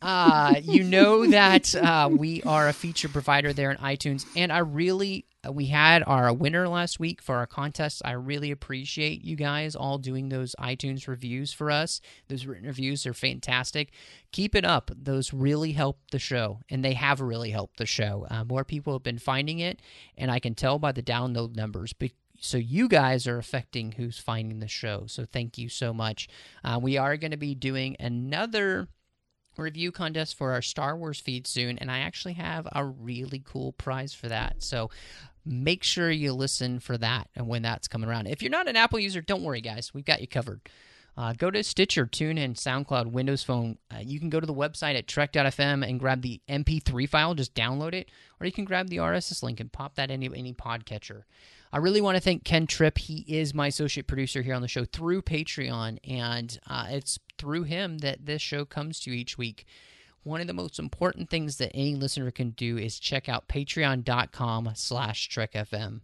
Uh, 0.00 0.54
you 0.64 0.82
know 0.82 1.24
that 1.28 1.74
uh, 1.76 2.08
we 2.10 2.42
are 2.42 2.68
a 2.68 2.72
feature 2.72 3.08
provider 3.08 3.52
there 3.52 3.70
in 3.70 3.76
iTunes, 3.76 4.26
and 4.34 4.52
I 4.52 4.58
really 4.58 5.26
we 5.50 5.66
had 5.66 6.04
our 6.06 6.32
winner 6.32 6.68
last 6.68 7.00
week 7.00 7.20
for 7.20 7.36
our 7.36 7.46
contest. 7.46 8.02
I 8.04 8.12
really 8.12 8.50
appreciate 8.50 9.24
you 9.24 9.34
guys 9.34 9.74
all 9.74 9.98
doing 9.98 10.28
those 10.28 10.54
iTunes 10.60 11.08
reviews 11.08 11.52
for 11.52 11.70
us. 11.70 12.00
Those 12.28 12.46
written 12.46 12.66
reviews 12.66 13.06
are 13.06 13.14
fantastic. 13.14 13.92
Keep 14.30 14.54
it 14.54 14.64
up; 14.64 14.90
those 14.96 15.32
really 15.32 15.72
help 15.72 15.98
the 16.12 16.18
show, 16.18 16.60
and 16.68 16.84
they 16.84 16.94
have 16.94 17.20
really 17.20 17.50
helped 17.50 17.78
the 17.78 17.86
show. 17.86 18.26
Uh, 18.30 18.44
more 18.44 18.64
people 18.64 18.92
have 18.92 19.02
been 19.02 19.18
finding 19.18 19.58
it, 19.58 19.80
and 20.16 20.30
I 20.30 20.38
can 20.38 20.54
tell 20.54 20.78
by 20.78 20.92
the 20.92 21.02
download 21.02 21.56
numbers. 21.56 21.92
But 21.92 22.12
so 22.40 22.58
you 22.58 22.88
guys 22.88 23.26
are 23.26 23.38
affecting 23.38 23.92
who's 23.92 24.18
finding 24.18 24.60
the 24.60 24.68
show. 24.68 25.04
So 25.06 25.24
thank 25.24 25.58
you 25.58 25.68
so 25.68 25.92
much. 25.92 26.28
Uh, 26.62 26.78
we 26.80 26.96
are 26.96 27.16
going 27.16 27.30
to 27.30 27.36
be 27.36 27.54
doing 27.54 27.96
another 28.00 28.88
review 29.56 29.92
contest 29.92 30.36
for 30.36 30.52
our 30.52 30.62
Star 30.62 30.96
Wars 30.96 31.20
feed 31.20 31.46
soon, 31.46 31.78
and 31.78 31.90
I 31.90 31.98
actually 31.98 32.34
have 32.34 32.66
a 32.72 32.84
really 32.84 33.42
cool 33.44 33.72
prize 33.72 34.14
for 34.14 34.28
that. 34.28 34.62
So 34.62 34.90
make 35.44 35.82
sure 35.82 36.10
you 36.10 36.32
listen 36.32 36.78
for 36.78 36.96
that 36.98 37.28
and 37.34 37.48
when 37.48 37.62
that's 37.62 37.88
coming 37.88 38.08
around. 38.08 38.26
If 38.26 38.42
you're 38.42 38.50
not 38.50 38.68
an 38.68 38.76
Apple 38.76 38.98
user, 38.98 39.20
don't 39.20 39.42
worry, 39.42 39.60
guys. 39.60 39.92
We've 39.92 40.04
got 40.04 40.20
you 40.20 40.28
covered. 40.28 40.60
Uh, 41.14 41.34
go 41.34 41.50
to 41.50 41.62
Stitcher, 41.62 42.06
TuneIn, 42.06 42.54
SoundCloud, 42.54 43.12
Windows 43.12 43.42
Phone. 43.42 43.76
Uh, 43.94 43.98
you 43.98 44.18
can 44.18 44.30
go 44.30 44.40
to 44.40 44.46
the 44.46 44.54
website 44.54 44.96
at 44.96 45.06
trek.fm 45.06 45.86
and 45.86 46.00
grab 46.00 46.22
the 46.22 46.40
MP3 46.48 47.06
file, 47.06 47.34
just 47.34 47.54
download 47.54 47.92
it, 47.92 48.10
or 48.40 48.46
you 48.46 48.52
can 48.52 48.64
grab 48.64 48.88
the 48.88 48.96
RSS 48.96 49.42
link 49.42 49.60
and 49.60 49.70
pop 49.70 49.96
that 49.96 50.10
in 50.10 50.22
any, 50.22 50.38
any 50.38 50.54
podcatcher. 50.54 51.24
I 51.70 51.78
really 51.78 52.00
want 52.00 52.16
to 52.16 52.20
thank 52.20 52.44
Ken 52.44 52.66
Tripp. 52.66 52.98
He 52.98 53.24
is 53.28 53.52
my 53.52 53.66
associate 53.66 54.06
producer 54.06 54.42
here 54.42 54.54
on 54.54 54.62
the 54.62 54.68
show 54.68 54.84
through 54.84 55.22
Patreon, 55.22 55.98
and 56.08 56.58
uh, 56.66 56.86
it's 56.88 57.18
through 57.38 57.64
him 57.64 57.98
that 57.98 58.24
this 58.24 58.40
show 58.40 58.64
comes 58.64 59.00
to 59.00 59.10
you 59.10 59.16
each 59.16 59.36
week. 59.36 59.66
One 60.24 60.40
of 60.40 60.46
the 60.46 60.52
most 60.52 60.78
important 60.78 61.30
things 61.30 61.56
that 61.56 61.72
any 61.74 61.96
listener 61.96 62.30
can 62.30 62.50
do 62.50 62.78
is 62.78 63.00
check 63.00 63.28
out 63.28 63.48
patreon.com 63.48 64.70
slash 64.74 65.28
trekfm. 65.28 66.00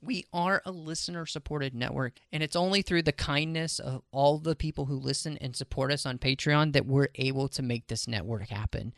We 0.00 0.24
are 0.32 0.62
a 0.64 0.70
listener 0.70 1.26
supported 1.26 1.74
network, 1.74 2.20
and 2.32 2.42
it's 2.42 2.56
only 2.56 2.82
through 2.82 3.02
the 3.02 3.12
kindness 3.12 3.80
of 3.80 4.02
all 4.12 4.38
the 4.38 4.54
people 4.54 4.86
who 4.86 4.94
listen 4.94 5.36
and 5.38 5.56
support 5.56 5.92
us 5.92 6.06
on 6.06 6.18
Patreon 6.18 6.72
that 6.72 6.86
we're 6.86 7.08
able 7.16 7.48
to 7.48 7.62
make 7.62 7.88
this 7.88 8.06
network 8.06 8.48
happen. 8.48 8.94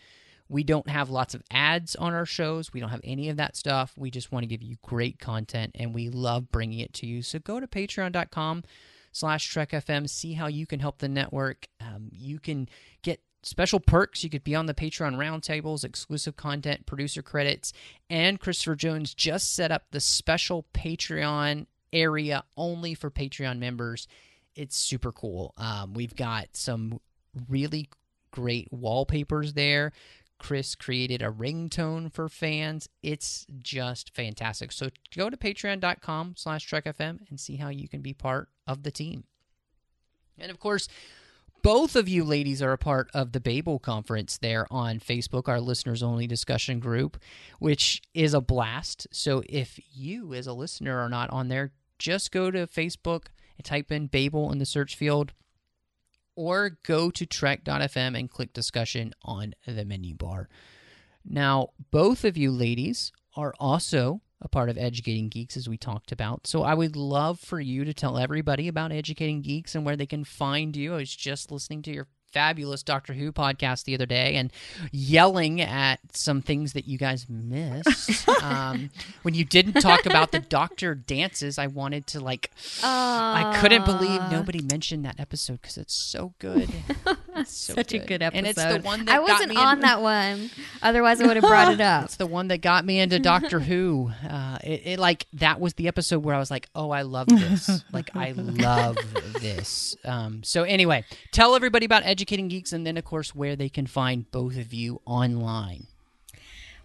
We 0.48 0.62
don't 0.62 0.88
have 0.88 1.10
lots 1.10 1.34
of 1.34 1.42
ads 1.50 1.96
on 1.96 2.12
our 2.12 2.26
shows. 2.26 2.72
We 2.72 2.80
don't 2.80 2.90
have 2.90 3.00
any 3.02 3.30
of 3.30 3.38
that 3.38 3.56
stuff. 3.56 3.94
We 3.96 4.10
just 4.10 4.30
want 4.30 4.42
to 4.42 4.48
give 4.48 4.62
you 4.62 4.76
great 4.82 5.18
content, 5.18 5.72
and 5.76 5.94
we 5.94 6.08
love 6.10 6.52
bringing 6.52 6.80
it 6.80 6.92
to 6.94 7.06
you. 7.06 7.22
So 7.22 7.38
go 7.38 7.60
to 7.60 7.66
patreon.com 7.66 8.64
slash 9.10 9.52
trekfm, 9.52 10.08
see 10.08 10.34
how 10.34 10.48
you 10.48 10.66
can 10.66 10.80
help 10.80 10.98
the 10.98 11.08
network. 11.08 11.66
Um, 11.80 12.08
you 12.12 12.38
can 12.38 12.68
get 13.02 13.20
special 13.42 13.80
perks. 13.80 14.22
You 14.24 14.30
could 14.30 14.44
be 14.44 14.54
on 14.54 14.66
the 14.66 14.74
Patreon 14.74 15.16
roundtables, 15.16 15.84
exclusive 15.84 16.36
content, 16.36 16.86
producer 16.86 17.22
credits, 17.22 17.72
and 18.08 18.40
Christopher 18.40 18.76
Jones 18.76 19.14
just 19.14 19.54
set 19.54 19.70
up 19.70 19.84
the 19.90 20.00
special 20.00 20.66
Patreon 20.74 21.66
area 21.92 22.44
only 22.56 22.94
for 22.94 23.10
Patreon 23.10 23.58
members. 23.58 24.06
It's 24.54 24.76
super 24.76 25.12
cool. 25.12 25.54
Um, 25.56 25.94
we've 25.94 26.16
got 26.16 26.48
some 26.52 27.00
really 27.48 27.88
great 28.30 28.68
wallpapers 28.72 29.54
there. 29.54 29.92
Chris 30.38 30.74
created 30.74 31.20
a 31.20 31.30
ringtone 31.30 32.12
for 32.12 32.28
fans. 32.28 32.88
It's 33.02 33.46
just 33.58 34.14
fantastic. 34.14 34.72
So 34.72 34.88
go 35.14 35.28
to 35.28 35.36
patreon.com 35.36 36.34
slash 36.36 36.68
trekfm 36.68 37.28
and 37.28 37.38
see 37.38 37.56
how 37.56 37.68
you 37.68 37.88
can 37.88 38.00
be 38.00 38.14
part 38.14 38.48
of 38.66 38.82
the 38.82 38.90
team. 38.90 39.24
And 40.38 40.50
of 40.50 40.58
course, 40.58 40.88
both 41.62 41.96
of 41.96 42.08
you 42.08 42.24
ladies 42.24 42.62
are 42.62 42.72
a 42.72 42.78
part 42.78 43.10
of 43.14 43.32
the 43.32 43.40
Babel 43.40 43.78
conference 43.78 44.38
there 44.38 44.66
on 44.70 45.00
Facebook, 45.00 45.48
our 45.48 45.60
listeners 45.60 46.02
only 46.02 46.26
discussion 46.26 46.80
group, 46.80 47.20
which 47.58 48.02
is 48.14 48.34
a 48.34 48.40
blast. 48.40 49.06
So 49.10 49.42
if 49.48 49.78
you 49.92 50.34
as 50.34 50.46
a 50.46 50.52
listener 50.52 50.98
are 50.98 51.08
not 51.08 51.30
on 51.30 51.48
there, 51.48 51.72
just 51.98 52.32
go 52.32 52.50
to 52.50 52.66
Facebook 52.66 53.26
and 53.56 53.64
type 53.64 53.92
in 53.92 54.06
Babel 54.06 54.50
in 54.52 54.58
the 54.58 54.66
search 54.66 54.96
field 54.96 55.32
or 56.34 56.78
go 56.84 57.10
to 57.10 57.26
trek.fm 57.26 58.18
and 58.18 58.30
click 58.30 58.52
discussion 58.52 59.12
on 59.22 59.54
the 59.66 59.84
menu 59.84 60.14
bar. 60.14 60.48
Now, 61.24 61.68
both 61.90 62.24
of 62.24 62.36
you 62.36 62.50
ladies 62.50 63.12
are 63.36 63.54
also 63.60 64.22
a 64.42 64.48
part 64.48 64.70
of 64.70 64.78
Educating 64.78 65.28
Geeks, 65.28 65.56
as 65.56 65.68
we 65.68 65.76
talked 65.76 66.12
about. 66.12 66.46
So 66.46 66.62
I 66.62 66.74
would 66.74 66.96
love 66.96 67.38
for 67.38 67.60
you 67.60 67.84
to 67.84 67.92
tell 67.92 68.18
everybody 68.18 68.68
about 68.68 68.92
Educating 68.92 69.42
Geeks 69.42 69.74
and 69.74 69.84
where 69.84 69.96
they 69.96 70.06
can 70.06 70.24
find 70.24 70.74
you. 70.76 70.94
I 70.94 70.98
was 70.98 71.14
just 71.14 71.50
listening 71.50 71.82
to 71.82 71.92
your 71.92 72.08
fabulous 72.32 72.82
Doctor 72.82 73.12
Who 73.12 73.32
podcast 73.32 73.84
the 73.84 73.94
other 73.94 74.06
day 74.06 74.36
and 74.36 74.52
yelling 74.92 75.60
at 75.60 76.00
some 76.12 76.42
things 76.42 76.72
that 76.72 76.86
you 76.86 76.98
guys 76.98 77.26
missed. 77.28 78.28
um, 78.42 78.90
when 79.22 79.34
you 79.34 79.44
didn't 79.44 79.80
talk 79.80 80.06
about 80.06 80.32
the 80.32 80.38
Doctor 80.40 80.94
dances, 80.94 81.58
I 81.58 81.66
wanted 81.66 82.06
to 82.08 82.20
like. 82.20 82.50
I 82.82 83.58
couldn't 83.60 83.84
believe 83.84 84.20
nobody 84.30 84.62
mentioned 84.62 85.04
that 85.04 85.18
episode 85.18 85.60
because 85.60 85.76
it's 85.78 85.94
so 85.94 86.34
good. 86.38 86.68
It's 87.36 87.52
so 87.56 87.74
Such 87.74 87.94
a 87.94 87.98
good 87.98 88.22
episode. 88.22 88.38
and 88.38 88.46
it's 88.46 88.62
the 88.62 88.80
one 88.80 89.04
that 89.04 89.14
I 89.16 89.18
wasn't 89.20 89.56
on 89.56 89.78
in- 89.78 89.80
that 89.82 90.02
one. 90.02 90.50
Otherwise, 90.82 91.20
I 91.20 91.26
would 91.26 91.36
have 91.36 91.44
brought 91.44 91.72
it 91.72 91.80
up. 91.80 92.04
It's 92.10 92.16
the 92.16 92.26
one 92.26 92.48
that 92.48 92.58
got 92.58 92.84
me 92.84 92.98
into 92.98 93.18
Doctor 93.18 93.60
Who. 93.70 94.10
Uh, 94.28 94.58
it, 94.64 94.82
it 94.84 94.98
like 94.98 95.26
that 95.34 95.60
was 95.60 95.74
the 95.74 95.86
episode 95.86 96.24
where 96.24 96.34
I 96.34 96.38
was 96.38 96.50
like, 96.50 96.68
"Oh, 96.74 96.90
I 96.90 97.02
love 97.02 97.28
this! 97.28 97.84
like, 97.92 98.14
I 98.16 98.32
love 98.32 98.96
this." 99.40 99.96
Um, 100.04 100.42
so 100.42 100.64
anyway, 100.64 101.04
tell 101.32 101.54
everybody 101.54 101.86
about 101.86 102.02
Educating 102.20 102.48
Geeks, 102.48 102.74
and 102.74 102.86
then 102.86 102.98
of 102.98 103.04
course 103.06 103.34
where 103.34 103.56
they 103.56 103.70
can 103.70 103.86
find 103.86 104.30
both 104.30 104.58
of 104.58 104.74
you 104.74 105.00
online. 105.06 105.86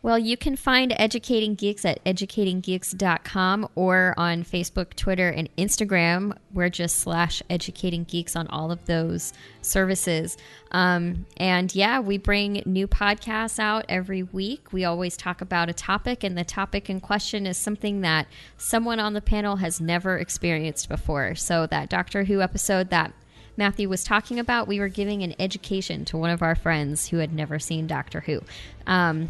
Well, 0.01 0.17
you 0.17 0.37
can 0.37 0.55
find 0.55 0.93
Educating 0.97 1.55
Geeks 1.55 1.83
at 1.83 2.01
educatinggeeks.com 2.05 3.67
or 3.75 4.13
on 4.15 4.45
Facebook, 4.45 4.93
Twitter, 4.93 5.27
and 5.27 5.53
Instagram. 5.57 6.37
We're 6.53 6.69
just 6.69 6.99
slash 6.99 7.43
Educating 7.49 8.05
Geeks 8.05 8.37
on 8.37 8.47
all 8.47 8.71
of 8.71 8.85
those 8.85 9.33
services. 9.61 10.37
Um, 10.71 11.25
and 11.35 11.75
yeah, 11.75 11.99
we 11.99 12.17
bring 12.17 12.63
new 12.65 12.87
podcasts 12.87 13.59
out 13.59 13.83
every 13.89 14.23
week. 14.23 14.71
We 14.71 14.85
always 14.85 15.17
talk 15.17 15.41
about 15.41 15.67
a 15.67 15.73
topic, 15.73 16.23
and 16.23 16.37
the 16.37 16.45
topic 16.45 16.89
in 16.89 17.01
question 17.01 17.45
is 17.45 17.57
something 17.57 17.99
that 18.01 18.27
someone 18.55 19.01
on 19.01 19.11
the 19.11 19.21
panel 19.21 19.57
has 19.57 19.81
never 19.81 20.17
experienced 20.17 20.87
before. 20.87 21.35
So, 21.35 21.67
that 21.67 21.89
Doctor 21.89 22.23
Who 22.23 22.41
episode 22.41 22.89
that 22.91 23.11
Matthew 23.57 23.89
was 23.89 24.03
talking 24.03 24.39
about, 24.39 24.67
we 24.67 24.79
were 24.79 24.89
giving 24.89 25.23
an 25.23 25.35
education 25.39 26.05
to 26.05 26.17
one 26.17 26.29
of 26.29 26.41
our 26.41 26.55
friends 26.55 27.07
who 27.07 27.17
had 27.17 27.33
never 27.33 27.59
seen 27.59 27.87
Doctor 27.87 28.21
Who. 28.21 28.41
Um, 28.85 29.29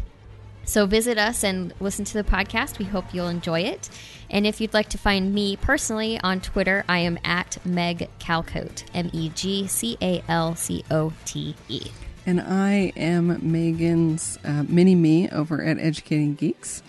so 0.64 0.84
visit 0.84 1.16
us 1.16 1.44
and 1.44 1.72
listen 1.78 2.04
to 2.06 2.14
the 2.14 2.24
podcast. 2.24 2.78
We 2.78 2.86
hope 2.86 3.14
you'll 3.14 3.28
enjoy 3.28 3.60
it. 3.60 3.88
And 4.28 4.44
if 4.44 4.60
you'd 4.60 4.74
like 4.74 4.88
to 4.90 4.98
find 4.98 5.32
me 5.32 5.56
personally 5.56 6.18
on 6.20 6.40
Twitter, 6.40 6.84
I 6.88 6.98
am 6.98 7.18
at 7.24 7.64
Meg 7.64 8.08
Calcote, 8.18 8.82
M 8.92 9.08
E 9.12 9.28
G 9.28 9.68
C 9.68 9.96
A 10.02 10.24
L 10.28 10.56
C 10.56 10.84
O 10.90 11.12
T 11.24 11.54
E. 11.68 11.82
And 12.26 12.40
I 12.40 12.92
am 12.96 13.38
Megan's 13.52 14.40
uh, 14.44 14.64
mini 14.66 14.96
me 14.96 15.28
over 15.30 15.62
at 15.62 15.78
Educating 15.78 16.34
Geeks. 16.34 16.82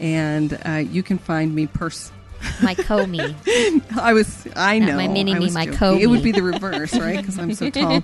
And 0.00 0.60
uh, 0.66 0.72
you 0.78 1.04
can 1.04 1.18
find 1.18 1.54
me 1.54 1.68
pers- 1.68 2.10
My 2.62 2.74
co 2.74 3.06
me. 3.06 3.20
I 3.98 4.12
was, 4.12 4.46
I 4.56 4.78
Not 4.78 4.86
know. 4.88 4.96
my 4.96 5.08
mini 5.08 5.34
I 5.34 5.38
me, 5.38 5.44
was 5.46 5.54
my 5.54 5.64
joking. 5.66 5.78
co-me. 5.78 6.02
It 6.02 6.06
would 6.06 6.22
be 6.22 6.32
the 6.32 6.42
reverse, 6.42 6.94
right? 6.98 7.18
Because 7.18 7.38
I'm 7.38 7.54
so 7.54 7.70
tall. 7.70 8.00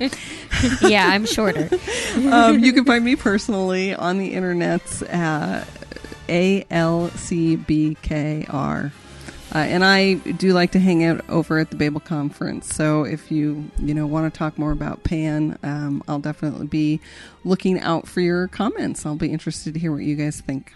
yeah, 0.88 1.06
I'm 1.08 1.26
shorter. 1.26 1.68
um, 2.32 2.58
you 2.58 2.72
can 2.72 2.84
find 2.84 3.04
me 3.04 3.16
personally 3.16 3.94
on 3.94 4.18
the 4.18 4.34
internets 4.34 5.02
at 5.12 5.66
ALCBKR. 7.58 8.92
Uh, 9.54 9.58
and 9.58 9.82
I 9.82 10.14
do 10.14 10.52
like 10.52 10.72
to 10.72 10.78
hang 10.78 11.02
out 11.04 11.24
over 11.30 11.58
at 11.58 11.70
the 11.70 11.76
Babel 11.76 12.00
Conference. 12.00 12.74
So 12.74 13.04
if 13.04 13.30
you 13.32 13.70
you 13.78 13.94
know 13.94 14.06
want 14.06 14.30
to 14.32 14.38
talk 14.38 14.58
more 14.58 14.72
about 14.72 15.04
Pan, 15.04 15.58
um, 15.62 16.02
I'll 16.06 16.18
definitely 16.18 16.66
be 16.66 17.00
looking 17.44 17.80
out 17.80 18.06
for 18.06 18.20
your 18.20 18.48
comments. 18.48 19.06
I'll 19.06 19.16
be 19.16 19.32
interested 19.32 19.72
to 19.72 19.80
hear 19.80 19.90
what 19.90 20.02
you 20.02 20.16
guys 20.16 20.42
think. 20.42 20.74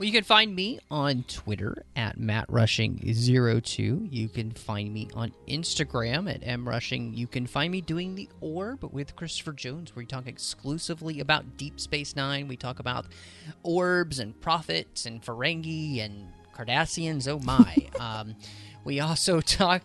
Well, 0.00 0.06
you 0.06 0.12
can 0.14 0.24
find 0.24 0.56
me 0.56 0.78
on 0.90 1.24
Twitter 1.24 1.84
at 1.94 2.18
MattRushing02. 2.18 4.08
You 4.10 4.28
can 4.30 4.50
find 4.50 4.94
me 4.94 5.10
on 5.12 5.34
Instagram 5.46 6.34
at 6.34 6.40
MRushing. 6.40 7.14
You 7.14 7.26
can 7.26 7.46
find 7.46 7.70
me 7.70 7.82
doing 7.82 8.14
The 8.14 8.26
Orb 8.40 8.82
with 8.94 9.14
Christopher 9.14 9.52
Jones, 9.52 9.94
where 9.94 10.00
we 10.00 10.06
talk 10.06 10.26
exclusively 10.26 11.20
about 11.20 11.58
Deep 11.58 11.78
Space 11.78 12.16
Nine. 12.16 12.48
We 12.48 12.56
talk 12.56 12.78
about 12.78 13.08
orbs 13.62 14.20
and 14.20 14.40
prophets 14.40 15.04
and 15.04 15.20
Ferengi 15.22 16.02
and 16.02 16.28
Cardassians. 16.56 17.28
Oh, 17.28 17.38
my. 17.40 17.76
um, 18.00 18.36
we 18.84 19.00
also 19.00 19.42
talk. 19.42 19.82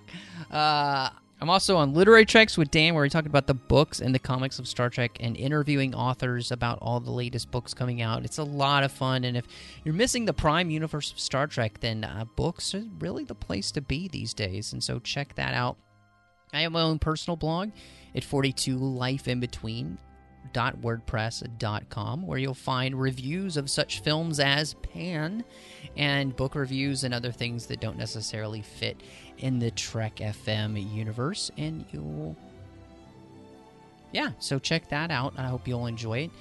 Uh, 0.49 1.09
I'm 1.41 1.49
also 1.49 1.75
on 1.75 1.93
Literary 1.93 2.25
Treks 2.25 2.57
with 2.57 2.71
Dan, 2.71 2.93
where 2.93 3.03
we 3.03 3.09
talk 3.09 3.25
about 3.25 3.45
the 3.45 3.53
books 3.53 3.99
and 3.99 4.15
the 4.15 4.19
comics 4.19 4.57
of 4.57 4.67
Star 4.67 4.89
Trek 4.89 5.17
and 5.19 5.35
interviewing 5.35 5.93
authors 5.93 6.49
about 6.51 6.79
all 6.81 7.01
the 7.01 7.11
latest 7.11 7.51
books 7.51 7.73
coming 7.73 8.01
out. 8.01 8.23
It's 8.23 8.37
a 8.37 8.43
lot 8.43 8.83
of 8.83 8.91
fun, 8.91 9.25
and 9.25 9.35
if 9.35 9.45
you're 9.83 9.93
missing 9.93 10.25
the 10.25 10.33
prime 10.33 10.69
universe 10.69 11.11
of 11.11 11.19
Star 11.19 11.45
Trek, 11.45 11.81
then 11.81 12.05
uh, 12.05 12.23
books 12.35 12.73
are 12.73 12.85
really 12.99 13.25
the 13.25 13.35
place 13.35 13.71
to 13.71 13.81
be 13.81 14.07
these 14.07 14.33
days, 14.33 14.71
and 14.71 14.81
so 14.81 14.99
check 14.99 15.35
that 15.35 15.53
out. 15.53 15.77
I 16.53 16.61
have 16.61 16.71
my 16.71 16.81
own 16.81 16.99
personal 16.99 17.35
blog 17.35 17.71
at 18.15 18.23
42 18.23 18.77
Life 18.77 19.27
in 19.27 19.41
Between 19.41 19.97
wordpress.com 20.53 22.25
where 22.25 22.37
you'll 22.37 22.53
find 22.53 22.99
reviews 22.99 23.57
of 23.57 23.69
such 23.69 23.99
films 23.99 24.39
as 24.39 24.75
Pan 24.75 25.43
and 25.97 26.35
book 26.35 26.55
reviews 26.55 27.03
and 27.03 27.13
other 27.13 27.31
things 27.31 27.67
that 27.67 27.79
don't 27.79 27.97
necessarily 27.97 28.61
fit 28.61 28.97
in 29.37 29.59
the 29.59 29.71
Trek 29.71 30.17
FM 30.17 30.93
universe 30.93 31.51
and 31.57 31.85
you'll 31.91 32.35
yeah 34.11 34.31
so 34.39 34.59
check 34.59 34.89
that 34.89 35.11
out. 35.11 35.33
I 35.37 35.47
hope 35.47 35.67
you'll 35.67 35.87
enjoy 35.87 36.19
it. 36.19 36.31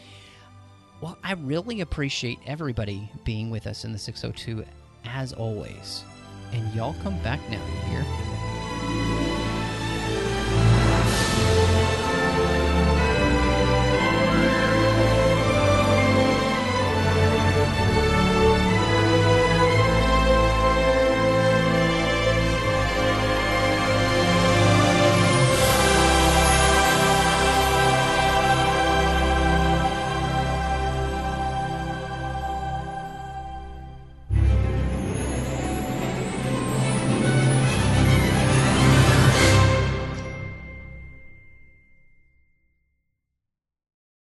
Well 1.00 1.18
i 1.22 1.32
really 1.32 1.80
appreciate 1.80 2.38
everybody 2.46 3.10
being 3.24 3.50
with 3.50 3.66
us 3.66 3.84
in 3.84 3.92
the 3.92 3.98
602 3.98 4.64
as 5.04 5.32
always 5.32 6.04
and 6.52 6.72
y'all 6.74 6.94
come 7.02 7.18
back 7.22 7.40
now 7.50 7.62
you 7.66 7.90
hear 7.90 8.43